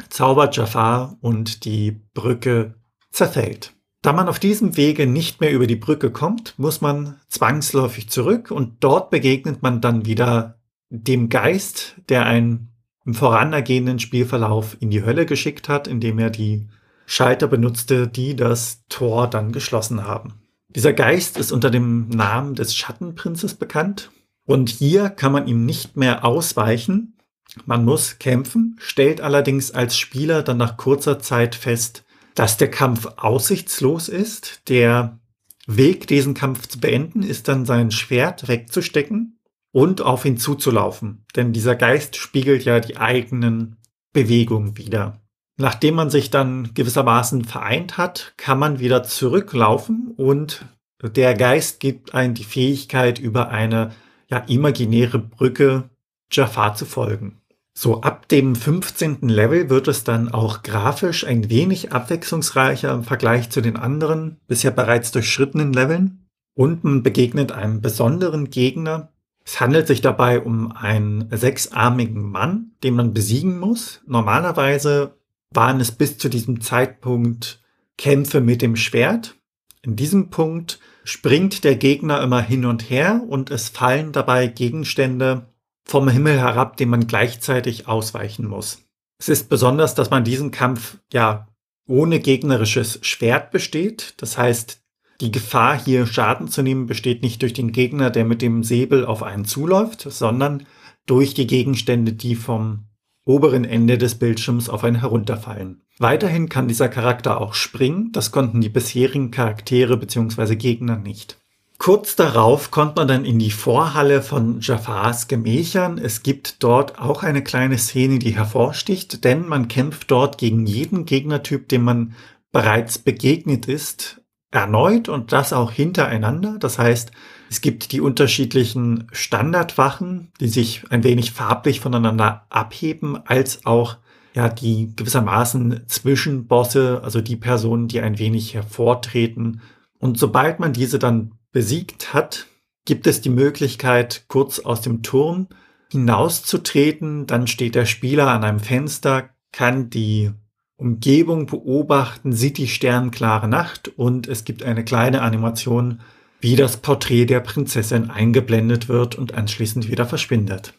zaubert 0.10 0.55
Jafar 0.55 1.17
und 1.19 1.65
die 1.65 1.91
Brücke 2.13 2.75
zerfällt. 3.12 3.73
Da 4.01 4.13
man 4.13 4.29
auf 4.29 4.39
diesem 4.39 4.77
Wege 4.77 5.08
nicht 5.08 5.41
mehr 5.41 5.51
über 5.51 5.67
die 5.67 5.75
Brücke 5.75 6.10
kommt, 6.10 6.58
muss 6.58 6.79
man 6.79 7.19
zwangsläufig 7.27 8.10
zurück 8.10 8.49
und 8.49 8.77
dort 8.79 9.10
begegnet 9.10 9.62
man 9.62 9.81
dann 9.81 10.05
wieder 10.05 10.60
dem 10.89 11.27
Geist, 11.27 11.95
der 12.08 12.25
einen 12.25 12.69
im 13.05 13.13
voranergehenden 13.13 13.99
Spielverlauf 13.99 14.77
in 14.79 14.89
die 14.89 15.03
Hölle 15.03 15.25
geschickt 15.25 15.67
hat, 15.67 15.88
indem 15.88 16.17
er 16.17 16.29
die 16.29 16.69
Schalter 17.05 17.47
benutzte, 17.47 18.08
die 18.08 18.36
das 18.36 18.86
Tor 18.88 19.29
dann 19.29 19.51
geschlossen 19.51 20.05
haben. 20.05 20.44
Dieser 20.75 20.91
Geist 20.91 21.38
ist 21.38 21.53
unter 21.53 21.69
dem 21.69 22.09
Namen 22.09 22.53
des 22.53 22.75
Schattenprinzes 22.75 23.53
bekannt 23.53 24.11
und 24.45 24.69
hier 24.69 25.09
kann 25.09 25.31
man 25.31 25.47
ihm 25.47 25.65
nicht 25.65 25.95
mehr 25.95 26.25
ausweichen. 26.25 27.17
Man 27.65 27.85
muss 27.85 28.19
kämpfen, 28.19 28.75
stellt 28.79 29.21
allerdings 29.21 29.71
als 29.71 29.97
Spieler 29.97 30.43
dann 30.43 30.57
nach 30.57 30.75
kurzer 30.75 31.19
Zeit 31.19 31.55
fest, 31.55 32.03
dass 32.35 32.57
der 32.57 32.69
Kampf 32.69 33.07
aussichtslos 33.15 34.09
ist. 34.09 34.67
Der 34.67 35.19
Weg, 35.65 36.07
diesen 36.07 36.33
Kampf 36.33 36.67
zu 36.67 36.79
beenden, 36.79 37.23
ist 37.23 37.47
dann 37.47 37.65
sein 37.65 37.89
Schwert 37.89 38.49
wegzustecken 38.49 39.39
und 39.71 40.01
auf 40.01 40.25
ihn 40.25 40.38
zuzulaufen. 40.38 41.25
Denn 41.38 41.53
dieser 41.53 41.75
Geist 41.75 42.17
spiegelt 42.17 42.65
ja 42.65 42.81
die 42.81 42.97
eigenen 42.97 43.77
Bewegungen 44.11 44.77
wieder. 44.77 45.21
Nachdem 45.57 45.95
man 45.95 46.09
sich 46.09 46.31
dann 46.31 46.73
gewissermaßen 46.73 47.45
vereint 47.45 47.97
hat, 47.97 48.33
kann 48.37 48.59
man 48.59 48.79
wieder 48.79 49.03
zurücklaufen 49.03 50.13
und 50.17 50.65
der 51.01 51.33
Geist 51.33 51.79
gibt 51.79 52.13
einem 52.13 52.33
die 52.33 52.43
Fähigkeit, 52.43 53.19
über 53.19 53.49
eine 53.49 53.91
ja, 54.27 54.39
imaginäre 54.39 55.19
Brücke 55.19 55.89
Jafar 56.31 56.75
zu 56.75 56.85
folgen. 56.85 57.41
So 57.77 58.01
ab 58.01 58.29
dem 58.29 58.55
15. 58.55 59.27
Level 59.27 59.69
wird 59.69 59.87
es 59.87 60.03
dann 60.03 60.29
auch 60.29 60.63
grafisch 60.63 61.25
ein 61.25 61.49
wenig 61.49 61.91
abwechslungsreicher 61.91 62.93
im 62.93 63.03
Vergleich 63.03 63.49
zu 63.49 63.61
den 63.61 63.75
anderen 63.75 64.37
bisher 64.47 64.71
bereits 64.71 65.11
durchschrittenen 65.11 65.73
Leveln 65.73 66.25
und 66.53 66.85
man 66.85 67.03
begegnet 67.03 67.51
einem 67.51 67.81
besonderen 67.81 68.49
Gegner. 68.49 69.11
Es 69.43 69.59
handelt 69.59 69.87
sich 69.87 70.01
dabei 70.01 70.39
um 70.39 70.71
einen 70.71 71.27
sechsarmigen 71.31 72.23
Mann, 72.23 72.71
den 72.81 72.95
man 72.95 73.13
besiegen 73.13 73.59
muss. 73.59 74.01
Normalerweise 74.07 75.17
waren 75.51 75.79
es 75.79 75.91
bis 75.91 76.17
zu 76.17 76.29
diesem 76.29 76.62
Zeitpunkt 76.62 77.62
Kämpfe 77.97 78.41
mit 78.41 78.62
dem 78.62 78.75
Schwert. 78.75 79.36
In 79.81 79.95
diesem 79.95 80.29
Punkt 80.29 80.79
springt 81.03 81.63
der 81.63 81.75
Gegner 81.75 82.21
immer 82.21 82.41
hin 82.41 82.65
und 82.65 82.89
her 82.89 83.23
und 83.27 83.51
es 83.51 83.69
fallen 83.69 84.12
dabei 84.12 84.47
Gegenstände 84.47 85.53
vom 85.86 86.10
Himmel 86.10 86.39
herab, 86.39 86.77
dem 86.77 86.89
man 86.89 87.08
gleichzeitig 87.08 87.88
ausweichen 87.88 88.47
muss. 88.47 88.81
Es 89.19 89.29
ist 89.29 89.47
besonders, 89.47 89.95
dass 89.95 90.10
man 90.10 90.23
diesen 90.23 90.51
Kampf 90.51 90.97
ja 91.13 91.47
ohne 91.88 92.19
gegnerisches 92.19 92.99
Schwert 93.03 93.51
besteht. 93.51 94.15
Das 94.17 94.38
heißt, 94.38 94.81
die 95.21 95.31
Gefahr, 95.31 95.79
hier 95.81 96.08
Schaden 96.08 96.47
zu 96.47 96.62
nehmen, 96.62 96.88
besteht 96.88 97.21
nicht 97.21 97.41
durch 97.41 97.53
den 97.53 97.71
Gegner, 97.71 98.10
der 98.10 98.25
mit 98.25 98.41
dem 98.41 98.63
Säbel 98.63 99.05
auf 99.05 99.23
einen 99.23 99.45
zuläuft, 99.45 100.01
sondern 100.01 100.65
durch 101.05 101.34
die 101.34 101.47
Gegenstände, 101.47 102.13
die 102.13 102.36
vom 102.36 102.88
oberen 103.25 103.65
Ende 103.65 103.97
des 103.97 104.15
Bildschirms 104.15 104.69
auf 104.69 104.83
einen 104.83 105.01
herunterfallen. 105.01 105.81
Weiterhin 105.97 106.47
kann 106.47 106.67
dieser 106.67 106.89
Charakter 106.89 107.41
auch 107.41 107.53
springen, 107.53 108.11
das 108.11 108.31
konnten 108.31 108.61
die 108.61 108.69
bisherigen 108.69 109.31
Charaktere 109.31 109.97
bzw. 109.97 110.55
Gegner 110.55 110.97
nicht. 110.97 111.38
Kurz 111.77 112.15
darauf 112.15 112.71
kommt 112.71 112.95
man 112.95 113.07
dann 113.07 113.25
in 113.25 113.38
die 113.38 113.51
Vorhalle 113.51 114.21
von 114.21 114.61
Jafars 114.61 115.27
Gemächern. 115.27 115.97
Es 115.97 116.23
gibt 116.23 116.63
dort 116.63 116.99
auch 116.99 117.21
eine 117.21 117.43
kleine 117.43 117.77
Szene, 117.77 118.17
die 118.17 118.35
hervorsticht, 118.35 119.25
denn 119.25 119.47
man 119.47 119.67
kämpft 119.67 120.09
dort 120.09 120.38
gegen 120.38 120.65
jeden 120.65 121.05
Gegnertyp, 121.05 121.67
dem 121.67 121.83
man 121.83 122.15
bereits 122.53 122.97
begegnet 122.97 123.67
ist, 123.67 124.21
erneut 124.51 125.09
und 125.09 125.33
das 125.33 125.51
auch 125.51 125.71
hintereinander. 125.71 126.55
Das 126.59 126.79
heißt, 126.79 127.11
es 127.49 127.62
gibt 127.62 127.91
die 127.91 128.01
unterschiedlichen 128.01 129.08
Standardwachen, 129.12 130.31
die 130.39 130.47
sich 130.47 130.84
ein 130.89 131.03
wenig 131.03 131.31
farblich 131.31 131.79
voneinander 131.79 132.45
abheben, 132.49 133.17
als 133.25 133.65
auch 133.65 133.97
ja 134.34 134.49
die 134.49 134.91
gewissermaßen 134.95 135.84
Zwischenbosse, 135.88 137.01
also 137.03 137.21
die 137.21 137.38
Personen, 137.38 137.88
die 137.88 138.01
ein 138.01 138.19
wenig 138.19 138.53
hervortreten. 138.53 139.62
Und 139.99 140.19
sobald 140.19 140.60
man 140.60 140.73
diese 140.73 140.99
dann 140.99 141.34
besiegt 141.51 142.13
hat, 142.13 142.47
gibt 142.84 143.08
es 143.08 143.21
die 143.21 143.29
Möglichkeit, 143.29 144.25
kurz 144.27 144.60
aus 144.60 144.81
dem 144.81 145.03
Turm 145.03 145.47
hinauszutreten. 145.91 147.27
Dann 147.27 147.47
steht 147.47 147.75
der 147.75 147.86
Spieler 147.86 148.27
an 148.27 148.43
einem 148.43 148.60
Fenster, 148.60 149.29
kann 149.51 149.89
die 149.89 150.31
Umgebung 150.77 151.45
beobachten, 151.45 152.34
sieht 152.34 152.58
die 152.58 152.67
sternklare 152.67 153.47
Nacht 153.47 153.88
und 153.88 154.27
es 154.27 154.43
gibt 154.43 154.63
eine 154.63 154.84
kleine 154.84 155.21
Animation, 155.21 156.01
wie 156.39 156.56
das 156.56 156.78
Porträt 156.78 157.26
der 157.26 157.39
Prinzessin 157.39 158.10
eingeblendet 158.10 158.88
wird 158.88 159.15
und 159.15 159.34
anschließend 159.34 159.89
wieder 159.89 160.06
verschwindet. 160.06 160.74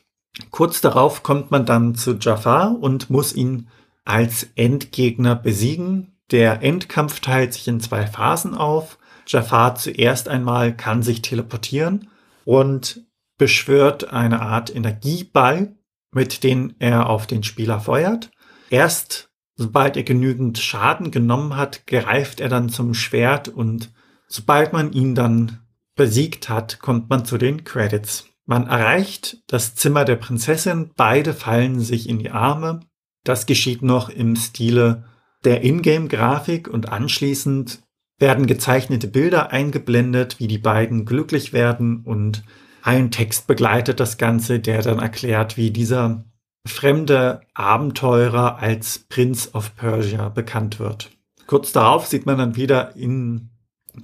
Kurz 0.50 0.80
darauf 0.80 1.22
kommt 1.22 1.50
man 1.50 1.66
dann 1.66 1.94
zu 1.94 2.16
Jafar 2.18 2.76
und 2.78 3.10
muss 3.10 3.34
ihn 3.34 3.68
als 4.04 4.48
Endgegner 4.54 5.34
besiegen. 5.34 6.18
Der 6.30 6.62
Endkampf 6.62 7.20
teilt 7.20 7.54
sich 7.54 7.68
in 7.68 7.80
zwei 7.80 8.06
Phasen 8.06 8.54
auf. 8.54 8.98
Jafar 9.26 9.74
zuerst 9.74 10.28
einmal 10.28 10.76
kann 10.76 11.02
sich 11.02 11.22
teleportieren 11.22 12.08
und 12.44 13.02
beschwört 13.38 14.12
eine 14.12 14.40
Art 14.40 14.74
Energieball, 14.74 15.76
mit 16.12 16.44
dem 16.44 16.74
er 16.78 17.08
auf 17.08 17.26
den 17.26 17.42
Spieler 17.42 17.80
feuert. 17.80 18.30
Erst 18.70 19.30
sobald 19.56 19.96
er 19.96 20.04
genügend 20.04 20.58
Schaden 20.58 21.10
genommen 21.10 21.56
hat, 21.56 21.86
greift 21.86 22.40
er 22.40 22.48
dann 22.48 22.68
zum 22.68 22.94
Schwert 22.94 23.48
und 23.48 23.92
sobald 24.28 24.72
man 24.72 24.92
ihn 24.92 25.14
dann 25.14 25.60
besiegt 25.94 26.48
hat, 26.48 26.78
kommt 26.80 27.08
man 27.10 27.24
zu 27.24 27.38
den 27.38 27.64
Credits. 27.64 28.26
Man 28.44 28.68
erreicht 28.68 29.38
das 29.48 29.74
Zimmer 29.74 30.04
der 30.04 30.16
Prinzessin, 30.16 30.90
beide 30.96 31.34
fallen 31.34 31.80
sich 31.80 32.08
in 32.08 32.18
die 32.18 32.30
Arme. 32.30 32.80
Das 33.24 33.46
geschieht 33.46 33.82
noch 33.82 34.08
im 34.08 34.36
Stile 34.36 35.04
der 35.44 35.64
Ingame-Grafik 35.64 36.68
und 36.68 36.90
anschließend 36.90 37.82
werden 38.18 38.46
gezeichnete 38.46 39.08
Bilder 39.08 39.50
eingeblendet, 39.52 40.38
wie 40.38 40.48
die 40.48 40.58
beiden 40.58 41.04
glücklich 41.04 41.52
werden 41.52 42.02
und 42.04 42.44
ein 42.82 43.10
Text 43.10 43.48
begleitet 43.48 43.98
das 43.98 44.16
Ganze, 44.16 44.60
der 44.60 44.80
dann 44.80 45.00
erklärt, 45.00 45.56
wie 45.56 45.72
dieser 45.72 46.24
fremde 46.64 47.40
Abenteurer 47.52 48.58
als 48.60 49.00
Prince 49.08 49.52
of 49.54 49.74
Persia 49.76 50.28
bekannt 50.28 50.78
wird. 50.78 51.10
Kurz 51.46 51.72
darauf 51.72 52.06
sieht 52.06 52.26
man 52.26 52.38
dann 52.38 52.56
wieder 52.56 52.94
in 52.94 53.50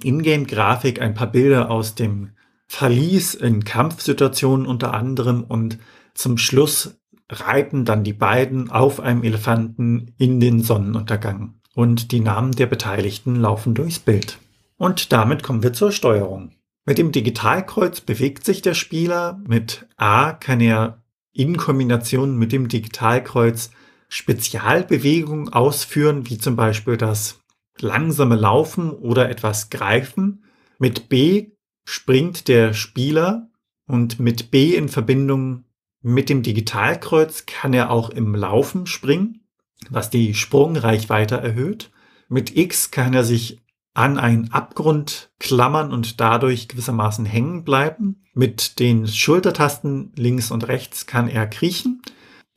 Ingame-Grafik 0.01 1.01
ein 1.01 1.13
paar 1.13 1.31
Bilder 1.31 1.69
aus 1.69 1.95
dem 1.95 2.31
Verlies 2.67 3.35
in 3.35 3.63
Kampfsituationen 3.63 4.65
unter 4.65 4.93
anderem 4.93 5.43
und 5.43 5.77
zum 6.13 6.37
Schluss 6.37 6.97
reiten 7.29 7.85
dann 7.85 8.03
die 8.03 8.13
beiden 8.13 8.69
auf 8.71 8.99
einem 8.99 9.23
Elefanten 9.23 10.13
in 10.17 10.39
den 10.39 10.61
Sonnenuntergang 10.61 11.55
und 11.75 12.11
die 12.11 12.19
Namen 12.19 12.51
der 12.53 12.67
Beteiligten 12.67 13.35
laufen 13.35 13.73
durchs 13.73 13.99
Bild. 13.99 14.39
Und 14.77 15.11
damit 15.11 15.43
kommen 15.43 15.63
wir 15.63 15.73
zur 15.73 15.91
Steuerung. 15.91 16.51
Mit 16.85 16.97
dem 16.97 17.11
Digitalkreuz 17.11 18.01
bewegt 18.01 18.45
sich 18.45 18.61
der 18.61 18.73
Spieler. 18.73 19.41
Mit 19.47 19.87
A 19.95 20.33
kann 20.33 20.59
er 20.59 21.01
in 21.31 21.57
Kombination 21.57 22.37
mit 22.37 22.51
dem 22.51 22.67
Digitalkreuz 22.67 23.71
Spezialbewegungen 24.09 25.51
ausführen, 25.51 26.29
wie 26.29 26.37
zum 26.37 26.55
Beispiel 26.55 26.97
das 26.97 27.39
langsame 27.79 28.35
Laufen 28.35 28.91
oder 28.91 29.29
etwas 29.29 29.69
Greifen. 29.69 30.43
Mit 30.79 31.09
B 31.09 31.51
springt 31.85 32.47
der 32.47 32.73
Spieler 32.73 33.49
und 33.87 34.19
mit 34.19 34.51
B 34.51 34.75
in 34.75 34.89
Verbindung 34.89 35.65
mit 36.01 36.29
dem 36.29 36.43
Digitalkreuz 36.43 37.45
kann 37.45 37.73
er 37.73 37.89
auch 37.89 38.09
im 38.09 38.35
Laufen 38.35 38.85
springen 38.87 39.43
was 39.89 40.09
die 40.09 40.33
Sprungreichweite 40.33 41.37
erhöht. 41.37 41.91
Mit 42.27 42.55
X 42.55 42.91
kann 42.91 43.13
er 43.13 43.23
sich 43.23 43.61
an 43.93 44.17
einen 44.17 44.51
Abgrund 44.51 45.31
klammern 45.39 45.93
und 45.93 46.19
dadurch 46.19 46.67
gewissermaßen 46.67 47.25
hängen 47.25 47.63
bleiben. 47.63 48.23
Mit 48.33 48.79
den 48.79 49.07
Schultertasten 49.07 50.11
links 50.15 50.49
und 50.49 50.67
rechts 50.67 51.05
kann 51.05 51.27
er 51.27 51.45
kriechen. 51.47 52.01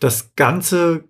Das 0.00 0.35
Ganze 0.37 1.05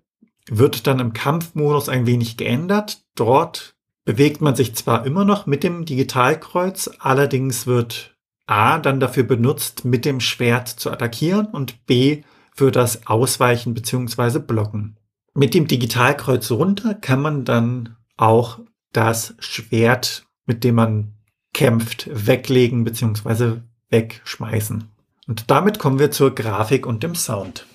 wird 0.49 0.87
dann 0.87 0.99
im 0.99 1.13
Kampfmodus 1.13 1.87
ein 1.87 2.05
wenig 2.05 2.35
geändert. 2.35 3.03
Dort 3.15 3.75
bewegt 4.07 4.39
man 4.39 4.55
sich 4.55 4.73
zwar 4.73 5.05
immer 5.05 5.25
noch 5.25 5.47
mit 5.47 5.63
dem 5.65 5.83
Digitalkreuz, 5.83 6.89
allerdings 6.99 7.67
wird 7.67 8.15
A 8.45 8.79
dann 8.79 9.01
dafür 9.01 9.23
benutzt, 9.23 9.83
mit 9.83 10.05
dem 10.05 10.21
Schwert 10.21 10.69
zu 10.69 10.89
attackieren 10.89 11.47
und 11.47 11.85
B 11.87 12.21
für 12.55 12.71
das 12.71 13.05
Ausweichen 13.05 13.73
bzw. 13.73 14.39
Blocken. 14.39 14.95
Mit 15.33 15.53
dem 15.53 15.67
Digitalkreuz 15.67 16.51
runter 16.51 16.93
kann 16.93 17.21
man 17.21 17.43
dann 17.43 17.97
auch 18.15 18.59
das 18.93 19.35
Schwert, 19.39 20.25
mit 20.45 20.63
dem 20.63 20.75
man 20.75 21.13
kämpft, 21.53 22.09
weglegen 22.09 22.85
bzw. 22.85 23.57
wegschmeißen. 23.89 24.85
Und 25.27 25.51
damit 25.51 25.79
kommen 25.79 25.99
wir 25.99 26.11
zur 26.11 26.33
Grafik 26.33 26.85
und 26.85 27.03
dem 27.03 27.13
Sound. 27.13 27.67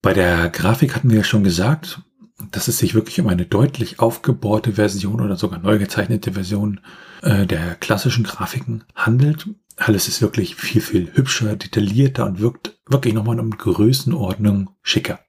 Bei 0.00 0.14
der 0.14 0.48
Grafik 0.48 0.96
hatten 0.96 1.10
wir 1.10 1.18
ja 1.18 1.24
schon 1.24 1.44
gesagt, 1.44 2.00
dass 2.50 2.68
es 2.68 2.78
sich 2.78 2.94
wirklich 2.94 3.20
um 3.20 3.28
eine 3.28 3.46
deutlich 3.46 4.00
aufgebohrte 4.00 4.72
Version 4.72 5.20
oder 5.20 5.36
sogar 5.36 5.60
neu 5.60 5.78
gezeichnete 5.78 6.32
Version 6.32 6.80
äh, 7.22 7.46
der 7.46 7.76
klassischen 7.76 8.24
Grafiken 8.24 8.84
handelt. 8.94 9.48
Alles 9.76 10.08
ist 10.08 10.22
wirklich 10.22 10.56
viel, 10.56 10.80
viel 10.80 11.12
hübscher, 11.14 11.56
detaillierter 11.56 12.26
und 12.26 12.40
wirkt 12.40 12.78
wirklich 12.86 13.14
nochmal 13.14 13.40
um 13.40 13.50
Größenordnung 13.50 14.70
schicker. 14.82 15.20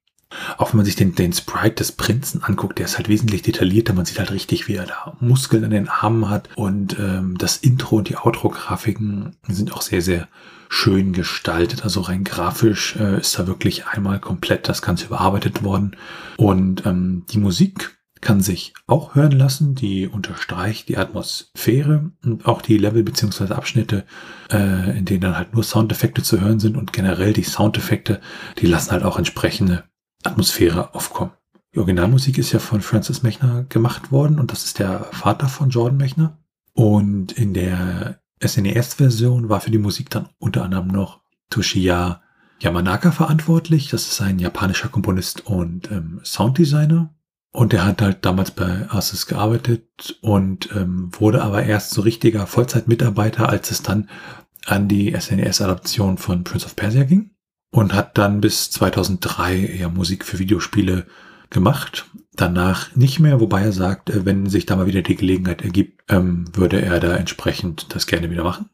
Auch 0.57 0.71
wenn 0.71 0.77
man 0.77 0.85
sich 0.85 0.95
den, 0.95 1.15
den 1.15 1.33
Sprite 1.33 1.75
des 1.75 1.91
Prinzen 1.91 2.43
anguckt, 2.43 2.79
der 2.79 2.85
ist 2.85 2.97
halt 2.97 3.09
wesentlich 3.09 3.41
detaillierter. 3.41 3.93
Man 3.93 4.05
sieht 4.05 4.19
halt 4.19 4.31
richtig, 4.31 4.67
wie 4.67 4.75
er 4.75 4.85
da 4.85 5.17
Muskeln 5.19 5.63
an 5.63 5.71
den 5.71 5.89
Armen 5.89 6.29
hat. 6.29 6.49
Und 6.55 6.97
ähm, 6.99 7.37
das 7.37 7.57
Intro 7.57 7.97
und 7.97 8.09
die 8.09 8.17
Outro-Grafiken 8.17 9.35
sind 9.47 9.73
auch 9.73 9.81
sehr, 9.81 10.01
sehr 10.01 10.27
schön 10.69 11.13
gestaltet. 11.13 11.83
Also 11.83 12.01
rein 12.01 12.23
grafisch 12.23 12.95
äh, 12.97 13.19
ist 13.19 13.37
da 13.37 13.47
wirklich 13.47 13.87
einmal 13.87 14.19
komplett 14.19 14.67
das 14.67 14.81
Ganze 14.81 15.05
überarbeitet 15.05 15.63
worden. 15.63 15.95
Und 16.37 16.85
ähm, 16.85 17.23
die 17.29 17.37
Musik 17.37 17.95
kann 18.25 18.41
sich 18.41 18.73
auch 18.87 19.13
hören 19.15 19.31
lassen. 19.31 19.75
Die 19.75 20.07
unterstreicht 20.07 20.89
die 20.89 20.97
Atmosphäre 20.97 22.11
und 22.23 22.45
auch 22.45 22.61
die 22.61 22.77
Level 22.77 23.03
beziehungsweise 23.03 23.55
Abschnitte, 23.55 24.03
äh, 24.51 24.97
in 24.97 25.05
denen 25.05 25.21
dann 25.21 25.37
halt 25.37 25.53
nur 25.53 25.63
Soundeffekte 25.63 26.23
zu 26.23 26.41
hören 26.41 26.59
sind 26.59 26.75
und 26.75 26.91
generell 26.91 27.33
die 27.33 27.43
Soundeffekte, 27.43 28.19
die 28.57 28.65
lassen 28.65 28.91
halt 28.91 29.03
auch 29.03 29.17
entsprechende 29.17 29.83
Atmosphäre 30.25 30.93
aufkommen. 30.95 31.31
Die 31.75 31.79
Originalmusik 31.79 32.37
ist 32.37 32.53
ja 32.53 32.59
von 32.59 32.81
Francis 32.81 33.21
Mechner 33.21 33.65
gemacht 33.67 34.11
worden 34.11 34.39
und 34.39 34.51
das 34.51 34.63
ist 34.63 34.79
der 34.79 35.09
Vater 35.11 35.49
von 35.49 35.69
Jordan 35.69 35.97
Mechner. 35.97 36.37
Und 36.73 37.33
in 37.33 37.53
der 37.53 38.21
SNES-Version 38.41 39.49
war 39.49 39.59
für 39.59 39.71
die 39.71 39.77
Musik 39.77 40.09
dann 40.09 40.29
unter 40.39 40.63
anderem 40.63 40.87
noch 40.87 41.19
Toshiya 41.49 42.21
Yamanaka 42.59 43.11
verantwortlich. 43.11 43.89
Das 43.89 44.07
ist 44.07 44.21
ein 44.21 44.39
japanischer 44.39 44.87
Komponist 44.87 45.45
und 45.45 45.91
ähm, 45.91 46.21
Sounddesigner. 46.23 47.13
Und 47.51 47.73
der 47.73 47.85
hat 47.85 48.01
halt 48.01 48.25
damals 48.25 48.51
bei 48.51 48.89
Asus 48.89 49.27
gearbeitet 49.27 50.17
und 50.21 50.69
ähm, 50.75 51.09
wurde 51.17 51.41
aber 51.41 51.63
erst 51.63 51.91
so 51.91 52.01
richtiger 52.01 52.47
Vollzeitmitarbeiter, 52.47 53.49
als 53.49 53.71
es 53.71 53.81
dann 53.81 54.09
an 54.65 54.87
die 54.87 55.13
SNES-Adaption 55.13 56.17
von 56.17 56.45
Prince 56.45 56.65
of 56.65 56.75
Persia 56.77 57.03
ging 57.03 57.34
und 57.75 57.93
hat 57.93 58.17
dann 58.17 58.39
bis 58.39 58.71
2003 58.71 59.75
ja 59.77 59.89
Musik 59.89 60.23
für 60.23 60.39
Videospiele 60.39 61.07
gemacht. 61.49 62.05
Danach 62.33 62.95
nicht 62.95 63.19
mehr, 63.19 63.41
wobei 63.41 63.63
er 63.63 63.73
sagt, 63.73 64.09
äh, 64.09 64.25
wenn 64.25 64.47
sich 64.47 64.65
da 64.65 64.77
mal 64.77 64.87
wieder 64.87 65.01
die 65.01 65.17
Gelegenheit 65.17 65.61
ergibt, 65.61 66.01
ähm, 66.07 66.45
würde 66.53 66.81
er 66.81 67.01
da 67.01 67.17
entsprechend 67.17 67.93
das 67.93 68.07
gerne 68.07 68.31
wieder 68.31 68.45
machen. 68.45 68.69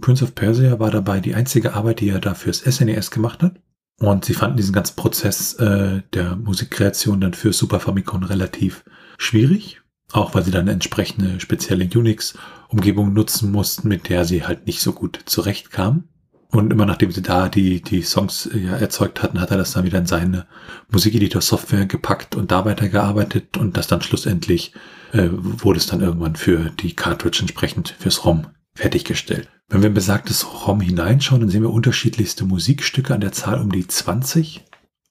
Prince 0.00 0.24
of 0.24 0.34
Persia 0.34 0.80
war 0.80 0.90
dabei 0.90 1.20
die 1.20 1.36
einzige 1.36 1.74
Arbeit, 1.74 2.00
die 2.00 2.08
er 2.08 2.18
da 2.18 2.34
fürs 2.34 2.58
SNES 2.58 3.08
e 3.08 3.14
gemacht 3.14 3.40
hat. 3.44 3.60
Und 4.00 4.24
sie 4.24 4.34
fanden 4.34 4.56
diesen 4.56 4.72
ganzen 4.72 4.96
Prozess 4.96 5.52
äh, 5.54 6.02
der 6.12 6.34
Musikkreation 6.34 7.20
dann 7.20 7.34
für 7.34 7.52
Super 7.52 7.78
Famicom 7.78 8.24
relativ 8.24 8.82
schwierig. 9.16 9.80
Auch 10.10 10.34
weil 10.34 10.42
sie 10.42 10.50
dann 10.50 10.66
entsprechende 10.66 11.38
spezielle 11.38 11.84
Unix-Umgebung 11.84 13.12
nutzen 13.12 13.52
mussten, 13.52 13.86
mit 13.86 14.08
der 14.08 14.24
sie 14.24 14.44
halt 14.44 14.66
nicht 14.66 14.80
so 14.80 14.92
gut 14.92 15.20
zurechtkamen. 15.26 16.08
Und 16.50 16.72
immer 16.72 16.84
nachdem 16.84 17.12
sie 17.12 17.22
da 17.22 17.48
die, 17.48 17.80
die 17.80 18.02
Songs 18.02 18.46
äh, 18.46 18.58
ja, 18.58 18.76
erzeugt 18.76 19.22
hatten, 19.22 19.40
hat 19.40 19.50
er 19.50 19.58
das 19.58 19.72
dann 19.72 19.84
wieder 19.84 19.98
in 19.98 20.06
seine 20.06 20.46
Musikeditor-Software 20.90 21.86
gepackt 21.86 22.34
und 22.34 22.50
da 22.50 22.64
weitergearbeitet 22.64 23.56
und 23.56 23.76
das 23.76 23.86
dann 23.86 24.02
schlussendlich 24.02 24.74
äh, 25.12 25.28
wurde 25.30 25.78
es 25.78 25.86
dann 25.86 26.00
irgendwann 26.00 26.36
für 26.36 26.70
die 26.70 26.94
Cartridge 26.94 27.38
entsprechend 27.40 27.94
fürs 27.98 28.24
ROM 28.24 28.48
fertiggestellt. 28.74 29.48
Wenn 29.68 29.82
wir 29.82 29.88
in 29.88 29.94
besagtes 29.94 30.66
ROM 30.66 30.80
hineinschauen, 30.80 31.40
dann 31.40 31.50
sehen 31.50 31.62
wir 31.62 31.70
unterschiedlichste 31.70 32.44
Musikstücke 32.44 33.14
an 33.14 33.20
der 33.20 33.32
Zahl 33.32 33.60
um 33.60 33.70
die 33.70 33.86
20. 33.86 34.64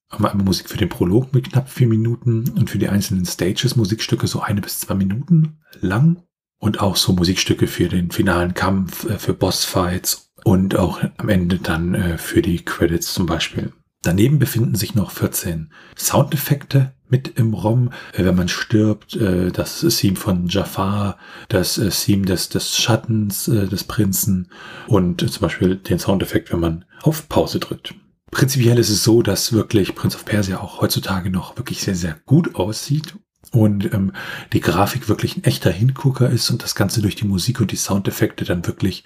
Haben 0.10 0.23
wir 0.23 0.32
einmal 0.32 0.45
Musik 0.45 0.69
für 0.69 0.78
den 0.78 0.89
Prolog 0.89 1.34
mit 1.34 1.52
knapp 1.52 1.69
vier 1.69 1.88
Minuten 1.88 2.49
und 2.58 2.69
für 2.69 2.80
die 2.80 2.89
einzelnen 2.89 3.25
Stages 3.25 3.78
Musikstücke 3.78 4.28
so 4.28 4.41
eine 4.41 4.60
bis 4.60 4.80
zwei 4.80 4.95
Minuten 4.95 5.60
lang 5.80 6.23
und 6.58 6.82
auch 6.82 6.97
so 6.97 7.13
Musikstücke 7.13 7.67
für 7.67 7.88
den 7.88 8.12
finalen 8.12 8.54
Kampf, 8.54 9.06
äh, 9.10 9.17
für 9.17 9.34
Bossfights 9.34 10.29
und 10.43 10.78
auch 10.78 11.02
am 11.17 11.30
Ende 11.30 11.58
dann 11.58 11.95
äh, 11.95 12.17
für 12.17 12.41
die 12.41 12.63
Credits 12.63 13.13
zum 13.13 13.25
Beispiel. 13.25 13.73
Daneben 14.02 14.39
befinden 14.39 14.75
sich 14.75 14.95
noch 14.95 15.12
14 15.12 15.71
Soundeffekte 15.97 16.93
mit 17.10 17.38
im 17.38 17.54
ROM. 17.54 17.89
Äh, 18.13 18.23
wenn 18.23 18.36
man 18.36 18.47
stirbt, 18.47 19.15
äh, 19.17 19.52
das 19.52 19.82
Theme 19.82 20.15
von 20.15 20.47
Jafar, 20.47 21.17
das 21.49 21.78
äh, 21.78 21.89
Theme 21.89 22.25
des, 22.25 22.49
des 22.49 22.78
Schattens 22.78 23.45
des 23.45 23.84
Prinzen 23.84 24.49
und 24.88 25.30
zum 25.30 25.41
Beispiel 25.41 25.75
den 25.75 25.99
Soundeffekt, 25.99 26.54
wenn 26.54 26.62
man 26.62 26.86
auf 27.02 27.28
Pause 27.28 27.60
drückt. 27.60 27.93
Prinzipiell 28.32 28.78
ist 28.78 28.89
es 28.89 29.04
so, 29.04 29.21
dass 29.21 29.54
wirklich 29.54 29.95
Prince 29.95 30.15
of 30.15 30.23
Persia 30.23 30.60
auch 30.60 30.82
heutzutage 30.82 31.30
noch 31.30 31.58
wirklich 31.58 31.82
sehr, 31.82 31.95
sehr 31.95 32.15
gut 32.25 32.56
aussieht 32.56 33.15
und 33.52 33.91
ähm, 33.93 34.13
die 34.54 34.62
Grafik 34.62 35.10
wirklich 35.10 35.36
ein 35.36 35.43
echter 35.43 35.71
Hingucker 35.71 36.30
ist 36.30 36.49
und 36.52 36.63
das 36.63 36.75
Ganze 36.75 37.02
durch 37.02 37.15
die 37.15 37.25
Musik 37.25 37.60
und 37.60 37.71
die 37.71 37.78
Soundeffekte 37.78 38.45
dann 38.45 38.67
wirklich 38.67 39.04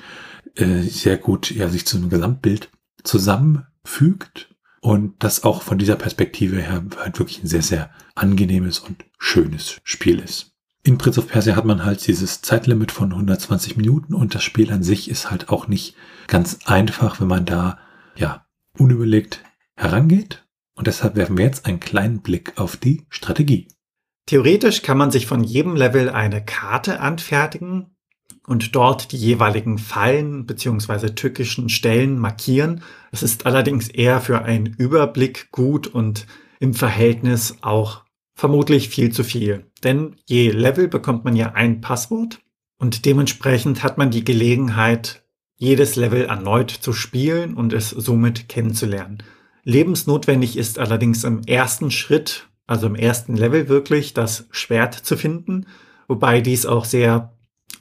äh, 0.56 0.82
sehr 0.82 1.18
gut 1.18 1.52
ja, 1.52 1.70
sich 1.70 1.86
zu 1.86 1.98
einem 1.98 2.10
Gesamtbild 2.10 2.70
zusammenfügt 3.04 4.54
und 4.82 5.24
das 5.24 5.44
auch 5.44 5.62
von 5.62 5.78
dieser 5.78 5.96
Perspektive 5.96 6.62
her 6.62 6.84
halt 6.98 7.20
wirklich 7.20 7.44
ein 7.44 7.48
sehr, 7.48 7.62
sehr 7.62 7.90
angenehmes 8.16 8.80
und 8.80 9.06
schönes 9.18 9.80
Spiel 9.84 10.20
ist. 10.20 10.52
In 10.86 10.98
Prince 10.98 11.20
of 11.20 11.30
Persia 11.30 11.56
hat 11.56 11.64
man 11.64 11.86
halt 11.86 12.06
dieses 12.06 12.42
Zeitlimit 12.42 12.92
von 12.92 13.14
120 13.14 13.78
Minuten 13.78 14.14
und 14.14 14.36
das 14.36 14.44
Spiel 14.44 14.72
an 14.72 14.84
sich 14.84 15.10
ist 15.10 15.32
halt 15.32 15.48
auch 15.48 15.70
nicht 15.70 15.96
ganz 16.28 16.60
einfach, 16.66 17.22
wenn 17.22 17.30
man 17.30 17.46
da, 17.46 17.80
ja, 18.18 18.46
unüberlegt 18.78 19.42
herangeht. 19.78 20.46
Und 20.76 20.88
deshalb 20.88 21.16
werfen 21.16 21.38
wir 21.38 21.46
jetzt 21.46 21.66
einen 21.66 21.80
kleinen 21.80 22.22
Blick 22.22 22.54
auf 22.58 22.76
die 22.76 23.06
Strategie. 23.10 23.70
Theoretisch 24.26 24.82
kann 24.82 24.98
man 24.98 25.12
sich 25.12 25.26
von 25.26 25.44
jedem 25.44 25.76
Level 25.76 26.10
eine 26.10 26.44
Karte 26.44 27.00
anfertigen 27.00 27.93
und 28.48 28.76
dort 28.76 29.12
die 29.12 29.18
jeweiligen 29.18 29.78
Fallen 29.78 30.46
bzw. 30.46 31.12
tückischen 31.12 31.70
Stellen 31.70 32.20
markieren. 32.20 32.82
Es 33.12 33.24
ist 33.24 33.46
allerdings 33.46 33.88
eher 33.88 34.22
für 34.22 34.42
einen 34.44 34.68
Überblick 34.68 35.50
gut 35.52 35.88
und 35.88 36.28
im 36.60 36.74
Verhältnis 36.74 37.58
auch 37.62 38.04
vermutlich 38.36 38.90
viel 38.90 39.12
zu 39.12 39.24
viel. 39.24 39.66
Denn 39.84 40.16
je 40.26 40.52
Level 40.52 40.88
bekommt 40.88 41.24
man 41.24 41.36
ja 41.36 41.54
ein 41.54 41.82
Passwort 41.82 42.40
und 42.78 43.06
dementsprechend 43.06 43.84
hat 43.84 43.98
man 43.98 44.12
die 44.12 44.24
Gelegenheit, 44.24 45.24
jedes 45.56 45.96
Level 45.96 46.26
erneut 46.26 46.72
zu 46.72 46.92
spielen 46.92 47.54
und 47.54 47.72
es 47.72 47.90
somit 47.90 48.50
kennenzulernen. 48.50 49.24
Lebensnotwendig 49.64 50.58
ist 50.58 50.78
allerdings 50.78 51.24
im 51.24 51.44
ersten 51.44 51.90
Schritt, 51.92 52.50
also 52.68 52.88
im 52.88 52.96
ersten 52.96 53.38
Level 53.38 53.70
wirklich, 53.70 54.14
das 54.14 54.48
Schwert 54.52 54.94
zu 54.94 55.16
finden, 55.16 55.68
wobei 56.10 56.42
dies 56.42 56.66
auch 56.66 56.84
sehr 56.84 57.34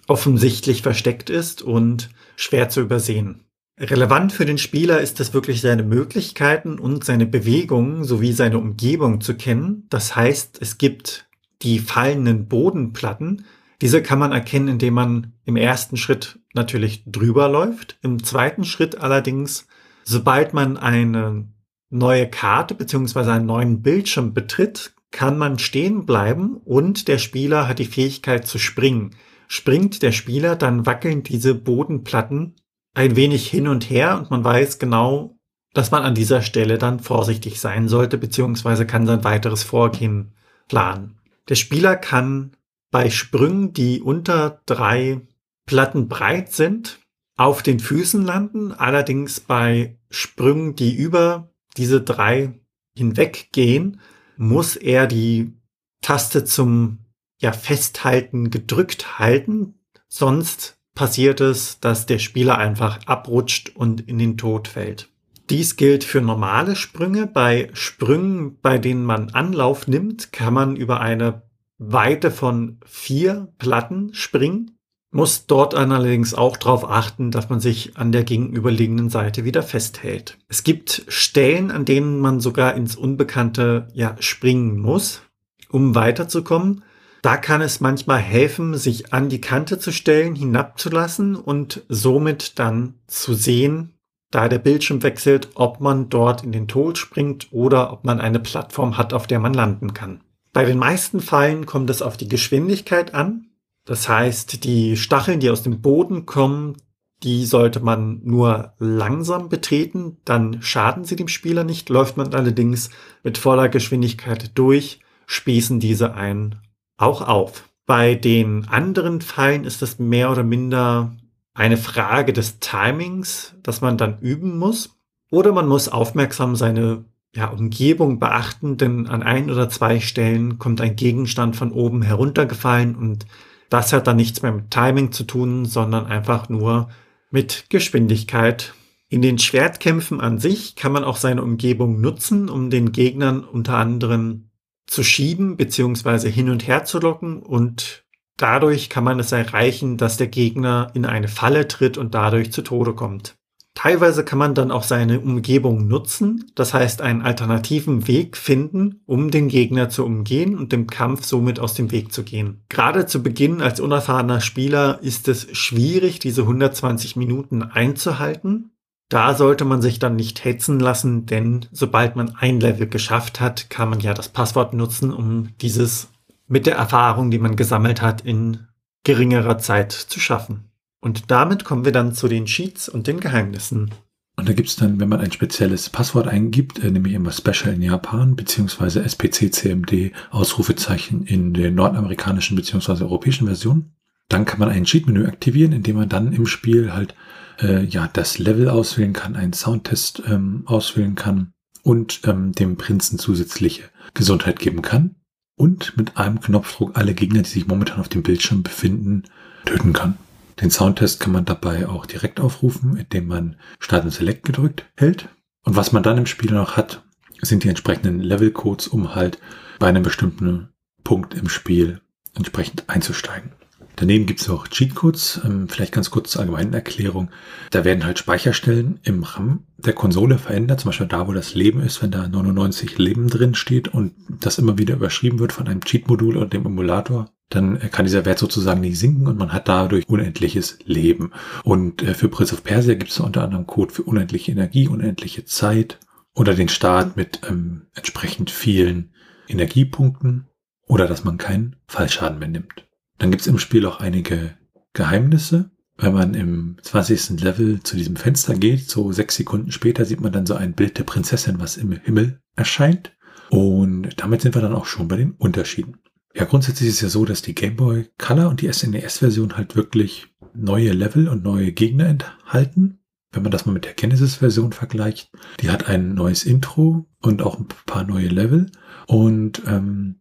offensichtlich 0.06 0.82
versteckt 0.82 1.30
ist 1.30 1.62
und 1.62 2.10
schwer 2.36 2.68
zu 2.68 2.80
übersehen. 2.80 3.44
Relevant 3.78 4.32
für 4.32 4.44
den 4.44 4.58
Spieler 4.58 5.00
ist 5.00 5.18
es 5.20 5.32
wirklich 5.32 5.60
seine 5.60 5.82
Möglichkeiten 5.82 6.78
und 6.78 7.04
seine 7.04 7.26
Bewegungen 7.26 8.04
sowie 8.04 8.32
seine 8.32 8.58
Umgebung 8.58 9.20
zu 9.20 9.34
kennen. 9.34 9.86
Das 9.88 10.14
heißt, 10.14 10.58
es 10.60 10.78
gibt 10.78 11.26
die 11.62 11.78
fallenden 11.78 12.48
Bodenplatten. 12.48 13.44
Diese 13.80 14.02
kann 14.02 14.18
man 14.18 14.32
erkennen, 14.32 14.68
indem 14.68 14.94
man 14.94 15.32
im 15.44 15.56
ersten 15.56 15.96
Schritt 15.96 16.38
natürlich 16.54 17.02
drüber 17.06 17.48
läuft. 17.48 17.98
Im 18.02 18.22
zweiten 18.22 18.64
Schritt 18.64 19.00
allerdings, 19.00 19.66
sobald 20.04 20.54
man 20.54 20.76
eine 20.76 21.48
neue 21.90 22.28
Karte 22.28 22.74
bzw. 22.74 23.30
einen 23.30 23.46
neuen 23.46 23.82
Bildschirm 23.82 24.34
betritt, 24.34 24.94
kann 25.10 25.38
man 25.38 25.58
stehen 25.58 26.06
bleiben 26.06 26.56
und 26.64 27.08
der 27.08 27.18
Spieler 27.18 27.68
hat 27.68 27.78
die 27.78 27.84
Fähigkeit 27.84 28.46
zu 28.46 28.58
springen. 28.58 29.14
Springt 29.54 30.02
der 30.02 30.12
Spieler, 30.12 30.56
dann 30.56 30.86
wackeln 30.86 31.24
diese 31.24 31.54
Bodenplatten 31.54 32.54
ein 32.94 33.16
wenig 33.16 33.50
hin 33.50 33.68
und 33.68 33.90
her 33.90 34.16
und 34.18 34.30
man 34.30 34.42
weiß 34.42 34.78
genau, 34.78 35.36
dass 35.74 35.90
man 35.90 36.04
an 36.04 36.14
dieser 36.14 36.40
Stelle 36.40 36.78
dann 36.78 37.00
vorsichtig 37.00 37.60
sein 37.60 37.86
sollte, 37.86 38.16
beziehungsweise 38.16 38.86
kann 38.86 39.04
sein 39.04 39.24
weiteres 39.24 39.62
Vorgehen 39.62 40.32
planen. 40.68 41.18
Der 41.50 41.56
Spieler 41.56 41.96
kann 41.96 42.56
bei 42.90 43.10
Sprüngen, 43.10 43.74
die 43.74 44.00
unter 44.00 44.62
drei 44.64 45.20
Platten 45.66 46.08
breit 46.08 46.50
sind, 46.50 47.00
auf 47.36 47.62
den 47.62 47.78
Füßen 47.78 48.22
landen, 48.22 48.72
allerdings 48.72 49.40
bei 49.40 49.98
Sprüngen, 50.08 50.76
die 50.76 50.94
über 50.94 51.52
diese 51.76 52.00
drei 52.00 52.58
hinweggehen, 52.96 54.00
muss 54.38 54.76
er 54.76 55.06
die 55.06 55.52
Taste 56.00 56.46
zum 56.46 57.01
ja 57.42 57.52
festhalten, 57.52 58.50
gedrückt 58.50 59.18
halten. 59.18 59.74
Sonst 60.09 60.78
passiert 60.94 61.40
es, 61.40 61.81
dass 61.81 62.07
der 62.07 62.18
Spieler 62.18 62.59
einfach 62.59 63.00
abrutscht 63.07 63.72
und 63.74 64.09
in 64.09 64.18
den 64.18 64.37
Tod 64.37 64.68
fällt. 64.68 65.09
Dies 65.50 65.76
gilt 65.76 66.05
für 66.05 66.20
normale 66.20 66.76
Sprünge. 66.76 67.26
Bei 67.26 67.68
Sprüngen, 67.74 68.59
bei 68.61 68.78
denen 68.78 69.05
man 69.05 69.31
Anlauf 69.31 69.87
nimmt, 69.87 70.33
kann 70.33 70.55
man 70.55 70.76
über 70.76 71.00
eine 71.00 71.42
Weite 71.78 72.31
von 72.31 72.78
vier 72.87 73.52
Platten 73.59 74.14
springen, 74.14 74.78
muss 75.11 75.46
dort 75.46 75.74
allerdings 75.74 76.33
auch 76.33 76.57
darauf 76.57 76.88
achten, 76.88 77.31
dass 77.31 77.50
man 77.50 77.61
sich 77.61 77.96
an 77.96 78.12
der 78.12 78.24
gegenüberliegenden 78.24 79.11
Seite 79.11 79.44
wieder 79.44 79.62
festhält. 79.62 80.38
Es 80.48 80.64
gibt 80.64 81.05
Stellen, 81.09 81.70
an 81.70 81.85
denen 81.85 82.20
man 82.20 82.40
sogar 82.40 82.74
ins 82.74 82.96
Unbekannte 82.96 83.88
ja 83.92 84.16
springen 84.20 84.78
muss, 84.78 85.22
um 85.70 85.94
weiterzukommen. 85.94 86.83
Da 87.22 87.37
kann 87.37 87.62
es 87.62 87.80
manchmal 87.80 88.18
helfen, 88.18 88.76
sich 88.76 89.12
an 89.12 89.28
die 89.28 89.40
Kante 89.40 89.78
zu 89.78 89.92
stellen, 89.92 90.35
hinabzulassen 90.35 91.37
und 91.37 91.82
somit 91.88 92.58
dann 92.58 92.94
zu 93.06 93.35
sehen, 93.35 93.94
da 94.32 94.48
der 94.48 94.58
Bildschirm 94.58 95.04
wechselt, 95.04 95.50
ob 95.54 95.80
man 95.80 96.08
dort 96.08 96.42
in 96.42 96.50
den 96.50 96.66
Tod 96.66 96.98
springt 96.98 97.48
oder 97.52 97.92
ob 97.92 98.04
man 98.04 98.20
eine 98.20 98.40
Plattform 98.40 98.98
hat, 98.98 99.12
auf 99.12 99.28
der 99.28 99.38
man 99.38 99.54
landen 99.54 99.94
kann. 99.94 100.22
Bei 100.52 100.64
den 100.64 100.78
meisten 100.78 101.20
Fallen 101.20 101.64
kommt 101.64 101.90
es 101.90 102.02
auf 102.02 102.16
die 102.16 102.28
Geschwindigkeit 102.28 103.14
an. 103.14 103.46
Das 103.85 104.08
heißt, 104.08 104.64
die 104.64 104.96
Stacheln, 104.96 105.38
die 105.38 105.50
aus 105.50 105.62
dem 105.62 105.80
Boden 105.80 106.26
kommen, 106.26 106.76
die 107.22 107.46
sollte 107.46 107.78
man 107.80 108.20
nur 108.24 108.72
langsam 108.78 109.48
betreten, 109.48 110.16
dann 110.24 110.61
schaden 110.61 111.04
sie 111.04 111.14
dem 111.14 111.28
Spieler 111.28 111.62
nicht. 111.62 111.88
Läuft 111.88 112.16
man 112.16 112.35
allerdings 112.35 112.90
mit 113.22 113.38
voller 113.38 113.68
Geschwindigkeit 113.68 114.50
durch, 114.58 115.00
spießen 115.26 115.78
diese 115.78 116.14
ein 116.14 116.56
auch 117.02 117.26
auf. 117.26 117.68
Bei 117.86 118.14
den 118.14 118.68
anderen 118.68 119.20
Fallen 119.20 119.64
ist 119.64 119.82
das 119.82 119.98
mehr 119.98 120.30
oder 120.30 120.44
minder 120.44 121.16
eine 121.54 121.76
Frage 121.76 122.32
des 122.32 122.60
Timings, 122.60 123.54
das 123.62 123.80
man 123.80 123.98
dann 123.98 124.18
üben 124.20 124.58
muss. 124.58 124.96
Oder 125.30 125.52
man 125.52 125.66
muss 125.66 125.88
aufmerksam 125.88 126.56
seine 126.56 127.04
ja, 127.34 127.48
Umgebung 127.48 128.18
beachten, 128.18 128.76
denn 128.76 129.06
an 129.06 129.22
ein 129.22 129.50
oder 129.50 129.68
zwei 129.68 130.00
Stellen 130.00 130.58
kommt 130.58 130.81
ein 130.81 130.96
Gegenstand 130.96 131.56
von 131.56 131.72
oben 131.72 132.02
heruntergefallen 132.02 132.94
und 132.94 133.27
das 133.70 133.92
hat 133.94 134.06
dann 134.06 134.16
nichts 134.16 134.42
mehr 134.42 134.52
mit 134.52 134.70
Timing 134.70 135.12
zu 135.12 135.24
tun, 135.24 135.64
sondern 135.64 136.04
einfach 136.04 136.50
nur 136.50 136.90
mit 137.31 137.64
Geschwindigkeit. 137.70 138.74
In 139.08 139.22
den 139.22 139.38
Schwertkämpfen 139.38 140.20
an 140.20 140.38
sich 140.38 140.77
kann 140.77 140.92
man 140.92 141.04
auch 141.04 141.16
seine 141.16 141.42
Umgebung 141.42 142.00
nutzen, 142.00 142.50
um 142.50 142.68
den 142.68 142.92
Gegnern 142.92 143.42
unter 143.44 143.79
anderem 143.79 144.50
zu 144.92 145.02
schieben 145.02 145.56
beziehungsweise 145.56 146.28
hin 146.28 146.50
und 146.50 146.66
her 146.66 146.84
zu 146.84 146.98
locken 146.98 147.42
und 147.42 148.04
dadurch 148.36 148.90
kann 148.90 149.04
man 149.04 149.18
es 149.18 149.32
erreichen, 149.32 149.96
dass 149.96 150.18
der 150.18 150.26
Gegner 150.26 150.90
in 150.92 151.06
eine 151.06 151.28
Falle 151.28 151.66
tritt 151.66 151.96
und 151.96 152.14
dadurch 152.14 152.52
zu 152.52 152.60
Tode 152.60 152.94
kommt. 152.94 153.36
Teilweise 153.74 154.22
kann 154.22 154.38
man 154.38 154.54
dann 154.54 154.70
auch 154.70 154.82
seine 154.82 155.20
Umgebung 155.20 155.88
nutzen, 155.88 156.44
das 156.54 156.74
heißt 156.74 157.00
einen 157.00 157.22
alternativen 157.22 158.06
Weg 158.06 158.36
finden, 158.36 159.00
um 159.06 159.30
den 159.30 159.48
Gegner 159.48 159.88
zu 159.88 160.04
umgehen 160.04 160.58
und 160.58 160.72
dem 160.72 160.86
Kampf 160.86 161.24
somit 161.24 161.58
aus 161.58 161.72
dem 161.72 161.90
Weg 161.90 162.12
zu 162.12 162.22
gehen. 162.22 162.62
Gerade 162.68 163.06
zu 163.06 163.22
Beginn 163.22 163.62
als 163.62 163.80
unerfahrener 163.80 164.42
Spieler 164.42 164.98
ist 165.00 165.26
es 165.26 165.56
schwierig, 165.56 166.18
diese 166.18 166.42
120 166.42 167.16
Minuten 167.16 167.62
einzuhalten, 167.62 168.71
da 169.13 169.35
sollte 169.35 169.67
man 169.67 169.83
sich 169.83 169.98
dann 169.98 170.17
nicht 170.17 170.42
hetzen 170.42 170.81
lassen, 170.81 171.27
denn 171.27 171.67
sobald 171.71 172.17
man 172.17 172.35
ein 172.37 172.60
Level 172.60 172.87
geschafft 172.87 173.40
hat, 173.40 173.69
kann 173.69 173.90
man 173.90 174.00
ja 174.00 174.15
das 174.15 174.31
Passwort 174.31 174.73
nutzen, 174.73 175.13
um 175.13 175.50
dieses 175.60 176.08
mit 176.48 176.65
der 176.65 176.77
Erfahrung, 176.77 177.31
die 177.31 177.38
man 177.38 177.56
gesammelt 177.56 178.00
hat, 178.00 178.23
in 178.23 178.69
geringerer 179.04 179.58
Zeit 179.58 179.92
zu 179.92 180.19
schaffen. 180.19 180.71
Und 181.00 181.31
damit 181.31 181.65
kommen 181.65 181.85
wir 181.85 181.92
dann 181.92 182.15
zu 182.15 182.27
den 182.27 182.46
Cheats 182.46 182.88
und 182.88 183.06
den 183.06 183.21
Geheimnissen. 183.21 183.90
Und 184.37 184.48
da 184.48 184.54
gibt 184.54 184.69
es 184.69 184.77
dann, 184.77 184.98
wenn 184.98 185.10
man 185.10 185.21
ein 185.21 185.33
spezielles 185.33 185.90
Passwort 185.90 186.27
eingibt, 186.27 186.79
äh, 186.79 186.90
nämlich 186.90 187.13
immer 187.13 187.33
Special 187.33 187.75
in 187.75 187.83
Japan, 187.83 188.35
beziehungsweise 188.35 189.04
SPC 189.04 189.52
CMD 189.52 190.13
Ausrufezeichen 190.31 191.27
in 191.27 191.52
der 191.52 191.71
nordamerikanischen 191.71 192.56
beziehungsweise 192.56 193.04
europäischen 193.04 193.46
Version, 193.46 193.92
Dann 194.29 194.46
kann 194.46 194.58
man 194.58 194.71
ein 194.71 194.85
Cheat-Menü 194.85 195.27
aktivieren, 195.27 195.73
indem 195.73 195.96
man 195.96 196.08
dann 196.08 196.33
im 196.33 196.46
Spiel 196.46 196.94
halt 196.94 197.15
äh, 197.61 197.85
ja 197.85 198.09
das 198.13 198.38
Level 198.38 198.69
auswählen 198.69 199.13
kann, 199.13 199.37
einen 199.37 199.53
Soundtest 199.53 200.23
ähm, 200.27 200.63
auswählen 200.67 201.15
kann 201.15 201.53
und 201.83 202.21
ähm, 202.25 202.53
dem 202.53 202.77
Prinzen 202.77 203.19
zusätzliche 203.19 203.85
Gesundheit 204.15 204.59
geben 204.59 204.83
kann 204.83 205.17
und 205.57 205.96
mit 205.96 206.17
einem 206.17 206.40
Knopfdruck 206.40 206.96
alle 206.96 207.15
Gegner, 207.15 207.42
die 207.42 207.48
sich 207.48 207.67
momentan 207.67 208.00
auf 208.00 208.09
dem 208.09 208.23
Bildschirm 208.23 208.63
befinden, 208.63 209.25
töten 209.65 209.92
kann. 209.92 210.17
Den 210.61 210.71
Soundtest 210.71 211.21
kann 211.21 211.33
man 211.33 211.44
dabei 211.44 211.88
auch 211.88 212.07
direkt 212.07 212.40
aufrufen, 212.40 212.96
indem 212.96 213.27
man 213.27 213.57
Start 213.79 214.05
und 214.05 214.11
Select 214.11 214.44
gedrückt 214.44 214.85
hält. 214.96 215.29
Und 215.65 215.77
was 215.77 215.92
man 215.92 216.03
dann 216.03 216.19
im 216.19 216.27
Spiel 216.27 216.53
noch 216.53 216.77
hat, 216.77 217.03
sind 217.40 217.65
die 217.65 217.69
entsprechenden 217.69 218.21
Levelcodes, 218.21 218.88
um 218.88 219.15
halt 219.15 219.38
bei 219.79 219.88
einem 219.88 220.03
bestimmten 220.03 220.69
Punkt 221.05 221.35
im 221.35 221.48
Spiel 221.48 222.00
entsprechend 222.35 222.88
einzusteigen. 222.88 223.53
Daneben 223.96 224.26
gibt 224.26 224.40
es 224.40 224.48
auch 224.48 224.68
Cheatcodes, 224.68 225.40
ähm, 225.44 225.68
vielleicht 225.68 225.92
ganz 225.92 226.10
kurz 226.10 226.30
zur 226.30 226.40
allgemeinen 226.40 226.72
Erklärung. 226.72 227.30
Da 227.70 227.84
werden 227.84 228.04
halt 228.04 228.18
Speicherstellen 228.18 229.00
im 229.02 229.22
RAM 229.22 229.64
der 229.76 229.92
Konsole 229.92 230.38
verändert, 230.38 230.80
zum 230.80 230.88
Beispiel 230.88 231.06
da, 231.06 231.28
wo 231.28 231.32
das 231.32 231.54
Leben 231.54 231.80
ist, 231.80 232.02
wenn 232.02 232.10
da 232.10 232.26
99 232.26 232.98
Leben 232.98 233.28
drin 233.28 233.54
steht 233.54 233.88
und 233.88 234.14
das 234.28 234.58
immer 234.58 234.78
wieder 234.78 234.94
überschrieben 234.94 235.38
wird 235.38 235.52
von 235.52 235.68
einem 235.68 235.84
Cheat-Modul 235.84 236.36
oder 236.36 236.46
dem 236.46 236.64
Emulator, 236.64 237.30
dann 237.50 237.78
kann 237.90 238.06
dieser 238.06 238.24
Wert 238.24 238.38
sozusagen 238.38 238.80
nicht 238.80 238.98
sinken 238.98 239.26
und 239.26 239.38
man 239.38 239.52
hat 239.52 239.68
dadurch 239.68 240.08
unendliches 240.08 240.78
Leben. 240.84 241.32
Und 241.64 242.02
äh, 242.02 242.14
für 242.14 242.28
Prince 242.28 242.54
of 242.54 242.64
Persia 242.64 242.94
gibt 242.94 243.10
es 243.10 243.20
unter 243.20 243.44
anderem 243.44 243.66
Code 243.66 243.92
für 243.92 244.04
unendliche 244.04 244.52
Energie, 244.52 244.88
unendliche 244.88 245.44
Zeit 245.44 245.98
oder 246.34 246.54
den 246.54 246.68
Start 246.68 247.16
mit 247.16 247.40
ähm, 247.48 247.88
entsprechend 247.94 248.50
vielen 248.50 249.12
Energiepunkten 249.48 250.46
oder 250.86 251.06
dass 251.06 251.24
man 251.24 251.36
keinen 251.36 251.76
Fallschaden 251.86 252.38
mehr 252.38 252.48
nimmt. 252.48 252.86
Dann 253.23 253.31
gibt 253.31 253.42
es 253.42 253.46
im 253.46 253.60
Spiel 253.60 253.87
auch 253.87 254.00
einige 254.00 254.56
Geheimnisse. 254.94 255.70
Wenn 255.96 256.12
man 256.12 256.35
im 256.35 256.77
20. 256.83 257.40
Level 257.40 257.81
zu 257.81 257.94
diesem 257.94 258.16
Fenster 258.16 258.56
geht, 258.56 258.90
so 258.90 259.12
sechs 259.12 259.37
Sekunden 259.37 259.70
später 259.70 260.04
sieht 260.04 260.20
man 260.20 260.33
dann 260.33 260.44
so 260.44 260.54
ein 260.54 260.73
Bild 260.73 260.98
der 260.98 261.04
Prinzessin, 261.04 261.60
was 261.60 261.77
im 261.77 261.92
Himmel 261.92 262.40
erscheint. 262.56 263.12
Und 263.48 264.08
damit 264.16 264.40
sind 264.40 264.56
wir 264.56 264.60
dann 264.60 264.75
auch 264.75 264.87
schon 264.87 265.06
bei 265.06 265.14
den 265.14 265.35
Unterschieden. 265.38 265.98
Ja, 266.35 266.46
grundsätzlich 266.46 266.88
ist 266.88 266.96
es 266.96 267.00
ja 267.00 267.08
so, 267.10 267.25
dass 267.25 267.42
die 267.42 267.54
Game 267.54 267.77
Boy 267.77 268.10
Color 268.18 268.48
und 268.48 268.60
die 268.60 268.73
SNES-Version 268.73 269.56
halt 269.56 269.77
wirklich 269.77 270.27
neue 270.52 270.90
Level 270.90 271.29
und 271.29 271.44
neue 271.44 271.70
Gegner 271.70 272.06
enthalten. 272.06 272.98
Wenn 273.31 273.44
man 273.44 273.52
das 273.52 273.66
mal 273.66 273.73
mit 273.73 273.85
der 273.85 273.94
Genesis-Version 273.94 274.73
vergleicht, 274.73 275.31
die 275.60 275.70
hat 275.70 275.87
ein 275.87 276.14
neues 276.14 276.42
Intro 276.42 277.06
und 277.20 277.40
auch 277.42 277.56
ein 277.56 277.68
paar 277.87 278.02
neue 278.02 278.27
Level. 278.27 278.66
Und 279.06 279.62
ähm, 279.68 280.16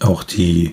auch 0.00 0.24
die 0.24 0.72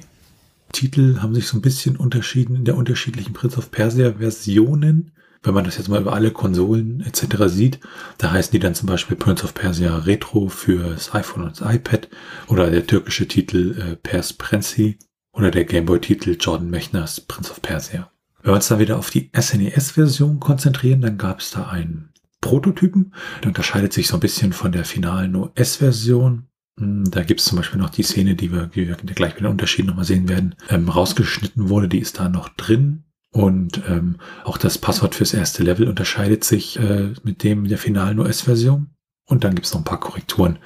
Titel 0.71 1.19
haben 1.21 1.35
sich 1.35 1.47
so 1.47 1.57
ein 1.57 1.61
bisschen 1.61 1.97
unterschieden 1.97 2.55
in 2.55 2.65
der 2.65 2.77
unterschiedlichen 2.77 3.33
Prince 3.33 3.57
of 3.57 3.71
Persia 3.71 4.13
Versionen. 4.13 5.11
Wenn 5.43 5.53
man 5.53 5.63
das 5.63 5.77
jetzt 5.77 5.87
mal 5.87 6.01
über 6.01 6.13
alle 6.13 6.31
Konsolen 6.31 7.01
etc. 7.01 7.45
sieht, 7.45 7.79
da 8.17 8.31
heißen 8.31 8.51
die 8.51 8.59
dann 8.59 8.75
zum 8.75 8.87
Beispiel 8.87 9.15
Prince 9.15 9.43
of 9.43 9.53
Persia 9.53 9.97
Retro 9.97 10.49
für 10.49 10.89
das 10.89 11.13
iPhone 11.13 11.43
und 11.43 11.59
das 11.61 11.75
iPad 11.75 12.09
oder 12.47 12.69
der 12.69 12.87
türkische 12.87 13.27
Titel 13.27 13.79
äh, 13.79 13.95
Pers 13.95 14.33
Prensi 14.33 14.97
oder 15.31 15.51
der 15.51 15.65
Gameboy-Titel 15.65 16.35
Jordan 16.39 16.69
Mechners 16.69 17.21
Prince 17.21 17.51
of 17.51 17.61
Persia. 17.61 18.11
Wenn 18.41 18.51
wir 18.51 18.55
uns 18.55 18.67
dann 18.67 18.79
wieder 18.79 18.97
auf 18.97 19.09
die 19.09 19.31
SNES-Version 19.37 20.39
konzentrieren, 20.39 21.01
dann 21.01 21.17
gab 21.17 21.39
es 21.39 21.51
da 21.51 21.67
einen 21.67 22.13
Prototypen. 22.41 23.13
Der 23.41 23.49
unterscheidet 23.49 23.93
sich 23.93 24.07
so 24.07 24.17
ein 24.17 24.21
bisschen 24.21 24.53
von 24.53 24.71
der 24.71 24.85
finalen 24.85 25.35
OS-Version. 25.35 26.47
Hm, 26.79 27.09
da 27.09 27.23
gibt 27.23 27.39
es 27.39 27.45
zum 27.47 27.57
Beispiel 27.57 27.79
noch 27.79 27.89
die 27.89 28.03
Szene, 28.03 28.35
die 28.35 28.51
wir, 28.51 28.67
die 28.67 28.87
wir 28.87 28.95
gleich 28.95 29.33
mit 29.33 29.41
den 29.41 29.47
Unterschieden 29.47 29.87
nochmal 29.87 30.05
sehen 30.05 30.29
werden, 30.29 30.55
ähm, 30.69 30.89
rausgeschnitten 30.89 31.69
wurde, 31.69 31.87
die 31.87 31.99
ist 31.99 32.19
da 32.19 32.29
noch 32.29 32.49
drin. 32.49 33.03
Und 33.31 33.81
ähm, 33.87 34.17
auch 34.45 34.57
das 34.57 34.77
Passwort 34.77 35.13
fürs 35.13 35.33
erste 35.33 35.61
Level 35.63 35.87
unterscheidet 35.87 36.43
sich 36.43 36.79
äh, 36.79 37.13
mit 37.23 37.43
dem 37.43 37.67
der 37.67 37.77
finalen 37.77 38.19
US-Version. 38.19 38.89
Und 39.25 39.43
dann 39.43 39.53
gibt 39.53 39.67
es 39.67 39.73
noch 39.73 39.81
ein 39.81 39.85
paar 39.85 39.99
Korrekturen, 39.99 40.57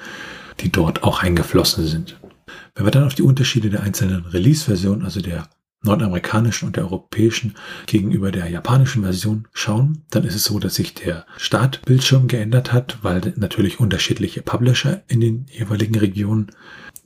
die 0.59 0.71
dort 0.71 1.03
auch 1.03 1.23
eingeflossen 1.23 1.87
sind. 1.87 2.19
Wenn 2.75 2.85
wir 2.85 2.91
dann 2.91 3.05
auf 3.05 3.15
die 3.15 3.23
Unterschiede 3.23 3.69
der 3.69 3.81
einzelnen 3.81 4.25
Release-Versionen, 4.25 5.03
also 5.03 5.21
der 5.21 5.49
nordamerikanischen 5.83 6.67
und 6.67 6.75
der 6.75 6.83
europäischen 6.83 7.55
gegenüber 7.87 8.31
der 8.31 8.49
japanischen 8.49 9.03
Version 9.03 9.47
schauen, 9.53 10.03
dann 10.09 10.23
ist 10.23 10.35
es 10.35 10.43
so, 10.43 10.59
dass 10.59 10.75
sich 10.75 10.93
der 10.93 11.25
Startbildschirm 11.37 12.27
geändert 12.27 12.71
hat, 12.71 12.99
weil 13.01 13.33
natürlich 13.35 13.79
unterschiedliche 13.79 14.41
Publisher 14.41 15.03
in 15.07 15.21
den 15.21 15.45
jeweiligen 15.49 15.95
Regionen 15.95 16.51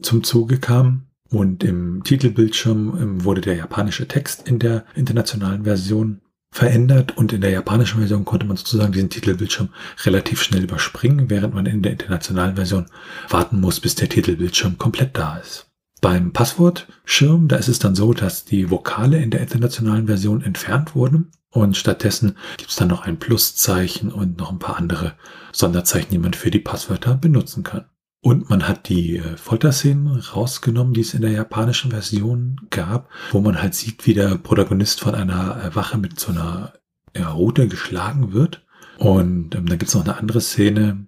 zum 0.01 0.23
Zuge 0.23 0.59
kamen. 0.59 1.07
Und 1.31 1.63
im 1.63 2.03
Titelbildschirm 2.03 2.97
ähm, 3.01 3.23
wurde 3.23 3.41
der 3.41 3.55
japanische 3.55 4.07
Text 4.07 4.47
in 4.47 4.59
der 4.59 4.85
internationalen 4.93 5.63
Version 5.63 6.21
verändert 6.51 7.17
und 7.17 7.33
in 7.33 7.41
der 7.41 7.49
japanischen 7.49 7.97
Version 7.97 8.23
konnte 8.23 8.45
man 8.45 8.55
sozusagen 8.55 8.93
diesen 8.93 9.09
Titelbildschirm 9.09 9.69
relativ 10.05 10.41
schnell 10.41 10.63
überspringen, 10.63 11.29
während 11.29 11.53
man 11.53 11.65
in 11.65 11.81
der 11.81 11.91
internationalen 11.91 12.55
Version 12.55 12.85
warten 13.27 13.59
muss, 13.59 13.81
bis 13.81 13.95
der 13.95 14.07
Titelbildschirm 14.07 14.77
komplett 14.77 15.17
da 15.17 15.37
ist. 15.37 15.67
Beim 16.05 16.33
Passwortschirm, 16.33 17.47
da 17.47 17.55
ist 17.55 17.67
es 17.67 17.79
dann 17.79 17.95
so, 17.95 18.13
dass 18.13 18.45
die 18.45 18.69
Vokale 18.69 19.17
in 19.17 19.31
der 19.31 19.41
internationalen 19.41 20.05
Version 20.05 20.43
entfernt 20.43 20.93
wurden 20.93 21.31
und 21.49 21.75
stattdessen 21.77 22.37
gibt 22.57 22.69
es 22.69 22.75
dann 22.75 22.89
noch 22.89 23.01
ein 23.01 23.17
Pluszeichen 23.17 24.11
und 24.11 24.37
noch 24.37 24.51
ein 24.51 24.59
paar 24.59 24.77
andere 24.77 25.13
Sonderzeichen, 25.51 26.11
die 26.11 26.19
man 26.19 26.35
für 26.35 26.51
die 26.51 26.59
Passwörter 26.59 27.15
benutzen 27.15 27.63
kann. 27.63 27.85
Und 28.21 28.51
man 28.51 28.67
hat 28.67 28.87
die 28.87 29.17
äh, 29.17 29.35
Folterszenen 29.35 30.19
rausgenommen, 30.19 30.93
die 30.93 31.01
es 31.01 31.15
in 31.15 31.21
der 31.21 31.31
japanischen 31.31 31.89
Version 31.89 32.61
gab, 32.69 33.09
wo 33.31 33.41
man 33.41 33.59
halt 33.59 33.73
sieht, 33.73 34.05
wie 34.05 34.13
der 34.13 34.35
Protagonist 34.35 34.99
von 34.99 35.15
einer 35.15 35.71
Wache 35.73 35.97
mit 35.97 36.19
so 36.19 36.31
einer 36.31 36.73
Rute 37.17 37.67
geschlagen 37.67 38.31
wird. 38.31 38.63
Und 38.99 39.55
ähm, 39.55 39.65
dann 39.65 39.79
gibt 39.79 39.89
es 39.89 39.95
noch 39.95 40.03
eine 40.03 40.17
andere 40.17 40.41
Szene, 40.41 41.07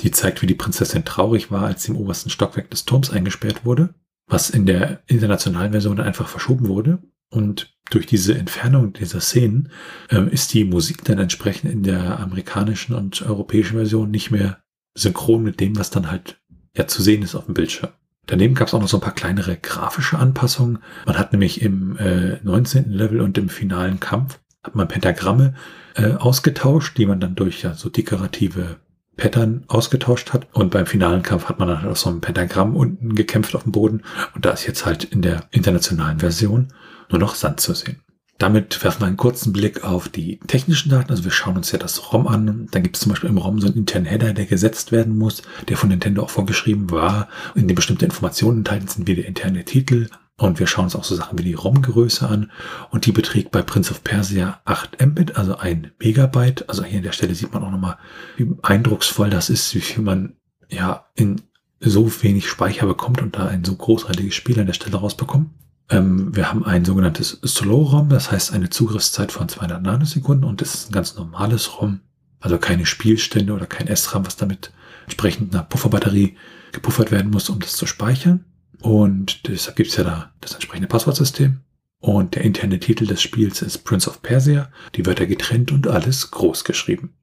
die 0.00 0.12
zeigt, 0.12 0.40
wie 0.40 0.46
die 0.46 0.54
Prinzessin 0.54 1.04
traurig 1.04 1.50
war, 1.50 1.64
als 1.64 1.82
sie 1.82 1.92
im 1.92 1.98
obersten 1.98 2.30
Stockwerk 2.30 2.70
des 2.70 2.86
Turms 2.86 3.10
eingesperrt 3.10 3.66
wurde 3.66 3.92
was 4.30 4.48
in 4.48 4.64
der 4.64 5.02
internationalen 5.06 5.72
Version 5.72 6.00
einfach 6.00 6.28
verschoben 6.28 6.68
wurde. 6.68 6.98
Und 7.30 7.76
durch 7.90 8.06
diese 8.06 8.36
Entfernung 8.36 8.92
dieser 8.92 9.20
Szenen 9.20 9.70
ähm, 10.10 10.28
ist 10.28 10.54
die 10.54 10.64
Musik 10.64 11.04
dann 11.04 11.18
entsprechend 11.18 11.70
in 11.72 11.82
der 11.82 12.18
amerikanischen 12.20 12.94
und 12.94 13.22
europäischen 13.22 13.76
Version 13.76 14.10
nicht 14.10 14.30
mehr 14.30 14.58
synchron 14.94 15.42
mit 15.42 15.60
dem, 15.60 15.76
was 15.76 15.90
dann 15.90 16.10
halt 16.10 16.40
ja 16.76 16.86
zu 16.86 17.02
sehen 17.02 17.22
ist 17.22 17.34
auf 17.34 17.46
dem 17.46 17.54
Bildschirm. 17.54 17.90
Daneben 18.26 18.54
gab 18.54 18.68
es 18.68 18.74
auch 18.74 18.80
noch 18.80 18.88
so 18.88 18.98
ein 18.98 19.02
paar 19.02 19.14
kleinere 19.14 19.56
grafische 19.56 20.18
Anpassungen. 20.18 20.78
Man 21.04 21.18
hat 21.18 21.32
nämlich 21.32 21.62
im 21.62 21.96
äh, 21.98 22.38
19. 22.42 22.90
Level 22.90 23.20
und 23.20 23.36
im 23.38 23.48
finalen 23.48 23.98
Kampf 23.98 24.38
hat 24.62 24.76
man 24.76 24.88
Pentagramme 24.88 25.54
äh, 25.96 26.12
ausgetauscht, 26.12 26.96
die 26.98 27.06
man 27.06 27.18
dann 27.18 27.34
durch 27.34 27.62
ja, 27.62 27.74
so 27.74 27.88
dekorative 27.88 28.76
Pattern 29.20 29.64
ausgetauscht 29.68 30.32
hat. 30.32 30.48
Und 30.52 30.70
beim 30.70 30.86
finalen 30.86 31.22
Kampf 31.22 31.44
hat 31.44 31.58
man 31.58 31.68
dann 31.68 31.82
halt 31.82 31.96
so 31.96 32.10
ein 32.10 32.20
Pentagramm 32.20 32.74
unten 32.74 33.14
gekämpft 33.14 33.54
auf 33.54 33.62
dem 33.62 33.72
Boden. 33.72 34.02
Und 34.34 34.44
da 34.44 34.50
ist 34.50 34.66
jetzt 34.66 34.86
halt 34.86 35.04
in 35.04 35.22
der 35.22 35.44
internationalen 35.52 36.18
Version 36.18 36.68
nur 37.10 37.20
noch 37.20 37.34
Sand 37.34 37.60
zu 37.60 37.74
sehen. 37.74 38.00
Damit 38.38 38.82
werfen 38.82 39.02
wir 39.02 39.06
einen 39.06 39.18
kurzen 39.18 39.52
Blick 39.52 39.84
auf 39.84 40.08
die 40.08 40.40
technischen 40.46 40.88
Daten. 40.88 41.10
Also 41.10 41.24
wir 41.24 41.30
schauen 41.30 41.58
uns 41.58 41.70
ja 41.72 41.78
das 41.78 42.10
ROM 42.12 42.26
an. 42.26 42.68
Dann 42.70 42.82
gibt 42.82 42.96
es 42.96 43.02
zum 43.02 43.10
Beispiel 43.10 43.28
im 43.28 43.36
ROM 43.36 43.60
so 43.60 43.66
einen 43.66 43.76
internen 43.76 44.06
Header, 44.06 44.32
der 44.32 44.46
gesetzt 44.46 44.92
werden 44.92 45.18
muss, 45.18 45.42
der 45.68 45.76
von 45.76 45.90
Nintendo 45.90 46.22
auch 46.22 46.30
vorgeschrieben 46.30 46.90
war, 46.90 47.28
in 47.54 47.68
dem 47.68 47.74
bestimmte 47.74 48.06
Informationen 48.06 48.58
enthalten 48.58 48.88
sind, 48.88 49.06
wie 49.06 49.14
der 49.14 49.26
interne 49.26 49.64
Titel, 49.66 50.08
und 50.40 50.58
wir 50.58 50.66
schauen 50.66 50.84
uns 50.84 50.96
auch 50.96 51.04
so 51.04 51.14
Sachen 51.14 51.38
wie 51.38 51.42
die 51.42 51.54
ROM-Größe 51.54 52.26
an. 52.26 52.50
Und 52.90 53.04
die 53.04 53.12
beträgt 53.12 53.50
bei 53.50 53.60
Prince 53.60 53.90
of 53.90 54.02
Persia 54.02 54.60
8 54.64 55.04
Mbit, 55.04 55.36
also 55.36 55.56
ein 55.56 55.92
Megabyte. 55.98 56.66
Also 56.68 56.82
hier 56.82 56.98
an 56.98 57.04
der 57.04 57.12
Stelle 57.12 57.34
sieht 57.34 57.52
man 57.52 57.62
auch 57.62 57.70
nochmal, 57.70 57.98
wie 58.38 58.50
eindrucksvoll 58.62 59.28
das 59.28 59.50
ist, 59.50 59.74
wie 59.74 59.82
viel 59.82 60.02
man 60.02 60.36
ja 60.70 61.06
in 61.14 61.42
so 61.80 62.10
wenig 62.22 62.48
Speicher 62.48 62.86
bekommt 62.86 63.20
und 63.20 63.36
da 63.36 63.48
ein 63.48 63.64
so 63.64 63.74
großartiges 63.74 64.34
Spiel 64.34 64.58
an 64.58 64.66
der 64.66 64.72
Stelle 64.72 64.96
rausbekommt. 64.96 65.50
Ähm, 65.90 66.34
wir 66.34 66.48
haben 66.50 66.64
ein 66.64 66.86
sogenanntes 66.86 67.38
Slow-ROM, 67.44 68.08
das 68.08 68.32
heißt 68.32 68.54
eine 68.54 68.70
Zugriffszeit 68.70 69.32
von 69.32 69.48
200 69.48 69.82
Nanosekunden 69.82 70.48
und 70.48 70.62
das 70.62 70.74
ist 70.74 70.88
ein 70.88 70.92
ganz 70.92 71.16
normales 71.16 71.80
ROM. 71.80 72.00
Also 72.40 72.56
keine 72.56 72.86
Spielstände 72.86 73.52
oder 73.52 73.66
kein 73.66 73.94
SRAM, 73.94 74.24
was 74.24 74.36
damit 74.36 74.72
entsprechend 75.04 75.54
einer 75.54 75.64
Pufferbatterie 75.64 76.36
gepuffert 76.72 77.10
werden 77.10 77.30
muss, 77.30 77.50
um 77.50 77.60
das 77.60 77.76
zu 77.76 77.84
speichern. 77.84 78.46
Und 78.80 79.46
deshalb 79.48 79.76
gibt 79.76 79.90
es 79.90 79.96
ja 79.96 80.04
da 80.04 80.32
das 80.40 80.54
entsprechende 80.54 80.88
Passwortsystem. 80.88 81.60
Und 81.98 82.34
der 82.34 82.42
interne 82.42 82.80
Titel 82.80 83.06
des 83.06 83.20
Spiels 83.20 83.60
ist 83.60 83.84
Prince 83.84 84.08
of 84.08 84.22
Persia. 84.22 84.70
Die 84.94 85.04
Wörter 85.04 85.26
getrennt 85.26 85.70
und 85.70 85.86
alles 85.86 86.30
groß 86.30 86.64
geschrieben. 86.64 87.14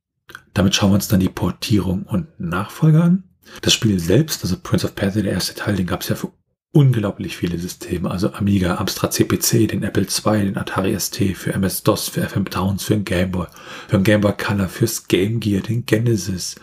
Damit 0.54 0.76
schauen 0.76 0.92
wir 0.92 0.96
uns 0.96 1.08
dann 1.08 1.20
die 1.20 1.30
Portierung 1.30 2.04
und 2.04 2.28
Nachfolger 2.40 3.04
an. 3.04 3.24
Das 3.62 3.74
Spiel 3.74 4.00
selbst, 4.00 4.44
also 4.44 4.58
Prince 4.62 4.86
of 4.86 4.96
Persia, 4.96 5.24
der 5.24 5.32
erste 5.32 5.56
Teil, 5.56 5.76
den 5.76 5.88
gab 5.88 6.02
es 6.02 6.10
ja 6.10 6.16
für 6.16 6.32
unglaublich 6.78 7.36
viele 7.36 7.58
Systeme, 7.58 8.12
also 8.12 8.34
Amiga, 8.34 8.76
Amstrad 8.76 9.12
CPC, 9.12 9.68
den 9.68 9.82
Apple 9.82 10.04
II, 10.04 10.46
den 10.46 10.58
Atari 10.58 10.98
ST, 11.00 11.36
für 11.36 11.52
MS-DOS, 11.52 12.10
für 12.10 12.22
FM 12.22 12.46
Towns, 12.46 12.84
für 12.84 12.94
den 12.94 13.04
Game 13.04 13.32
Boy, 13.32 13.48
für 13.88 13.98
den 13.98 14.04
Game 14.04 14.22
Boy 14.22 14.34
Color, 14.38 14.70
fürs 14.70 15.08
Game 15.08 15.40
Gear, 15.40 15.64
den 15.64 15.88
Genesis, 15.88 16.56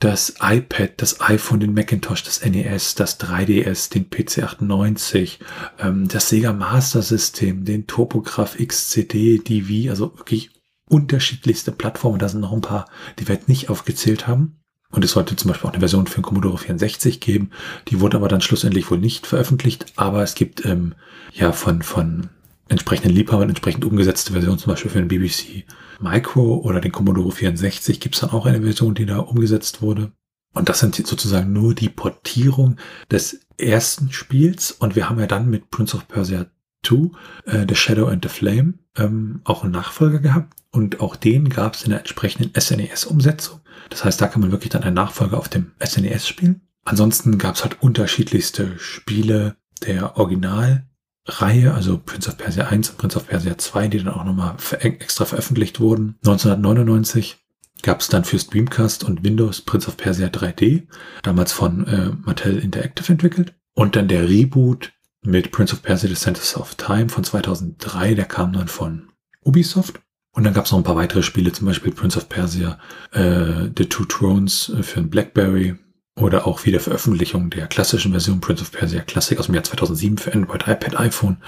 das 0.00 0.34
iPad, 0.42 0.94
das 0.96 1.20
iPhone, 1.20 1.60
den 1.60 1.72
Macintosh, 1.72 2.24
das 2.24 2.44
NES, 2.44 2.96
das 2.96 3.20
3DS, 3.20 3.92
den 3.92 4.10
PC98, 4.10 5.38
ähm, 5.78 6.08
das 6.08 6.28
Sega 6.28 6.52
Master 6.52 7.02
System, 7.02 7.64
den 7.64 7.86
Topograph 7.86 8.56
XCD, 8.58 9.38
DV, 9.38 9.88
also 9.88 10.18
wirklich 10.18 10.50
unterschiedlichste 10.88 11.70
Plattformen. 11.70 12.18
Da 12.18 12.28
sind 12.28 12.40
noch 12.40 12.52
ein 12.52 12.60
paar, 12.60 12.86
die 13.20 13.28
wir 13.28 13.36
jetzt 13.36 13.48
nicht 13.48 13.70
aufgezählt 13.70 14.26
haben. 14.26 14.59
Und 14.90 15.04
es 15.04 15.12
sollte 15.12 15.36
zum 15.36 15.50
Beispiel 15.50 15.68
auch 15.68 15.72
eine 15.72 15.80
Version 15.80 16.06
für 16.06 16.20
den 16.20 16.24
Commodore 16.24 16.58
64 16.58 17.20
geben. 17.20 17.50
Die 17.88 18.00
wurde 18.00 18.16
aber 18.16 18.28
dann 18.28 18.40
schlussendlich 18.40 18.90
wohl 18.90 18.98
nicht 18.98 19.26
veröffentlicht. 19.26 19.86
Aber 19.96 20.22
es 20.22 20.34
gibt 20.34 20.64
ähm, 20.64 20.94
ja 21.32 21.52
von, 21.52 21.82
von 21.82 22.28
entsprechenden 22.68 23.12
Liebhabern 23.12 23.48
entsprechend 23.48 23.84
umgesetzte 23.84 24.32
Versionen, 24.32 24.58
zum 24.58 24.72
Beispiel 24.72 24.90
für 24.90 25.02
den 25.02 25.08
BBC 25.08 25.64
Micro 26.00 26.56
oder 26.56 26.80
den 26.80 26.92
Commodore 26.92 27.32
64 27.32 28.00
gibt 28.00 28.14
es 28.14 28.22
dann 28.22 28.30
auch 28.30 28.46
eine 28.46 28.62
Version, 28.62 28.94
die 28.94 29.06
da 29.06 29.18
umgesetzt 29.18 29.82
wurde. 29.82 30.12
Und 30.52 30.68
das 30.68 30.80
sind 30.80 30.94
sozusagen 30.94 31.52
nur 31.52 31.74
die 31.74 31.88
Portierung 31.88 32.76
des 33.10 33.40
ersten 33.56 34.10
Spiels. 34.10 34.72
Und 34.72 34.96
wir 34.96 35.08
haben 35.08 35.20
ja 35.20 35.26
dann 35.26 35.48
mit 35.48 35.70
Prince 35.70 35.96
of 35.96 36.08
Persia 36.08 36.46
2, 36.84 37.10
äh, 37.46 37.66
The 37.68 37.74
Shadow 37.74 38.06
and 38.06 38.24
the 38.24 38.28
Flame, 38.28 38.74
ähm, 38.96 39.42
auch 39.44 39.62
einen 39.62 39.72
Nachfolger 39.72 40.18
gehabt. 40.18 40.54
Und 40.72 41.00
auch 41.00 41.16
den 41.16 41.48
gab 41.48 41.74
es 41.74 41.84
in 41.84 41.90
der 41.90 42.00
entsprechenden 42.00 42.52
SNES-Umsetzung. 42.58 43.59
Das 43.88 44.04
heißt, 44.04 44.20
da 44.20 44.28
kann 44.28 44.40
man 44.40 44.52
wirklich 44.52 44.70
dann 44.70 44.82
einen 44.82 44.94
Nachfolger 44.94 45.38
auf 45.38 45.48
dem 45.48 45.72
SNES 45.82 46.28
spielen. 46.28 46.62
Ansonsten 46.84 47.38
gab 47.38 47.56
es 47.56 47.62
halt 47.62 47.82
unterschiedlichste 47.82 48.78
Spiele 48.78 49.56
der 49.86 50.16
Originalreihe, 50.16 51.74
also 51.74 51.98
Prince 51.98 52.28
of 52.28 52.36
Persia 52.36 52.66
1 52.66 52.90
und 52.90 52.98
Prince 52.98 53.16
of 53.16 53.26
Persia 53.26 53.56
2, 53.56 53.88
die 53.88 53.98
dann 53.98 54.14
auch 54.14 54.24
nochmal 54.24 54.56
extra 54.80 55.24
veröffentlicht 55.24 55.80
wurden. 55.80 56.16
1999 56.24 57.38
gab 57.82 58.00
es 58.00 58.08
dann 58.08 58.24
fürs 58.24 58.48
Dreamcast 58.48 59.04
und 59.04 59.24
Windows 59.24 59.62
Prince 59.62 59.88
of 59.88 59.96
Persia 59.96 60.28
3D, 60.28 60.86
damals 61.22 61.52
von 61.52 61.86
äh, 61.86 62.10
Mattel 62.24 62.58
Interactive 62.58 63.12
entwickelt. 63.12 63.54
Und 63.74 63.96
dann 63.96 64.08
der 64.08 64.28
Reboot 64.28 64.92
mit 65.22 65.52
Prince 65.52 65.74
of 65.74 65.82
Persia 65.82 66.08
The 66.08 66.14
Centers 66.14 66.56
of 66.56 66.74
Time 66.74 67.08
von 67.08 67.24
2003, 67.24 68.14
der 68.14 68.24
kam 68.24 68.52
dann 68.52 68.68
von 68.68 69.08
Ubisoft. 69.42 70.00
Und 70.32 70.44
dann 70.44 70.54
gab 70.54 70.64
es 70.64 70.70
noch 70.70 70.78
ein 70.78 70.84
paar 70.84 70.96
weitere 70.96 71.22
Spiele, 71.22 71.52
zum 71.52 71.66
Beispiel 71.66 71.92
Prince 71.92 72.16
of 72.16 72.28
Persia, 72.28 72.78
äh, 73.12 73.68
The 73.76 73.86
Two 73.86 74.04
Thrones 74.04 74.68
äh, 74.70 74.82
für 74.82 75.00
ein 75.00 75.10
Blackberry 75.10 75.76
oder 76.16 76.46
auch 76.46 76.64
wieder 76.64 76.80
Veröffentlichung 76.80 77.50
der 77.50 77.66
klassischen 77.66 78.12
Version 78.12 78.40
Prince 78.40 78.62
of 78.62 78.72
Persia 78.72 79.00
Classic 79.00 79.38
aus 79.38 79.46
dem 79.46 79.54
Jahr 79.54 79.64
2007 79.64 80.18
für 80.18 80.32
Android, 80.32 80.62
iPad, 80.68 80.98
iPhone, 81.00 81.38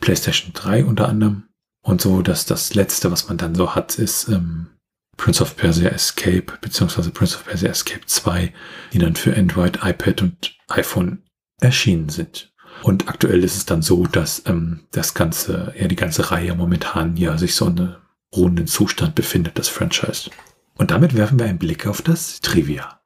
PlayStation 0.00 0.52
3 0.54 0.84
unter 0.84 1.08
anderem. 1.08 1.44
Und 1.82 2.00
so, 2.00 2.22
dass 2.22 2.46
das 2.46 2.74
letzte, 2.74 3.10
was 3.10 3.28
man 3.28 3.38
dann 3.38 3.54
so 3.54 3.74
hat, 3.74 3.98
ist 3.98 4.28
ähm, 4.28 4.68
Prince 5.16 5.42
of 5.42 5.56
Persia 5.56 5.90
Escape 5.90 6.46
beziehungsweise 6.60 7.10
Prince 7.10 7.36
of 7.36 7.44
Persia 7.44 7.70
Escape 7.70 8.06
2, 8.06 8.52
die 8.92 8.98
dann 8.98 9.16
für 9.16 9.36
Android, 9.36 9.80
iPad 9.82 10.22
und 10.22 10.56
iPhone 10.68 11.22
erschienen 11.60 12.08
sind. 12.08 12.52
Und 12.82 13.08
aktuell 13.08 13.44
ist 13.44 13.56
es 13.56 13.66
dann 13.66 13.82
so, 13.82 14.06
dass 14.06 14.42
ähm, 14.46 14.86
das 14.92 15.12
ganze, 15.12 15.74
ja 15.78 15.88
die 15.88 15.96
ganze 15.96 16.30
Reihe 16.30 16.54
momentan 16.54 17.16
ja 17.16 17.36
sich 17.36 17.54
so 17.54 17.66
eine 17.66 18.00
ruhenden 18.34 18.66
Zustand 18.66 19.14
befindet, 19.14 19.58
das 19.58 19.68
Franchise. 19.68 20.30
Und 20.76 20.90
damit 20.90 21.14
werfen 21.14 21.38
wir 21.38 21.46
einen 21.46 21.58
Blick 21.58 21.86
auf 21.86 22.02
das 22.02 22.40
Trivia. 22.40 23.00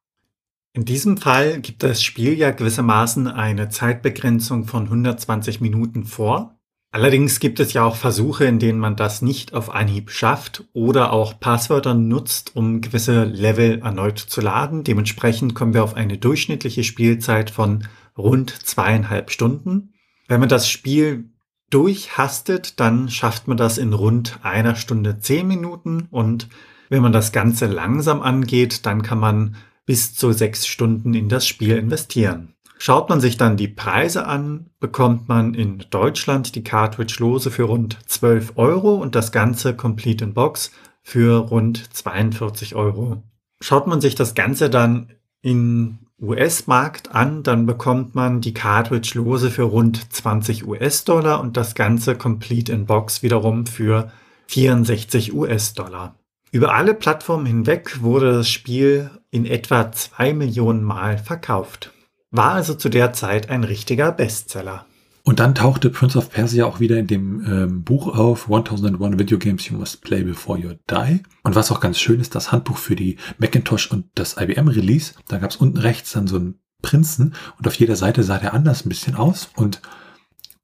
In 0.75 0.85
diesem 0.85 1.16
Fall 1.16 1.61
gibt 1.61 1.83
das 1.83 2.03
Spiel 2.03 2.35
ja 2.35 2.51
gewissermaßen 2.51 3.29
eine 3.29 3.68
Zeitbegrenzung 3.68 4.66
von 4.66 4.85
120 4.85 5.61
Minuten 5.61 6.05
vor. 6.05 6.59
Allerdings 6.91 7.41
gibt 7.41 7.59
es 7.59 7.72
ja 7.72 7.85
auch 7.85 7.97
Versuche, 7.97 8.45
in 8.45 8.61
denen 8.61 8.79
man 8.79 8.95
das 8.95 9.22
nicht 9.22 9.55
auf 9.55 9.75
Anhieb 9.75 10.11
schafft 10.11 10.64
oder 10.72 11.12
auch 11.12 11.41
Passwörter 11.41 11.95
nutzt, 11.95 12.55
um 12.55 12.81
gewisse 12.81 13.25
Level 13.25 13.81
erneut 13.81 14.18
zu 14.18 14.41
laden. 14.41 14.85
Dementsprechend 14.85 15.55
kommen 15.55 15.75
wir 15.75 15.83
auf 15.83 15.95
eine 15.95 16.18
durchschnittliche 16.18 16.85
Spielzeit 16.85 17.51
von 17.51 17.89
rund 18.16 18.51
zweieinhalb 18.51 19.31
Stunden. 19.31 19.95
Wenn 20.29 20.41
man 20.41 20.49
das 20.49 20.68
Spiel 20.68 21.34
durchhastet, 21.75 22.79
dann 22.79 23.11
schafft 23.11 23.49
man 23.49 23.57
das 23.57 23.79
in 23.79 23.93
rund 23.93 24.39
einer 24.43 24.77
Stunde 24.77 25.18
zehn 25.18 25.49
Minuten 25.49 26.07
und 26.11 26.49
wenn 26.89 27.03
man 27.03 27.12
das 27.12 27.33
Ganze 27.33 27.66
langsam 27.66 28.22
angeht, 28.22 28.87
dann 28.87 29.03
kann 29.03 29.18
man 29.18 29.57
bis 29.85 30.14
zu 30.14 30.33
sechs 30.33 30.66
Stunden 30.68 31.14
in 31.14 31.29
das 31.29 31.47
Spiel 31.47 31.77
investieren. 31.77 32.55
Schaut 32.79 33.09
man 33.09 33.20
sich 33.20 33.37
dann 33.37 33.57
die 33.57 33.68
Preise 33.68 34.27
an, 34.27 34.70
bekommt 34.79 35.29
man 35.29 35.55
in 35.55 35.85
Deutschland 35.91 36.55
die 36.55 36.62
Cartridge-Lose 36.62 37.51
für 37.51 37.64
rund 37.64 37.99
12 38.07 38.53
Euro 38.57 38.95
und 38.95 39.14
das 39.14 39.33
Ganze 39.33 39.75
Complete 39.75 40.25
in 40.25 40.35
Box 40.35 40.70
für 41.03 41.39
rund 41.39 41.93
42 41.93 42.77
Euro. 42.77 43.22
Schaut 43.61 43.87
man 43.87 44.01
sich 44.01 44.14
das 44.14 44.35
Ganze 44.35 44.70
dann 44.70 45.09
in 45.43 45.99
US-Markt 46.25 47.14
an, 47.14 47.43
dann 47.43 47.66
bekommt 47.66 48.14
man 48.14 48.41
die 48.41 48.55
Cartridge-Lose 48.55 49.51
für 49.51 49.64
rund 49.64 50.12
20 50.12 50.66
US-Dollar 50.66 51.41
und 51.41 51.57
das 51.57 51.75
Ganze 51.75 52.16
Complete 52.16 52.72
in 52.72 52.87
Box 52.87 53.22
wiederum 53.22 53.66
für 53.66 54.11
64 54.49 55.35
US-Dollar. 55.35 56.14
Über 56.51 56.75
alle 56.75 56.95
Plattformen 56.95 57.47
hinweg 57.47 58.03
wurde 58.03 58.33
das 58.33 58.49
Spiel 58.49 59.11
in 59.31 59.45
etwa 59.45 59.91
2 59.91 60.35
Millionen 60.35 60.85
Mal 60.85 61.18
verkauft. 61.18 61.93
War 62.31 62.53
also 62.53 62.75
zu 62.75 62.89
der 62.89 63.12
Zeit 63.12 63.51
ein 63.51 63.64
richtiger 63.64 64.12
Bestseller. 64.12 64.87
Und 65.27 65.41
dann 65.41 65.55
tauchte 65.55 65.89
Prince 65.89 66.18
of 66.18 66.31
Persia 66.31 66.66
auch 66.66 66.81
wieder 66.81 66.99
in 66.99 67.07
dem 67.07 67.43
ähm, 67.47 67.83
Buch 67.83 68.09
auf, 68.09 68.45
1001 68.45 69.18
Video 69.18 69.39
Games 69.39 69.66
You 69.66 69.79
Must 69.79 70.03
Play 70.03 70.22
Before 70.22 70.59
You 70.59 70.75
Die. 70.91 71.22
Und 71.43 71.55
was 71.55 71.72
auch 71.72 71.81
ganz 71.81 71.99
schön 71.99 72.20
ist, 72.20 72.35
das 72.35 72.53
Handbuch 72.53 72.77
für 72.77 72.95
die 72.95 73.16
Macintosh 73.39 73.91
und 73.91 74.05
das 74.14 74.37
IBM 74.39 74.68
Release. 74.68 75.14
Da 75.29 75.39
gab 75.39 75.51
es 75.51 75.57
unten 75.57 75.79
rechts 75.79 76.12
dann 76.12 76.27
so 76.27 76.37
einen 76.37 76.61
Prinzen 76.83 77.35
und 77.57 77.66
auf 77.66 77.75
jeder 77.77 77.97
Seite 77.97 78.22
sah 78.22 78.39
der 78.39 78.53
anders 78.53 78.85
ein 78.85 78.91
bisschen 78.91 79.14
aus. 79.14 79.49
Und, 79.57 79.81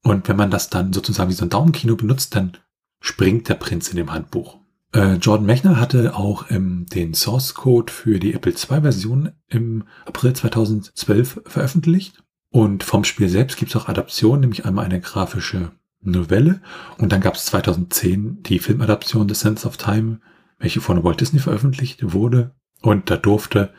und 0.03 0.27
wenn 0.27 0.37
man 0.37 0.51
das 0.51 0.69
dann 0.69 0.93
sozusagen 0.93 1.31
wie 1.31 1.35
so 1.35 1.43
ein 1.43 1.49
Daumenkino 1.49 1.95
benutzt, 1.95 2.35
dann 2.35 2.57
springt 2.99 3.49
der 3.49 3.55
Prinz 3.55 3.89
in 3.89 3.97
dem 3.97 4.13
Handbuch. 4.13 4.59
Äh, 4.93 5.15
Jordan 5.15 5.47
Mechner 5.47 5.79
hatte 5.79 6.15
auch 6.15 6.51
ähm, 6.51 6.85
den 6.85 7.15
Source 7.15 7.55
Code 7.55 7.91
für 7.91 8.19
die 8.19 8.35
Apple 8.35 8.51
II 8.51 8.81
Version 8.81 9.31
im 9.47 9.85
April 10.05 10.33
2012 10.33 11.41
veröffentlicht. 11.47 12.20
Und 12.51 12.83
vom 12.83 13.03
Spiel 13.05 13.29
selbst 13.29 13.57
gibt 13.57 13.73
es 13.73 13.81
auch 13.81 13.87
Adaptionen, 13.87 14.41
nämlich 14.41 14.65
einmal 14.65 14.85
eine 14.85 14.99
grafische 14.99 15.71
Novelle 16.03 16.61
und 16.97 17.11
dann 17.11 17.21
gab 17.21 17.35
es 17.35 17.45
2010 17.45 18.43
die 18.43 18.59
Filmadaption 18.59 19.29
The 19.29 19.35
Sense 19.35 19.67
of 19.67 19.77
Time, 19.77 20.19
welche 20.59 20.81
von 20.81 21.03
Walt 21.03 21.21
Disney 21.21 21.39
veröffentlicht 21.39 22.13
wurde. 22.13 22.51
Und 22.81 23.09
da 23.09 23.17
durfte 23.17 23.73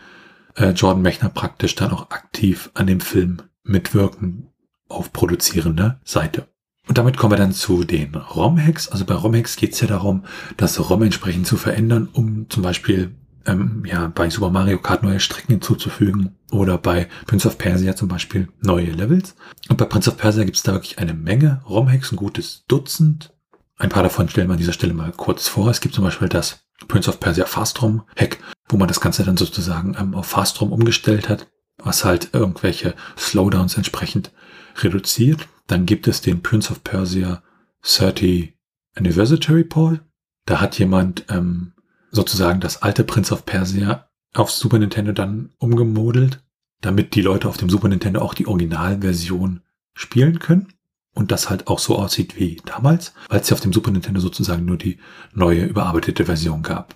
äh, 0.57 0.71
Jordan 0.71 1.03
Mechner 1.03 1.29
praktisch 1.29 1.75
dann 1.75 1.91
auch 1.91 2.11
aktiv 2.11 2.71
an 2.75 2.87
dem 2.87 3.01
Film 3.01 3.43
mitwirken 3.65 4.49
auf 4.89 5.13
produzierender 5.13 6.01
Seite. 6.05 6.49
Und 6.89 6.99
damit 6.99 7.17
kommen 7.17 7.33
wir 7.33 7.39
dann 7.39 7.53
zu 7.53 7.85
den 7.85 8.15
ROM-Hacks. 8.15 8.89
Also 8.89 9.05
bei 9.05 9.15
ROM-Hacks 9.15 9.57
geht 9.57 9.73
es 9.73 9.81
ja 9.81 9.87
darum, 9.87 10.25
das 10.57 10.79
ROM 10.91 11.03
entsprechend 11.03 11.47
zu 11.47 11.57
verändern, 11.57 12.09
um 12.13 12.49
zum 12.51 12.63
Beispiel 12.63 13.15
ähm, 13.47 13.85
ja, 13.87 14.09
bei 14.09 14.31
Super 14.31 14.51
Mario 14.51 14.79
Kart 14.79 15.03
neue 15.03 15.21
Strecken 15.21 15.53
hinzuzufügen 15.53 16.37
oder 16.53 16.79
bei 16.79 17.09
Prince 17.27 17.49
of 17.49 17.59
Persia 17.59 17.97
zum 17.97 18.09
Beispiel 18.09 18.49
neue 18.61 18.91
Levels. 18.91 19.35
Und 19.69 19.79
bei 19.79 19.87
Prince 19.87 20.11
of 20.11 20.19
Persia 20.19 20.45
gibt 20.45 20.57
es 20.57 20.63
da 20.63 20.73
wirklich 20.73 20.99
eine 20.99 21.15
Menge 21.15 21.63
ROM-Hacks, 21.69 22.13
ein 22.13 22.17
gutes 22.17 22.65
Dutzend. 22.69 23.33
Ein 23.79 23.89
paar 23.89 24.03
davon 24.03 24.29
stellen 24.29 24.49
wir 24.49 24.53
an 24.53 24.59
dieser 24.59 24.75
Stelle 24.75 24.95
mal 24.95 25.13
kurz 25.13 25.49
vor. 25.49 25.71
Es 25.71 25.81
gibt 25.81 25.95
zum 25.95 26.05
Beispiel 26.05 26.29
das 26.29 26.67
Prince 26.89 27.09
of 27.09 27.21
Persia 27.21 27.47
Fast 27.47 27.81
ROM 27.83 28.03
Hack, 28.17 28.39
wo 28.69 28.77
man 28.77 28.89
das 28.89 29.01
Ganze 29.01 29.25
dann 29.25 29.37
sozusagen 29.37 29.97
ähm, 29.99 30.15
auf 30.15 30.27
Fast 30.27 30.61
ROM 30.61 30.73
umgestellt 30.73 31.29
hat, 31.29 31.49
was 31.79 32.05
halt 32.05 32.31
irgendwelche 32.33 32.95
Slowdowns 33.17 33.77
entsprechend 33.77 34.31
reduziert. 34.77 35.49
Dann 35.67 35.87
gibt 35.87 36.07
es 36.07 36.21
den 36.21 36.43
Prince 36.43 36.71
of 36.71 36.85
Persia 36.85 37.43
30 37.83 38.55
Anniversary 38.95 39.65
Poll. 39.65 40.01
Da 40.45 40.61
hat 40.61 40.79
jemand 40.79 41.25
ähm, 41.31 41.73
sozusagen 42.11 42.61
das 42.61 42.83
alte 42.83 43.05
Prince 43.05 43.33
of 43.33 43.47
Persia 43.47 44.09
auf 44.35 44.51
Super 44.51 44.79
Nintendo 44.79 45.13
dann 45.13 45.51
umgemodelt, 45.59 46.43
damit 46.81 47.15
die 47.15 47.23
Leute 47.23 47.49
auf 47.49 47.57
dem 47.57 47.71
Super 47.71 47.89
Nintendo 47.89 48.21
auch 48.21 48.35
die 48.35 48.47
Originalversion 48.47 49.61
spielen 49.95 50.39
können 50.39 50.73
und 51.15 51.31
das 51.31 51.51
halt 51.51 51.69
auch 51.69 51.79
so 51.79 51.97
aussieht 51.97 52.39
wie 52.39 52.61
damals, 52.65 53.13
weil 53.29 53.41
es 53.41 53.51
ja 53.51 53.55
auf 53.55 53.61
dem 53.61 53.73
Super 53.73 53.91
Nintendo 53.91 54.21
sozusagen 54.21 54.65
nur 54.65 54.79
die 54.79 54.99
neue 55.35 55.65
überarbeitete 55.65 56.25
Version 56.25 56.63
gab. 56.63 56.95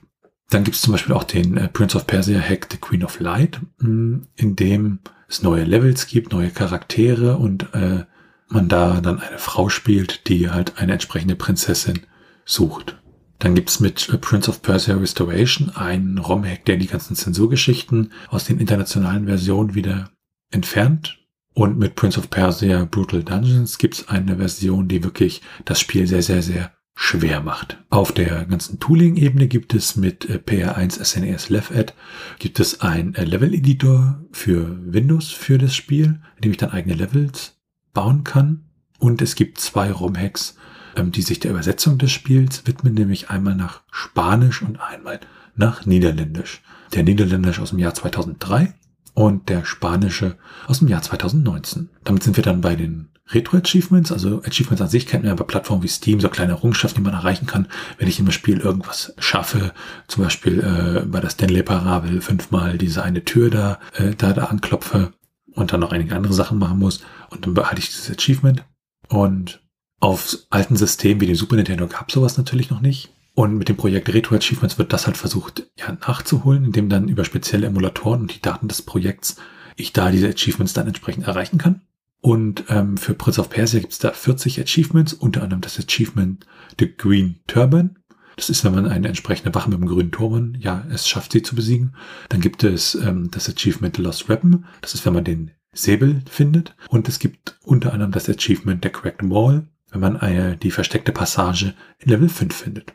Dann 0.51 0.64
gibt 0.64 0.76
es 0.76 0.82
zum 0.82 0.93
Beispiel 0.93 1.14
auch 1.14 1.24
den 1.24 1.57
äh, 1.57 1.68
Prince 1.68 1.97
of 1.97 2.07
Persia 2.07 2.41
Hack 2.41 2.68
The 2.70 2.78
Queen 2.78 3.05
of 3.05 3.20
Light, 3.20 3.61
mh, 3.78 3.87
hm, 3.87 4.26
in 4.37 4.57
dem 4.57 5.01
es 5.28 5.43
neue 5.43 5.64
Levels 5.64 6.07
gibt, 6.07 6.32
neue 6.32 6.51
Charaktere 6.51 7.37
und 7.37 7.74
äh, 7.74 8.05
man 8.49 8.68
da 8.68 9.01
dann 9.01 9.20
eine 9.20 9.39
Frau 9.39 9.68
spielt, 9.68 10.28
die 10.28 10.51
halt 10.51 10.78
eine 10.78 10.93
entsprechende 10.93 11.34
Prinzessin 11.34 12.01
sucht. 12.45 12.97
Dann 13.39 13.55
gibt's 13.55 13.80
mit 13.80 14.20
Prince 14.20 14.49
of 14.49 14.62
Persia 14.62 14.97
Restoration 14.97 15.70
einen 15.70 16.18
ROM-Hack, 16.18 16.64
der 16.64 16.76
die 16.76 16.87
ganzen 16.87 17.16
Zensurgeschichten 17.16 18.12
aus 18.28 18.45
den 18.45 18.59
internationalen 18.59 19.26
Versionen 19.26 19.74
wieder 19.74 20.11
entfernt 20.51 21.18
Und 21.53 21.78
mit 21.78 21.95
Prince 21.95 22.18
of 22.18 22.30
Persia 22.30 22.84
Brutal 22.84 23.22
Dungeons 23.22 23.78
gibt 23.78 23.95
es 23.95 24.09
eine 24.09 24.37
Version, 24.37 24.89
die 24.89 25.03
wirklich 25.05 25.43
das 25.64 25.80
Spiel 25.80 26.07
sehr, 26.07 26.22
sehr, 26.22 26.43
sehr 26.43 26.72
schwer 26.95 27.43
macht. 27.43 27.78
Auf 27.91 28.11
der 28.11 28.47
ganzen 28.47 28.80
Tooling-Ebene 28.80 29.49
gibt 29.49 29.74
es 29.74 29.97
mit 29.97 30.28
äh, 30.28 30.39
PR1 30.39 31.05
SNES 31.05 31.51
LevEd 31.51 31.95
gibt 32.39 32.59
es 32.59 32.80
ein 32.80 33.14
äh, 33.14 33.24
Level-Editor 33.24 34.24
für 34.32 34.78
Windows 34.82 35.30
für 35.30 35.59
das 35.59 35.74
Spiel, 35.74 36.20
in 36.37 36.43
dem 36.43 36.51
ich 36.53 36.57
dann 36.57 36.70
eigene 36.70 36.95
Levels 36.95 37.59
bauen 37.93 38.24
kann. 38.24 38.64
Und 38.99 39.20
es 39.20 39.34
gibt 39.34 39.61
zwei 39.61 39.93
ROM-Hacks, 39.93 40.57
die 41.05 41.22
sich 41.22 41.40
der 41.40 41.53
Übersetzung 41.53 41.99
des 41.99 42.11
Spiels 42.11 42.66
widmen, 42.66 42.94
nämlich 42.94 43.30
einmal 43.30 43.55
nach 43.55 43.82
Spanisch 43.90 44.62
und 44.62 44.80
einmal 44.80 45.20
nach 45.55 45.86
Niederländisch. 45.86 46.62
Der 46.94 47.03
Niederländisch 47.03 47.61
aus 47.61 47.70
dem 47.70 47.78
Jahr 47.78 47.94
2003 47.94 48.74
und 49.14 49.49
der 49.49 49.64
spanische 49.64 50.36
aus 50.66 50.80
dem 50.80 50.88
Jahr 50.88 51.03
2019. 51.03 51.90
Damit 52.05 52.22
sind 52.22 52.36
wir 52.36 52.44
dann 52.44 52.61
bei 52.61 52.76
den 52.76 53.09
Retro-Achievements, 53.28 54.12
also 54.12 54.42
Achievements 54.44 54.82
an 54.82 54.88
sich 54.88 55.07
kennt 55.07 55.24
man 55.24 55.30
ja 55.30 55.34
bei 55.34 55.44
Plattformen 55.44 55.82
wie 55.82 55.88
Steam, 55.88 56.20
so 56.20 56.28
kleine 56.28 56.53
Errungenschaften, 56.53 57.03
die 57.03 57.11
man 57.11 57.18
erreichen 57.18 57.47
kann, 57.47 57.66
wenn 57.99 58.07
ich 58.07 58.20
im 58.20 58.30
Spiel 58.30 58.61
irgendwas 58.61 59.14
schaffe, 59.18 59.72
zum 60.07 60.22
Beispiel 60.22 60.61
äh, 60.61 61.07
bei 61.07 61.20
der 61.20 61.30
Stanley 61.30 61.64
Parabel 61.64 62.20
fünfmal 62.20 62.78
diese 62.78 63.03
eine 63.03 63.24
Tür 63.24 63.51
da, 63.51 63.80
äh, 63.94 64.14
da, 64.14 64.32
da 64.32 64.44
anklopfe 64.44 65.12
und 65.55 65.72
dann 65.72 65.80
noch 65.80 65.92
einige 65.92 66.14
andere 66.14 66.34
Sachen 66.34 66.59
machen 66.59 66.78
muss 66.78 67.03
und 67.30 67.47
dann 67.47 67.55
behalte 67.55 67.80
ich 67.80 67.88
dieses 67.88 68.16
Achievement 68.16 68.64
und 69.09 69.61
auf 70.01 70.38
alten 70.51 70.76
Systemen 70.76 71.20
wie 71.20 71.26
dem 71.26 71.36
Super 71.36 71.57
Nintendo 71.57 71.86
gab 71.86 72.11
sowas 72.11 72.36
natürlich 72.36 72.70
noch 72.70 72.80
nicht. 72.80 73.12
Und 73.34 73.59
mit 73.59 73.68
dem 73.68 73.76
Projekt 73.76 74.12
Retro 74.12 74.34
Achievements 74.34 74.78
wird 74.78 74.92
das 74.92 75.07
halt 75.07 75.16
versucht 75.16 75.66
ja, 75.76 75.92
nachzuholen, 75.92 76.64
indem 76.64 76.88
dann 76.88 77.09
über 77.09 77.24
spezielle 77.24 77.66
Emulatoren 77.66 78.22
und 78.22 78.34
die 78.34 78.40
Daten 78.40 78.68
des 78.68 78.82
Projekts 78.82 79.36
ich 79.76 79.92
da 79.92 80.11
diese 80.11 80.28
Achievements 80.28 80.72
dann 80.72 80.86
entsprechend 80.86 81.26
erreichen 81.26 81.59
kann. 81.59 81.82
Und 82.20 82.64
ähm, 82.68 82.97
für 82.97 83.14
Prince 83.14 83.40
of 83.40 83.51
Persia 83.51 83.80
gibt 83.80 83.92
es 83.92 83.99
da 83.99 84.11
40 84.11 84.61
Achievements, 84.61 85.12
unter 85.12 85.42
anderem 85.42 85.61
das 85.61 85.78
Achievement 85.78 86.47
The 86.78 86.97
Green 86.97 87.40
Turban. 87.47 87.99
Das 88.36 88.51
ist, 88.51 88.64
wenn 88.64 88.74
man 88.74 88.88
eine 88.88 89.09
entsprechende 89.09 89.55
Wache 89.55 89.70
mit 89.70 89.78
dem 89.78 89.86
grünen 89.86 90.11
Turban, 90.11 90.57
ja, 90.59 90.84
es 90.90 91.09
schafft 91.09 91.32
sie 91.32 91.42
zu 91.42 91.55
besiegen. 91.55 91.94
Dann 92.28 92.40
gibt 92.40 92.64
es 92.64 92.94
ähm, 92.94 93.30
das 93.30 93.49
Achievement 93.49 93.97
The 93.97 94.03
Lost 94.03 94.28
Weapon. 94.28 94.64
Das 94.80 94.94
ist, 94.94 95.07
wenn 95.07 95.12
man 95.12 95.24
den 95.24 95.53
Säbel 95.72 96.22
findet. 96.28 96.74
Und 96.88 97.09
es 97.09 97.18
gibt 97.18 97.59
unter 97.62 97.92
anderem 97.92 98.12
das 98.12 98.28
Achievement 98.28 98.82
The 98.82 98.90
Cracked 98.90 99.28
Wall, 99.30 99.68
wenn 99.97 100.12
man 100.12 100.20
eine, 100.20 100.57
die 100.57 100.70
versteckte 100.70 101.12
Passage 101.12 101.74
in 101.99 102.11
Level 102.11 102.28
5 102.28 102.55
findet. 102.55 102.92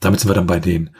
Damit 0.00 0.20
sind 0.20 0.28
wir 0.28 0.34
dann 0.34 0.46
bei 0.46 0.58
den 0.58 0.90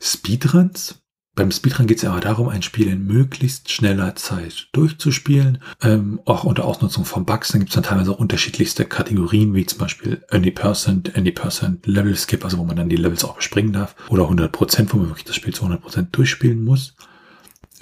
Speedruns. 0.00 1.02
Beim 1.34 1.50
Speedrun 1.50 1.86
geht 1.86 1.98
es 1.98 2.02
ja 2.02 2.12
aber 2.12 2.20
darum, 2.20 2.48
ein 2.48 2.62
Spiel 2.62 2.88
in 2.88 3.06
möglichst 3.06 3.70
schneller 3.70 4.16
Zeit 4.16 4.68
durchzuspielen, 4.72 5.58
ähm, 5.82 6.18
auch 6.24 6.44
unter 6.44 6.64
Ausnutzung 6.64 7.04
von 7.04 7.26
Bugs. 7.26 7.48
Dann 7.48 7.60
gibt 7.60 7.68
es 7.68 7.74
dann 7.74 7.84
teilweise 7.84 8.12
auch 8.12 8.18
unterschiedlichste 8.18 8.86
Kategorien, 8.86 9.52
wie 9.54 9.66
zum 9.66 9.78
Beispiel 9.78 10.24
Any 10.30 10.50
Percent, 10.50 11.14
Any 11.14 11.32
Percent 11.32 11.86
Level 11.86 12.16
Skip, 12.16 12.42
also 12.42 12.56
wo 12.56 12.64
man 12.64 12.76
dann 12.76 12.88
die 12.88 12.96
Levels 12.96 13.22
auch 13.22 13.36
bespringen 13.36 13.74
darf, 13.74 13.94
oder 14.08 14.30
100%, 14.30 14.86
wo 14.90 14.96
man 14.96 15.08
wirklich 15.08 15.26
das 15.26 15.36
Spiel 15.36 15.52
zu 15.52 15.66
100% 15.66 16.06
durchspielen 16.12 16.64
muss. 16.64 16.94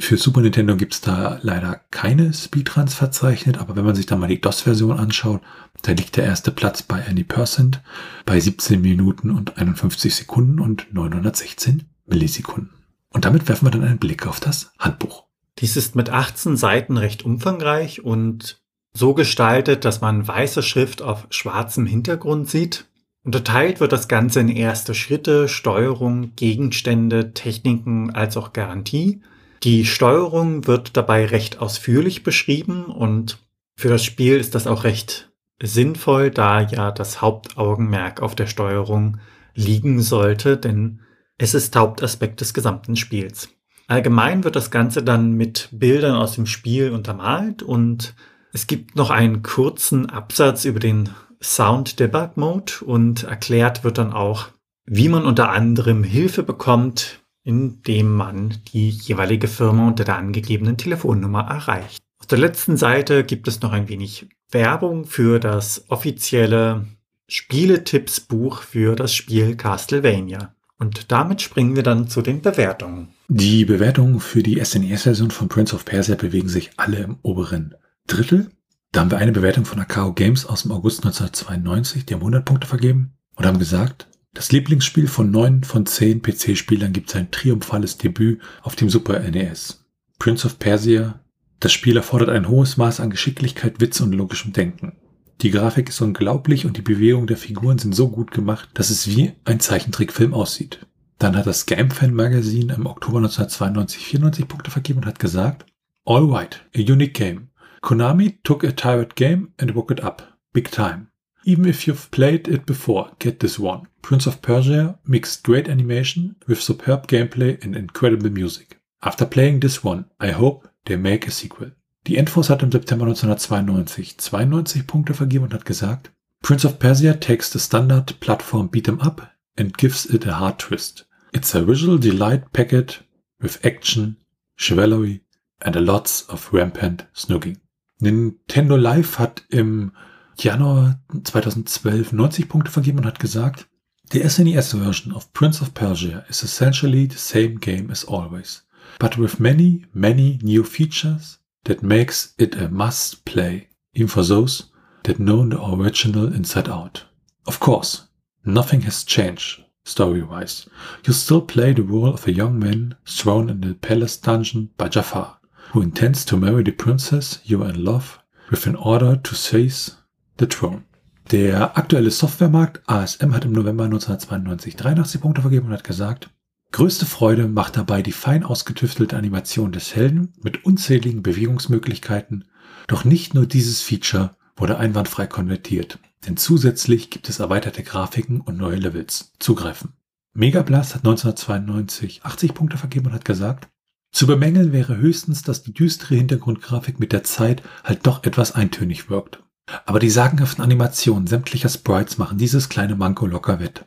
Für 0.01 0.17
Super 0.17 0.41
Nintendo 0.41 0.77
gibt 0.77 0.95
es 0.95 1.01
da 1.01 1.39
leider 1.43 1.81
keine 1.93 2.33
Speedruns 2.33 2.95
verzeichnet, 2.95 3.59
aber 3.59 3.77
wenn 3.77 3.85
man 3.85 3.95
sich 3.95 4.07
dann 4.07 4.19
mal 4.19 4.27
die 4.27 4.41
DOS-Version 4.41 4.99
anschaut, 4.99 5.41
da 5.85 5.93
liegt 5.93 6.17
der 6.17 6.25
erste 6.25 6.51
Platz 6.51 6.83
bei 6.83 7.07
Any 7.07 7.25
Percent 7.25 7.83
bei 8.25 8.41
17 8.41 8.81
Minuten 8.81 9.31
und 9.31 9.59
51 9.59 10.15
Sekunden 10.15 10.59
und 10.59 10.93
916 10.93 11.85
Millisekunden. 12.07 12.73
Und 13.11 13.27
damit 13.27 13.49
werfen 13.49 13.67
wir 13.67 13.71
dann 13.71 13.85
einen 13.85 13.99
Blick 13.99 14.27
auf 14.27 14.41
das 14.41 14.73
Handbuch. 14.79 15.25
Dies 15.59 15.77
ist 15.77 15.95
mit 15.95 16.09
18 16.09 16.57
Seiten 16.57 16.97
recht 16.97 17.25
umfangreich 17.25 18.03
und 18.03 18.63
so 18.95 19.13
gestaltet, 19.13 19.85
dass 19.85 20.01
man 20.01 20.27
weiße 20.27 20.63
Schrift 20.63 21.03
auf 21.03 21.27
schwarzem 21.29 21.85
Hintergrund 21.85 22.49
sieht. 22.49 22.87
Unterteilt 23.23 23.81
wird 23.81 23.93
das 23.93 24.09
Ganze 24.09 24.41
in 24.41 24.49
erste 24.49 24.95
Schritte, 24.95 25.49
Steuerung, 25.49 26.35
Gegenstände, 26.35 27.35
Techniken 27.35 28.11
als 28.11 28.39
auch 28.39 28.55
Garantie. 28.55 29.21
Die 29.63 29.85
Steuerung 29.85 30.67
wird 30.67 30.97
dabei 30.97 31.27
recht 31.27 31.59
ausführlich 31.59 32.23
beschrieben 32.23 32.87
und 32.87 33.39
für 33.77 33.89
das 33.89 34.05
Spiel 34.05 34.37
ist 34.39 34.55
das 34.55 34.67
auch 34.67 34.85
recht 34.85 35.31
sinnvoll, 35.67 36.31
da 36.31 36.61
ja 36.61 36.93
das 36.93 37.21
Hauptaugenmerk 37.21 38.23
auf 38.23 38.35
der 38.35 38.47
Steuerung 38.47 39.19
liegen 39.55 40.01
sollte, 40.01 40.57
denn 40.57 41.01
es 41.39 41.55
ist 41.55 41.75
Hauptaspekt 41.75 42.41
des 42.41 42.55
gesamten 42.55 42.97
Spiels. 42.97 43.49
Allgemein 43.87 44.45
wird 44.45 44.57
das 44.57 44.71
Ganze 44.71 45.03
dann 45.03 45.33
mit 45.33 45.69
Bildern 45.73 46.17
aus 46.17 46.35
dem 46.35 46.47
Spiel 46.47 46.91
untermalt 46.91 47.63
und 47.63 48.15
es 48.53 48.67
gibt 48.67 48.97
noch 48.97 49.11
einen 49.11 49.43
kurzen 49.43 50.09
Absatz 50.09 50.65
über 50.65 50.81
den 50.81 51.11
Sound 51.43 52.01
Debug 52.01 52.37
Mode 52.37 52.73
und 52.85 53.25
erklärt 53.25 53.85
wird 53.85 53.99
dann 53.99 54.13
auch, 54.13 54.49
wie 54.87 55.09
man 55.09 55.27
unter 55.27 55.51
anderem 55.51 56.03
Hilfe 56.03 56.43
bekommt, 56.43 57.21
indem 57.43 58.15
man 58.15 58.55
die 58.73 58.89
jeweilige 58.89 59.49
Firma 59.49 59.87
unter 59.89 60.05
der 60.05 60.17
angegebenen 60.17 60.79
Telefonnummer 60.79 61.43
erreicht. 61.43 61.99
Auf 62.21 62.27
der 62.27 62.39
letzten 62.39 62.79
Seite 62.79 63.23
gibt 63.23 63.49
es 63.49 63.61
noch 63.61 63.73
ein 63.73 63.89
wenig 63.89 64.29
Werbung 64.55 65.05
für 65.05 65.39
das 65.39 65.85
offizielle 65.89 66.87
Spieletippsbuch 67.29 68.63
für 68.63 68.97
das 68.97 69.15
Spiel 69.15 69.57
Castlevania. 69.57 70.55
Und 70.79 71.13
damit 71.13 71.43
springen 71.43 71.77
wir 71.77 71.83
dann 71.83 72.09
zu 72.09 72.23
den 72.23 72.41
Bewertungen. 72.41 73.09
Die 73.29 73.65
Bewertungen 73.65 74.21
für 74.21 74.43
die 74.43 74.63
SNES-Version 74.63 75.31
von 75.31 75.49
Prince 75.49 75.75
of 75.75 75.85
Persia 75.85 76.15
bewegen 76.15 76.49
sich 76.49 76.71
alle 76.77 76.99
im 76.99 77.17
oberen 77.23 77.75
Drittel. 78.07 78.51
Da 78.93 79.01
haben 79.01 79.11
wir 79.11 79.19
eine 79.19 79.33
Bewertung 79.33 79.65
von 79.65 79.81
Akao 79.81 80.13
Games 80.13 80.47
aus 80.47 80.63
dem 80.63 80.73
August 80.73 81.05
1992, 81.05 82.07
die 82.07 82.15
haben 82.15 82.21
100 82.21 82.45
Punkte 82.45 82.67
vergeben 82.67 83.15
und 83.35 83.47
haben 83.47 83.59
gesagt, 83.59 84.07
das 84.35 84.53
Lieblingsspiel 84.53 85.07
von 85.07 85.31
neun 85.31 85.65
von 85.65 85.87
zehn 85.87 86.21
PC-Spielern 86.21 86.93
gibt 86.93 87.11
sein 87.11 87.31
triumphales 87.31 87.99
Debüt 87.99 88.41
auf 88.63 88.77
dem 88.77 88.91
Super 88.91 89.19
NES. 89.21 89.85
Prince 90.19 90.47
of 90.47 90.59
Persia. 90.59 91.21
Das 91.65 91.73
Spiel 91.73 91.97
erfordert 91.97 92.29
ein 92.29 92.47
hohes 92.47 92.77
Maß 92.77 93.01
an 93.01 93.09
Geschicklichkeit, 93.09 93.81
Witz 93.81 93.99
und 94.03 94.13
logischem 94.13 94.53
Denken. 94.53 94.99
Die 95.41 95.51
Grafik 95.51 95.89
ist 95.89 96.03
unglaublich 96.03 96.67
und 96.67 96.77
die 96.77 96.83
Bewegungen 96.83 97.27
der 97.27 97.39
Figuren 97.39 97.79
sind 97.79 97.95
so 97.95 98.11
gut 98.11 98.33
gemacht, 98.33 98.69
dass 98.75 98.91
es 98.91 99.09
wie 99.09 99.33
ein 99.47 99.61
Zeichentrickfilm 99.61 100.35
aussieht. 100.35 100.87
Dann 101.17 101.35
hat 101.35 101.47
das 101.47 101.65
GameFan 101.65 102.13
Magazine 102.13 102.75
im 102.75 102.85
Oktober 102.85 103.17
1992 103.17 104.05
94 104.05 104.47
Punkte 104.47 104.71
vergeben 104.71 104.99
und 104.99 105.07
hat 105.07 105.19
gesagt, 105.19 105.65
All 106.05 106.31
right, 106.31 106.63
a 106.77 106.81
unique 106.81 107.15
game. 107.15 107.49
Konami 107.81 108.41
took 108.43 108.63
a 108.63 108.73
tired 108.73 109.17
game 109.17 109.55
and 109.59 109.75
woke 109.75 109.91
it 109.91 110.05
up. 110.05 110.37
Big 110.53 110.71
time. 110.71 111.07
Even 111.45 111.65
if 111.65 111.87
you've 111.87 112.11
played 112.11 112.47
it 112.47 112.67
before, 112.67 113.13
get 113.21 113.41
this 113.41 113.59
one. 113.59 113.89
Prince 114.03 114.27
of 114.27 114.43
Persia 114.43 114.99
mixed 115.07 115.45
great 115.45 115.71
animation 115.71 116.37
with 116.47 116.61
superb 116.61 117.07
gameplay 117.07 117.59
and 117.65 117.75
incredible 117.75 118.29
music. 118.29 118.81
After 119.03 119.25
playing 119.25 119.61
this 119.61 119.83
one, 119.83 120.05
I 120.21 120.33
hope 120.33 120.69
they 120.87 120.97
make 120.97 121.27
a 121.27 121.31
sequel. 121.31 121.73
Die 122.07 122.17
Endforce 122.17 122.51
hat 122.51 122.63
im 122.63 122.71
September 122.71 123.07
1992 123.07 124.19
92 124.19 124.87
Punkte 124.87 125.15
vergeben 125.15 125.45
und 125.45 125.55
hat 125.55 125.65
gesagt, 125.65 126.13
Prince 126.43 126.67
of 126.67 126.79
Persia 126.79 127.15
takes 127.15 127.51
the 127.51 127.59
standard 127.59 128.21
platform 128.21 128.69
beat'em 128.71 129.01
up 129.01 129.31
and 129.59 129.79
gives 129.79 130.05
it 130.05 130.27
a 130.27 130.39
hard 130.39 130.59
twist. 130.59 131.07
It's 131.33 131.55
a 131.55 131.67
visual 131.67 131.99
delight 131.99 132.53
packet 132.53 133.03
with 133.41 133.65
action, 133.65 134.19
chivalry 134.57 135.23
and 135.61 135.77
a 135.77 135.81
lots 135.81 136.29
of 136.29 136.53
rampant 136.53 137.07
snogging. 137.15 137.59
Nintendo 138.01 138.77
Live 138.77 139.19
hat 139.19 139.43
im 139.49 139.93
Januar 140.37 141.01
2012 141.23 142.13
90 142.13 142.49
Punkte 142.49 142.71
vergeben 142.71 142.99
und 142.99 143.07
hat 143.07 143.19
gesagt, 143.19 143.67
The 144.11 144.29
SNES 144.29 144.75
version 144.75 145.15
of 145.15 145.33
Prince 145.33 145.63
of 145.63 145.73
Persia 145.73 146.25
is 146.29 146.43
essentially 146.43 147.09
the 147.11 147.17
same 147.17 147.59
game 147.59 147.91
as 147.91 148.05
always, 148.05 148.64
but 148.99 149.17
with 149.17 149.41
many, 149.41 149.85
many 149.95 150.39
new 150.43 150.65
features 150.65 151.39
that 151.65 151.83
makes 151.83 152.35
it 152.39 152.55
a 152.57 152.69
must 152.69 153.25
play, 153.25 153.69
even 153.95 154.09
for 154.09 154.23
those 154.23 154.71
that 155.05 155.19
know 155.19 155.49
the 155.49 155.63
original 155.63 156.27
inside 156.27 156.69
out. 156.69 157.05
Of 157.47 157.61
course, 157.61 158.03
nothing 158.45 158.83
has 158.83 159.05
changed 159.05 159.63
story-wise. 159.85 160.67
You 161.07 161.13
still 161.13 161.43
play 161.43 161.73
the 161.73 161.83
role 161.83 162.15
of 162.15 162.27
a 162.27 162.33
young 162.33 162.59
man 162.59 162.97
thrown 163.07 163.51
in 163.51 163.61
the 163.61 163.75
palace 163.75 164.17
dungeon 164.17 164.71
by 164.77 164.89
Jafar, 164.89 165.39
who 165.73 165.83
intends 165.83 166.25
to 166.27 166.37
marry 166.37 166.63
the 166.63 166.73
princess 166.73 167.41
you 167.45 167.63
are 167.63 167.71
in 167.71 167.85
love 167.85 168.19
with 168.51 168.67
in 168.67 168.77
order 168.77 169.17
to 169.17 169.35
seize 169.35 169.97
The 170.37 170.47
Throne. 170.47 170.85
Der 171.31 171.79
aktuelle 171.79 172.11
Softwaremarkt 172.11 172.83
ASM 172.87 173.33
hat 173.33 173.45
im 173.45 173.53
November 173.53 173.85
1992 173.85 174.77
83 174.77 175.21
Punkte 175.21 175.41
vergeben 175.41 175.67
und 175.69 175.73
hat 175.73 175.85
gesagt, 175.85 176.29
größte 176.73 177.07
Freude 177.07 177.49
macht 177.49 177.77
dabei 177.77 178.03
die 178.03 178.13
fein 178.13 178.45
ausgetüftelte 178.45 179.17
Animation 179.17 179.73
des 179.73 179.95
Helden 179.95 180.33
mit 180.43 180.65
unzähligen 180.65 181.23
Bewegungsmöglichkeiten, 181.23 182.45
doch 182.87 183.05
nicht 183.05 183.35
nur 183.35 183.47
dieses 183.47 183.83
Feature 183.83 184.37
wurde 184.57 184.79
einwandfrei 184.79 185.27
konvertiert, 185.27 185.99
denn 186.27 186.37
zusätzlich 186.37 187.11
gibt 187.11 187.29
es 187.29 187.41
erweiterte 187.41 187.83
Grafiken 187.83 188.41
und 188.41 188.57
neue 188.57 188.77
Levels. 188.77 189.33
Zugreifen. 189.39 189.95
Megablast 190.35 190.95
hat 190.95 191.03
1992 191.03 192.25
80 192.25 192.55
Punkte 192.55 192.77
vergeben 192.77 193.07
und 193.07 193.13
hat 193.13 193.25
gesagt, 193.25 193.69
Zu 194.13 194.27
bemängeln 194.27 194.73
wäre 194.73 194.97
höchstens, 194.97 195.43
dass 195.43 195.63
die 195.63 195.73
düstere 195.73 196.17
Hintergrundgrafik 196.17 197.01
mit 197.01 197.13
der 197.13 197.25
Zeit 197.25 197.63
halt 197.83 198.07
doch 198.07 198.25
etwas 198.25 198.53
eintönig 198.53 199.11
wirkt. 199.11 199.43
Aber 199.87 199.99
die 199.99 200.11
sagenhaften 200.11 200.63
Animationen 200.63 201.27
sämtlicher 201.27 201.69
Sprites 201.69 202.19
machen 202.19 202.39
dieses 202.39 202.69
kleine 202.69 202.97
Manko 202.97 203.27
locker 203.27 203.61
wett. 203.61 203.87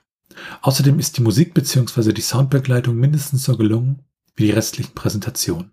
Außerdem 0.62 1.00
ist 1.00 1.18
die 1.18 1.22
Musik 1.22 1.54
bzw. 1.54 2.14
die 2.14 2.22
Soundbegleitung 2.22 2.96
mindestens 2.96 3.44
so 3.44 3.58
gelungen 3.58 4.04
wie 4.36 4.46
die 4.46 4.52
restlichen 4.52 4.94
Präsentationen. 4.94 5.72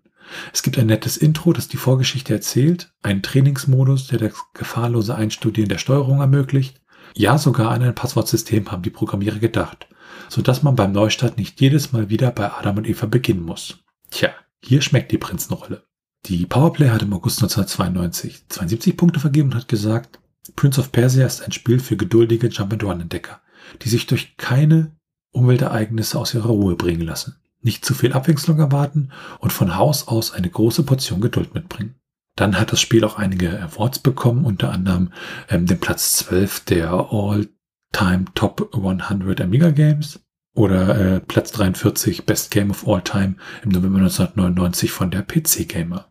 Es 0.53 0.63
gibt 0.63 0.77
ein 0.77 0.87
nettes 0.87 1.17
Intro, 1.17 1.53
das 1.53 1.67
die 1.67 1.77
Vorgeschichte 1.77 2.33
erzählt, 2.33 2.91
einen 3.03 3.21
Trainingsmodus, 3.21 4.07
der 4.07 4.19
das 4.19 4.33
gefahrlose 4.53 5.15
Einstudieren 5.15 5.69
der 5.69 5.77
Steuerung 5.77 6.19
ermöglicht. 6.19 6.81
Ja, 7.13 7.37
sogar 7.37 7.71
an 7.71 7.83
ein 7.83 7.95
Passwortsystem 7.95 8.71
haben 8.71 8.81
die 8.81 8.89
Programmierer 8.89 9.39
gedacht, 9.39 9.87
sodass 10.29 10.63
man 10.63 10.75
beim 10.75 10.91
Neustart 10.91 11.37
nicht 11.37 11.61
jedes 11.61 11.91
Mal 11.91 12.09
wieder 12.09 12.31
bei 12.31 12.51
Adam 12.51 12.77
und 12.77 12.89
Eva 12.89 13.05
beginnen 13.05 13.43
muss. 13.43 13.77
Tja, 14.09 14.31
hier 14.63 14.81
schmeckt 14.81 15.11
die 15.11 15.17
Prinzenrolle. 15.17 15.83
Die 16.25 16.45
Powerplay 16.47 16.89
hat 16.89 17.03
im 17.03 17.13
August 17.13 17.43
1992 17.43 18.49
72 18.49 18.97
Punkte 18.97 19.19
vergeben 19.19 19.49
und 19.49 19.55
hat 19.55 19.67
gesagt, 19.67 20.19
Prince 20.55 20.79
of 20.79 20.91
Persia 20.91 21.25
ist 21.25 21.43
ein 21.43 21.51
Spiel 21.51 21.79
für 21.79 21.97
geduldige 21.97 22.47
Jump-and-Run-Entdecker, 22.47 23.41
die 23.81 23.89
sich 23.89 24.07
durch 24.07 24.37
keine 24.37 24.95
Umweltereignisse 25.31 26.17
aus 26.17 26.33
ihrer 26.33 26.49
Ruhe 26.49 26.75
bringen 26.75 27.01
lassen, 27.01 27.35
nicht 27.61 27.83
zu 27.85 27.93
viel 27.93 28.13
Abwechslung 28.13 28.59
erwarten 28.59 29.09
und 29.39 29.51
von 29.51 29.75
Haus 29.75 30.07
aus 30.07 30.31
eine 30.31 30.49
große 30.49 30.83
Portion 30.83 31.21
Geduld 31.21 31.53
mitbringen. 31.53 31.95
Dann 32.35 32.59
hat 32.59 32.71
das 32.71 32.81
Spiel 32.81 33.03
auch 33.03 33.17
einige 33.17 33.61
Awards 33.61 33.99
bekommen, 33.99 34.45
unter 34.45 34.71
anderem 34.71 35.11
ähm, 35.49 35.65
den 35.65 35.79
Platz 35.79 36.13
12 36.17 36.65
der 36.65 36.91
All-Time 36.91 38.25
Top 38.33 38.73
100 38.73 39.41
Amiga 39.41 39.71
Games 39.71 40.19
oder 40.53 41.15
äh, 41.15 41.19
Platz 41.21 41.51
43 41.51 42.25
Best 42.25 42.51
Game 42.51 42.71
of 42.71 42.87
All 42.87 43.01
Time 43.01 43.35
im 43.63 43.69
November 43.69 43.99
1999 43.99 44.91
von 44.91 45.11
der 45.11 45.21
PC 45.21 45.67
Gamer. 45.67 46.07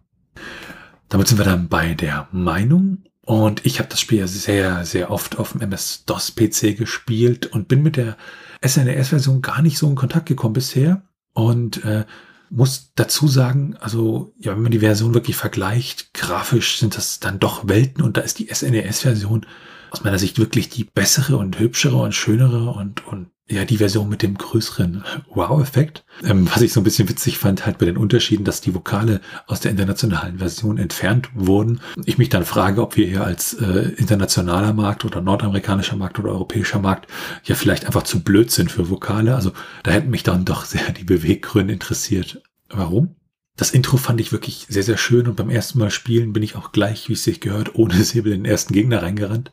Damit 1.08 1.28
sind 1.28 1.38
wir 1.38 1.44
dann 1.44 1.68
bei 1.68 1.94
der 1.94 2.28
Meinung. 2.32 3.04
Und 3.24 3.64
ich 3.64 3.78
habe 3.78 3.88
das 3.88 4.00
Spiel 4.00 4.26
sehr, 4.28 4.84
sehr 4.84 5.10
oft 5.10 5.38
auf 5.38 5.52
dem 5.52 5.62
MS-DOS-PC 5.62 6.76
gespielt 6.76 7.46
und 7.46 7.68
bin 7.68 7.82
mit 7.82 7.96
der 7.96 8.16
SNES-Version 8.64 9.40
gar 9.40 9.62
nicht 9.62 9.78
so 9.78 9.88
in 9.88 9.94
Kontakt 9.94 10.26
gekommen 10.26 10.52
bisher. 10.52 11.02
Und 11.32 11.84
äh, 11.84 12.04
muss 12.50 12.92
dazu 12.94 13.26
sagen, 13.26 13.76
also 13.80 14.34
ja, 14.38 14.52
wenn 14.52 14.62
man 14.62 14.72
die 14.72 14.80
Version 14.80 15.14
wirklich 15.14 15.36
vergleicht, 15.36 16.12
grafisch 16.14 16.78
sind 16.78 16.96
das 16.96 17.18
dann 17.18 17.40
doch 17.40 17.66
Welten 17.66 18.02
und 18.02 18.16
da 18.16 18.20
ist 18.20 18.38
die 18.38 18.48
SNES-Version 18.52 19.46
aus 19.94 20.02
meiner 20.02 20.18
Sicht 20.18 20.40
wirklich 20.40 20.68
die 20.68 20.82
bessere 20.82 21.36
und 21.36 21.60
hübschere 21.60 21.94
und 21.94 22.16
schönere 22.16 22.70
und, 22.70 23.06
und 23.06 23.28
ja, 23.48 23.64
die 23.64 23.76
Version 23.76 24.08
mit 24.08 24.22
dem 24.22 24.36
größeren 24.36 25.04
Wow-Effekt. 25.32 26.04
Ähm, 26.24 26.48
was 26.52 26.62
ich 26.62 26.72
so 26.72 26.80
ein 26.80 26.84
bisschen 26.84 27.08
witzig 27.08 27.38
fand, 27.38 27.64
halt 27.64 27.78
bei 27.78 27.86
den 27.86 27.96
Unterschieden, 27.96 28.42
dass 28.42 28.60
die 28.60 28.74
Vokale 28.74 29.20
aus 29.46 29.60
der 29.60 29.70
internationalen 29.70 30.38
Version 30.38 30.78
entfernt 30.78 31.28
wurden. 31.34 31.80
Ich 32.06 32.18
mich 32.18 32.28
dann 32.28 32.44
frage, 32.44 32.82
ob 32.82 32.96
wir 32.96 33.06
hier 33.06 33.22
als 33.22 33.54
äh, 33.54 33.92
internationaler 33.96 34.72
Markt 34.72 35.04
oder 35.04 35.20
nordamerikanischer 35.20 35.94
Markt 35.94 36.18
oder 36.18 36.30
europäischer 36.30 36.80
Markt 36.80 37.08
ja 37.44 37.54
vielleicht 37.54 37.86
einfach 37.86 38.02
zu 38.02 38.24
blöd 38.24 38.50
sind 38.50 38.72
für 38.72 38.90
Vokale. 38.90 39.36
Also 39.36 39.52
da 39.84 39.92
hätten 39.92 40.10
mich 40.10 40.24
dann 40.24 40.44
doch 40.44 40.64
sehr 40.64 40.90
die 40.90 41.04
Beweggründe 41.04 41.72
interessiert. 41.72 42.42
Warum? 42.68 43.14
Das 43.56 43.70
Intro 43.70 43.98
fand 43.98 44.20
ich 44.20 44.32
wirklich 44.32 44.66
sehr, 44.68 44.82
sehr 44.82 44.96
schön 44.96 45.28
und 45.28 45.36
beim 45.36 45.50
ersten 45.50 45.78
Mal 45.78 45.92
spielen 45.92 46.32
bin 46.32 46.42
ich 46.42 46.56
auch 46.56 46.72
gleich, 46.72 47.08
wie 47.08 47.12
es 47.12 47.22
sich 47.22 47.40
gehört, 47.40 47.76
ohne 47.76 47.94
Säbel 48.02 48.32
in 48.32 48.42
den 48.42 48.50
ersten 48.50 48.72
Gegner 48.72 49.02
reingerannt 49.02 49.52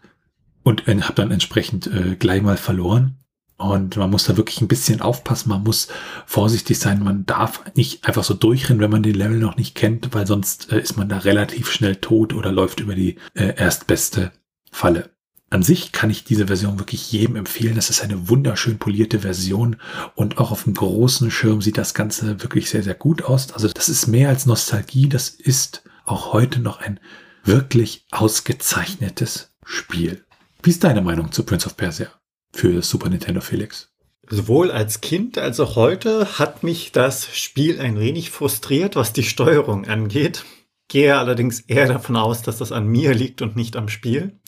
und 0.64 0.88
äh, 0.88 1.01
habe 1.01 1.16
dann 1.16 1.32
entsprechend 1.32 1.88
äh, 1.88 2.16
gleich 2.18 2.41
mal 2.41 2.57
verloren. 2.57 3.18
Und 3.57 3.95
man 3.95 4.09
muss 4.09 4.24
da 4.24 4.38
wirklich 4.38 4.59
ein 4.62 4.68
bisschen 4.68 5.01
aufpassen, 5.01 5.49
man 5.49 5.64
muss 5.64 5.88
vorsichtig 6.26 6.80
sein, 6.80 7.03
man 7.03 7.28
darf 7.28 7.62
nicht 7.76 8.07
einfach 8.07 8.24
so 8.24 8.34
durchrennen, 8.34 8.82
wenn 8.82 8.89
man 8.89 9.03
den 9.03 9.14
Level 9.14 9.38
noch 9.38 9.55
nicht 9.55 9.76
kennt, 9.76 10.16
weil 10.16 10.26
sonst 10.26 10.72
äh, 10.72 10.80
ist 10.82 10.97
man 10.97 11.09
da 11.09 11.20
relativ 11.20 11.72
schnell 11.72 11.97
tot 11.97 12.34
oder 12.34 12.51
läuft 12.51 12.80
über 12.80 12.95
die 12.95 13.18
äh, 13.36 13.55
erstbeste 13.55 14.32
Falle. 14.72 15.12
An 15.51 15.64
sich 15.64 15.91
kann 15.91 16.09
ich 16.09 16.24
diese 16.24 16.47
Version 16.47 16.80
wirklich 16.80 17.12
jedem 17.12 17.36
empfehlen. 17.36 17.76
Das 17.76 17.89
ist 17.89 18.01
eine 18.01 18.30
wunderschön 18.30 18.80
polierte 18.80 19.20
Version 19.20 19.76
und 20.16 20.38
auch 20.38 20.49
auf 20.51 20.64
dem 20.64 20.74
großen 20.74 21.30
Schirm 21.30 21.62
sieht 21.62 21.78
das 21.78 21.93
Ganze 21.93 22.41
wirklich 22.41 22.70
sehr, 22.70 22.84
sehr 22.84 22.95
gut 22.95 23.24
aus. 23.24 23.51
Also 23.51 23.68
das 23.68 23.89
ist 23.89 24.07
mehr 24.07 24.30
als 24.30 24.45
Nostalgie, 24.45 25.09
das 25.09 25.28
ist 25.30 25.84
auch 26.05 26.34
heute 26.34 26.62
noch 26.62 26.80
ein 26.80 26.99
wirklich 27.43 28.07
ausgezeichnetes 28.12 29.51
Spiel. 29.66 30.24
Wie 30.64 30.70
ist 30.70 30.84
deine 30.84 31.01
Meinung 31.01 31.32
zu 31.32 31.43
Prince 31.43 31.68
of 31.68 31.76
Persia? 31.76 32.07
für 32.53 32.82
Super 32.82 33.09
Nintendo 33.09 33.41
Felix? 33.41 33.89
Sowohl 34.30 34.72
als 34.72 35.01
Kind 35.01 35.38
als 35.38 35.59
auch 35.59 35.76
heute 35.76 36.39
hat 36.39 36.64
mich 36.64 36.91
das 36.91 37.36
Spiel 37.36 37.80
ein 37.82 37.99
wenig 37.99 38.32
frustriert, 38.32 38.95
was 38.95 39.14
die 39.14 39.24
Steuerung 39.24 39.88
angeht. 39.88 40.45
Gehe 40.88 41.18
allerdings 41.18 41.62
eher 41.62 41.88
davon 41.88 42.16
aus, 42.16 42.41
dass 42.41 42.57
das 42.57 42.72
an 42.72 42.88
mir 42.88 43.14
liegt 43.14 43.41
und 43.41 43.55
nicht 43.55 43.76
am 43.76 43.89
Spiel. 43.89 44.39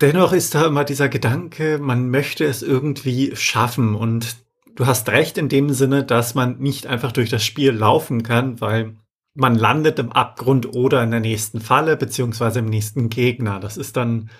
Dennoch 0.00 0.32
ist 0.32 0.54
da 0.54 0.66
immer 0.66 0.84
dieser 0.84 1.08
Gedanke, 1.08 1.78
man 1.78 2.08
möchte 2.08 2.44
es 2.44 2.62
irgendwie 2.62 3.34
schaffen 3.34 3.94
und 3.94 4.36
du 4.76 4.86
hast 4.86 5.08
recht 5.08 5.36
in 5.38 5.48
dem 5.48 5.70
Sinne, 5.74 6.04
dass 6.04 6.34
man 6.34 6.58
nicht 6.58 6.86
einfach 6.86 7.12
durch 7.12 7.30
das 7.30 7.44
Spiel 7.44 7.72
laufen 7.72 8.22
kann, 8.22 8.60
weil 8.60 8.94
man 9.34 9.56
landet 9.56 9.98
im 9.98 10.12
Abgrund 10.12 10.74
oder 10.74 11.02
in 11.02 11.10
der 11.10 11.20
nächsten 11.20 11.60
Falle 11.60 11.96
beziehungsweise 11.96 12.60
im 12.60 12.66
nächsten 12.66 13.08
Gegner. 13.08 13.58
Das 13.58 13.76
ist 13.76 13.96
dann 13.96 14.30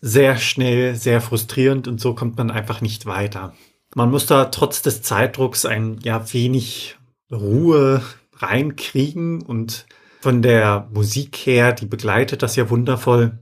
sehr 0.00 0.36
schnell, 0.36 0.94
sehr 0.94 1.20
frustrierend 1.20 1.88
und 1.88 2.00
so 2.00 2.14
kommt 2.14 2.36
man 2.36 2.50
einfach 2.50 2.80
nicht 2.80 3.06
weiter. 3.06 3.54
Man 3.94 4.10
muss 4.10 4.26
da 4.26 4.46
trotz 4.46 4.82
des 4.82 5.02
Zeitdrucks 5.02 5.64
ein 5.64 5.98
ja 6.02 6.32
wenig 6.32 6.96
Ruhe 7.30 8.02
reinkriegen 8.34 9.42
und 9.42 9.86
von 10.20 10.42
der 10.42 10.88
Musik 10.92 11.36
her, 11.36 11.72
die 11.72 11.86
begleitet 11.86 12.42
das 12.42 12.56
ja 12.56 12.70
wundervoll. 12.70 13.38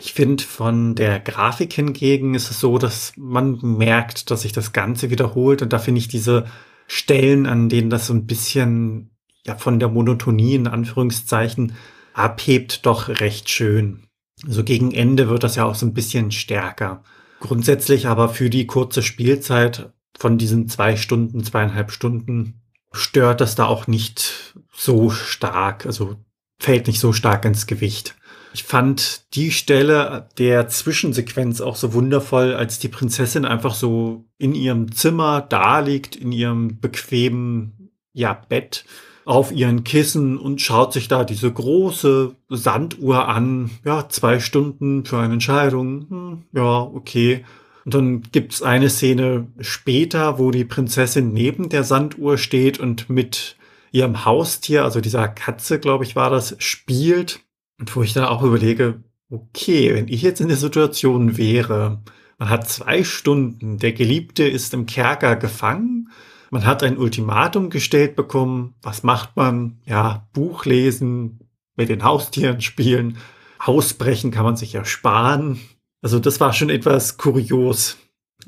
Ich 0.00 0.12
finde, 0.12 0.42
von 0.42 0.94
der 0.94 1.20
Grafik 1.20 1.72
hingegen 1.72 2.34
ist 2.34 2.50
es 2.50 2.58
so, 2.60 2.78
dass 2.78 3.12
man 3.16 3.58
merkt, 3.62 4.30
dass 4.30 4.42
sich 4.42 4.52
das 4.52 4.72
Ganze 4.72 5.10
wiederholt 5.10 5.62
und 5.62 5.72
da 5.72 5.78
finde 5.78 6.00
ich 6.00 6.08
diese 6.08 6.46
Stellen, 6.86 7.46
an 7.46 7.68
denen 7.68 7.90
das 7.90 8.08
so 8.08 8.14
ein 8.14 8.26
bisschen 8.26 9.10
ja 9.46 9.56
von 9.56 9.78
der 9.78 9.88
Monotonie 9.88 10.54
in 10.54 10.66
Anführungszeichen 10.66 11.74
abhebt, 12.12 12.86
doch 12.86 13.08
recht 13.08 13.48
schön. 13.48 14.04
So 14.46 14.64
gegen 14.64 14.92
Ende 14.92 15.28
wird 15.28 15.42
das 15.42 15.56
ja 15.56 15.64
auch 15.64 15.74
so 15.74 15.86
ein 15.86 15.94
bisschen 15.94 16.30
stärker. 16.30 17.02
Grundsätzlich 17.40 18.06
aber 18.06 18.28
für 18.28 18.50
die 18.50 18.66
kurze 18.66 19.02
Spielzeit 19.02 19.92
von 20.16 20.38
diesen 20.38 20.68
zwei 20.68 20.96
Stunden, 20.96 21.44
zweieinhalb 21.44 21.90
Stunden 21.90 22.60
stört 22.92 23.40
das 23.40 23.54
da 23.54 23.66
auch 23.66 23.86
nicht 23.86 24.54
so 24.72 25.10
stark, 25.10 25.86
also 25.86 26.16
fällt 26.58 26.86
nicht 26.86 27.00
so 27.00 27.12
stark 27.12 27.44
ins 27.44 27.66
Gewicht. 27.66 28.14
Ich 28.54 28.62
fand 28.62 29.34
die 29.34 29.50
Stelle 29.50 30.28
der 30.38 30.68
Zwischensequenz 30.68 31.60
auch 31.60 31.74
so 31.74 31.92
wundervoll, 31.92 32.54
als 32.54 32.78
die 32.78 32.88
Prinzessin 32.88 33.44
einfach 33.44 33.74
so 33.74 34.26
in 34.38 34.54
ihrem 34.54 34.92
Zimmer 34.92 35.40
da 35.40 35.80
liegt, 35.80 36.14
in 36.14 36.30
ihrem 36.30 36.78
bequemen 36.80 37.90
ja, 38.12 38.32
Bett 38.48 38.84
auf 39.24 39.52
ihren 39.52 39.84
Kissen 39.84 40.38
und 40.38 40.60
schaut 40.60 40.92
sich 40.92 41.08
da 41.08 41.24
diese 41.24 41.50
große 41.50 42.34
Sanduhr 42.48 43.28
an. 43.28 43.70
Ja, 43.84 44.08
zwei 44.08 44.38
Stunden 44.38 45.04
für 45.04 45.18
eine 45.18 45.34
Entscheidung. 45.34 46.06
Hm, 46.08 46.42
ja, 46.52 46.80
okay. 46.80 47.44
Und 47.84 47.94
dann 47.94 48.22
gibt's 48.32 48.62
eine 48.62 48.90
Szene 48.90 49.46
später, 49.60 50.38
wo 50.38 50.50
die 50.50 50.64
Prinzessin 50.64 51.32
neben 51.32 51.68
der 51.68 51.84
Sanduhr 51.84 52.38
steht 52.38 52.78
und 52.80 53.10
mit 53.10 53.56
ihrem 53.92 54.24
Haustier, 54.24 54.84
also 54.84 55.00
dieser 55.00 55.28
Katze, 55.28 55.78
glaube 55.78 56.04
ich, 56.04 56.16
war 56.16 56.30
das, 56.30 56.56
spielt. 56.58 57.40
Und 57.78 57.94
wo 57.94 58.02
ich 58.02 58.12
dann 58.12 58.24
auch 58.24 58.42
überlege, 58.42 59.02
okay, 59.30 59.94
wenn 59.94 60.08
ich 60.08 60.22
jetzt 60.22 60.40
in 60.40 60.48
der 60.48 60.56
Situation 60.56 61.36
wäre, 61.36 62.02
man 62.38 62.48
hat 62.48 62.68
zwei 62.68 63.04
Stunden, 63.04 63.78
der 63.78 63.92
Geliebte 63.92 64.44
ist 64.44 64.74
im 64.74 64.86
Kerker 64.86 65.36
gefangen 65.36 66.10
man 66.54 66.64
hat 66.64 66.84
ein 66.84 66.98
Ultimatum 66.98 67.68
gestellt 67.68 68.14
bekommen. 68.14 68.76
Was 68.80 69.02
macht 69.02 69.36
man? 69.36 69.80
Ja, 69.86 70.28
Buch 70.32 70.66
lesen, 70.66 71.40
mit 71.74 71.88
den 71.88 72.04
Haustieren 72.04 72.60
spielen. 72.60 73.18
Ausbrechen 73.58 74.30
kann 74.30 74.44
man 74.44 74.56
sich 74.56 74.76
ersparen. 74.76 75.58
Also 76.00 76.20
das 76.20 76.38
war 76.38 76.52
schon 76.52 76.70
etwas 76.70 77.16
kurios. 77.16 77.96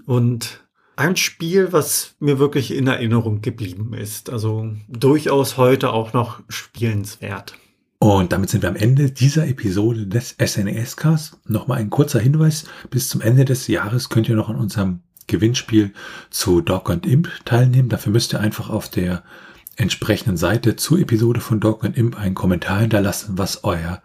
Und 0.05 0.65
ein 0.95 1.17
Spiel, 1.17 1.73
was 1.73 2.15
mir 2.21 2.39
wirklich 2.39 2.73
in 2.73 2.87
Erinnerung 2.87 3.41
geblieben 3.43 3.93
ist. 3.93 4.31
Also 4.31 4.71
durchaus 4.87 5.57
heute 5.57 5.93
auch 5.93 6.13
noch 6.13 6.45
spielenswert. 6.49 7.55
Und 7.99 8.31
damit 8.31 8.51
sind 8.51 8.63
wir 8.63 8.69
am 8.69 8.77
Ende 8.77 9.11
dieser 9.11 9.49
Episode 9.49 10.07
des 10.07 10.37
SNES-Casts. 10.39 11.41
Nochmal 11.49 11.79
ein 11.79 11.91
kurzer 11.91 12.21
Hinweis. 12.21 12.67
Bis 12.89 13.09
zum 13.09 13.21
Ende 13.21 13.45
des 13.45 13.67
Jahres 13.67 14.11
könnt 14.11 14.29
ihr 14.29 14.37
noch 14.37 14.49
an 14.49 14.57
unserem 14.57 15.01
Gewinnspiel 15.27 15.93
zu 16.31 16.61
Dog 16.61 16.89
und 16.89 17.07
Imp 17.07 17.29
teilnehmen. 17.45 17.89
Dafür 17.89 18.13
müsst 18.13 18.33
ihr 18.33 18.41
einfach 18.41 18.71
auf 18.71 18.89
der 18.89 19.23
entsprechenden 19.77 20.37
Seite 20.37 20.77
zur 20.77 20.99
Episode 20.99 21.41
von 21.41 21.61
Dog 21.61 21.83
und 21.83 21.97
Imp 21.97 22.19
einen 22.19 22.35
Kommentar 22.35 22.81
hinterlassen, 22.81 23.39
was 23.39 23.65
euer 23.65 24.03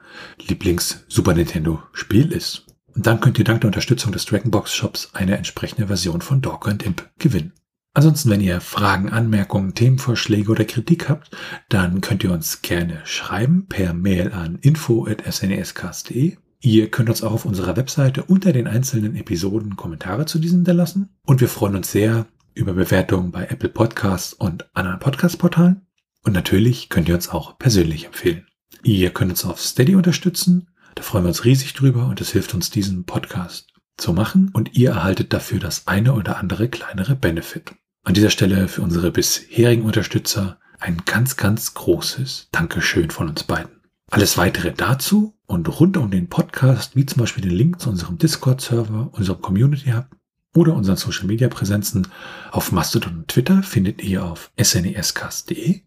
Lieblings-Super 0.48 1.34
Nintendo-Spiel 1.34 2.32
ist. 2.32 2.66
Und 2.94 3.08
dann 3.08 3.22
könnt 3.22 3.40
ihr 3.40 3.46
dank 3.46 3.62
der 3.62 3.70
Unterstützung 3.70 4.12
des 4.12 4.26
Dragonbox 4.26 4.74
Shops 4.74 5.12
eine 5.14 5.38
entsprechende 5.38 5.88
Version 5.88 6.22
von 6.22 6.42
Dog 6.42 6.68
und 6.68 6.84
Imp 6.84 7.10
gewinnen. 7.20 7.54
Ansonsten, 7.94 8.30
wenn 8.30 8.42
ihr 8.42 8.62
Fragen, 8.62 9.10
Anmerkungen, 9.10 9.74
Themenvorschläge 9.74 10.52
oder 10.52 10.64
Kritik 10.64 11.10
habt, 11.10 11.32
dann 11.68 12.00
könnt 12.00 12.24
ihr 12.24 12.32
uns 12.32 12.62
gerne 12.62 13.02
schreiben 13.04 13.68
per 13.68 13.94
Mail 13.94 14.32
an 14.32 14.58
info.snescast.de. 14.62 16.38
Ihr 16.64 16.92
könnt 16.92 17.10
uns 17.10 17.24
auch 17.24 17.32
auf 17.32 17.46
unserer 17.46 17.76
Webseite 17.76 18.24
unter 18.24 18.54
den 18.54 18.68
einzelnen 18.68 19.16
Episoden 19.16 19.78
Kommentare 19.78 20.28
zu 20.28 20.38
diesen 20.38 20.60
hinterlassen. 20.60 21.10
Und 21.26 21.42
wir 21.42 21.50
freuen 21.50 21.76
uns 21.76 21.92
sehr 21.92 22.28
über 22.54 22.74
Bewertungen 22.74 23.32
bei 23.32 23.46
Apple 23.46 23.70
Podcasts 23.70 24.34
und 24.34 24.70
anderen 24.76 25.00
Podcast-Portalen. 25.00 25.88
Und 26.24 26.34
natürlich 26.34 26.90
könnt 26.90 27.10
ihr 27.10 27.16
uns 27.16 27.30
auch 27.30 27.58
persönlich 27.58 28.06
empfehlen. 28.06 28.46
Ihr 28.84 29.10
könnt 29.10 29.32
uns 29.32 29.44
auf 29.44 29.60
Steady 29.60 29.96
unterstützen. 29.96 30.70
Da 30.94 31.02
freuen 31.02 31.24
wir 31.24 31.30
uns 31.30 31.46
riesig 31.46 31.74
drüber 31.74 32.06
und 32.06 32.22
es 32.22 32.32
hilft 32.32 32.54
uns, 32.54 32.70
diesen 32.70 33.06
Podcast 33.06 33.74
zu 33.98 34.14
machen. 34.14 34.52
Und 34.54 34.78
ihr 34.78 34.92
erhaltet 34.92 35.34
dafür 35.34 35.60
das 35.60 35.88
eine 35.88 36.14
oder 36.14 36.38
andere 36.38 36.70
kleinere 36.70 37.16
Benefit. 37.16 37.74
An 38.04 38.14
dieser 38.14 38.30
Stelle 38.30 38.68
für 38.68 38.84
unsere 38.84 39.10
bisherigen 39.10 39.84
Unterstützer 39.84 40.60
ein 40.80 41.02
ganz, 41.06 41.38
ganz 41.38 41.74
großes 41.74 42.50
Dankeschön 42.52 43.10
von 43.10 43.30
uns 43.30 43.44
beiden. 43.44 43.81
Alles 44.12 44.38
weitere 44.38 44.74
dazu 44.74 45.38
und 45.46 45.80
rund 45.80 45.96
um 45.96 46.12
den 46.12 46.28
Podcast, 46.28 46.98
wie 46.98 47.06
zum 47.06 47.22
Beispiel 47.22 47.44
den 47.44 47.54
Link 47.54 47.80
zu 47.80 47.90
unserem 47.90 48.18
Discord-Server, 48.18 49.10
unserem 49.14 49.42
Community 49.42 49.92
Hub 49.92 50.06
oder 50.54 50.76
unseren 50.76 50.98
Social 50.98 51.28
Media 51.28 51.48
Präsenzen 51.48 52.06
auf 52.52 52.74
Mastodon 52.74 53.20
und 53.20 53.30
Twitter 53.30 53.64
findet 53.64 54.04
ihr 54.04 54.26
auf 54.26 54.52
snescast.de. 54.62 55.84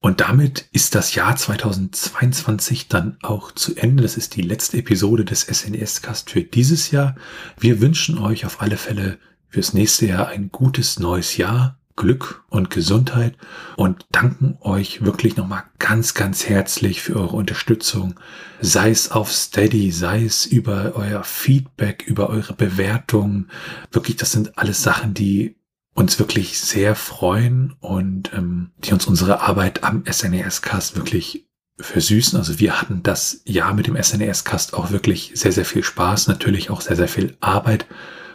Und 0.00 0.20
damit 0.20 0.68
ist 0.72 0.96
das 0.96 1.14
Jahr 1.14 1.36
2022 1.36 2.88
dann 2.88 3.16
auch 3.22 3.52
zu 3.52 3.76
Ende. 3.76 4.02
Das 4.02 4.16
ist 4.16 4.34
die 4.34 4.42
letzte 4.42 4.78
Episode 4.78 5.24
des 5.24 5.42
SNES-Cast 5.42 6.30
für 6.30 6.42
dieses 6.42 6.90
Jahr. 6.90 7.14
Wir 7.60 7.80
wünschen 7.80 8.18
euch 8.18 8.44
auf 8.44 8.60
alle 8.60 8.76
Fälle 8.76 9.18
fürs 9.48 9.72
nächste 9.72 10.06
Jahr 10.06 10.26
ein 10.26 10.50
gutes 10.50 10.98
neues 10.98 11.36
Jahr, 11.36 11.78
Glück 11.96 12.44
und 12.48 12.70
Gesundheit 12.70 13.36
und 13.76 14.06
danken 14.10 14.58
euch 14.60 15.04
wirklich 15.04 15.36
nochmal 15.36 15.64
ganz, 15.78 16.14
ganz 16.14 16.48
herzlich 16.48 17.02
für 17.02 17.16
eure 17.16 17.36
Unterstützung. 17.36 18.18
Sei 18.60 18.90
es 18.90 19.12
auf 19.12 19.30
Steady, 19.32 19.92
sei 19.92 20.24
es 20.24 20.44
über 20.44 20.92
euer 20.96 21.22
Feedback, 21.22 22.04
über 22.06 22.30
eure 22.30 22.54
Bewertungen. 22.54 23.50
Wirklich, 23.92 24.16
das 24.16 24.32
sind 24.32 24.58
alles 24.58 24.82
Sachen, 24.82 25.14
die 25.14 25.56
uns 25.94 26.18
wirklich 26.18 26.58
sehr 26.58 26.96
freuen 26.96 27.74
und 27.80 28.32
ähm, 28.34 28.72
die 28.78 28.92
uns 28.92 29.06
unsere 29.06 29.42
Arbeit 29.42 29.84
am 29.84 30.04
SNES-Cast 30.04 30.96
wirklich 30.96 31.46
versüßen. 31.78 32.38
Also 32.38 32.58
wir 32.58 32.80
hatten 32.80 33.02
das 33.02 33.40
Jahr 33.44 33.74
mit 33.74 33.86
dem 33.86 34.00
SNES-Cast 34.00 34.74
auch 34.74 34.90
wirklich 34.90 35.32
sehr, 35.34 35.52
sehr 35.52 35.64
viel 35.64 35.84
Spaß, 35.84 36.26
natürlich 36.26 36.70
auch 36.70 36.80
sehr, 36.80 36.96
sehr 36.96 37.08
viel 37.08 37.36
Arbeit 37.40 37.86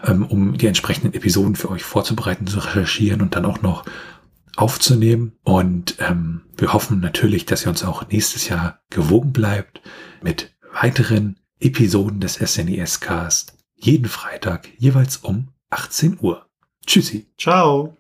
ähm, 0.04 0.26
um 0.26 0.58
die 0.58 0.68
entsprechenden 0.68 1.14
Episoden 1.14 1.56
für 1.56 1.70
euch 1.70 1.84
vorzubereiten, 1.84 2.48
zu 2.48 2.60
recherchieren 2.60 3.22
und 3.22 3.36
dann 3.36 3.46
auch 3.46 3.62
noch 3.62 3.86
aufzunehmen. 4.56 5.34
Und 5.44 5.96
ähm, 6.00 6.42
wir 6.58 6.74
hoffen 6.74 7.00
natürlich, 7.00 7.46
dass 7.46 7.66
ihr 7.66 7.70
uns 7.70 7.84
auch 7.84 8.08
nächstes 8.10 8.50
Jahr 8.50 8.80
gewogen 8.90 9.32
bleibt 9.32 9.82
mit 10.22 10.54
weiteren 10.74 11.38
Episoden 11.60 12.20
des 12.20 12.36
SNES 12.36 13.00
Cast. 13.00 13.54
Jeden 13.76 14.08
Freitag 14.08 14.70
jeweils 14.78 15.18
um 15.18 15.50
18 15.70 16.18
Uhr. 16.22 16.46
Tschüssi. 16.86 17.28
Ciao. 17.38 17.96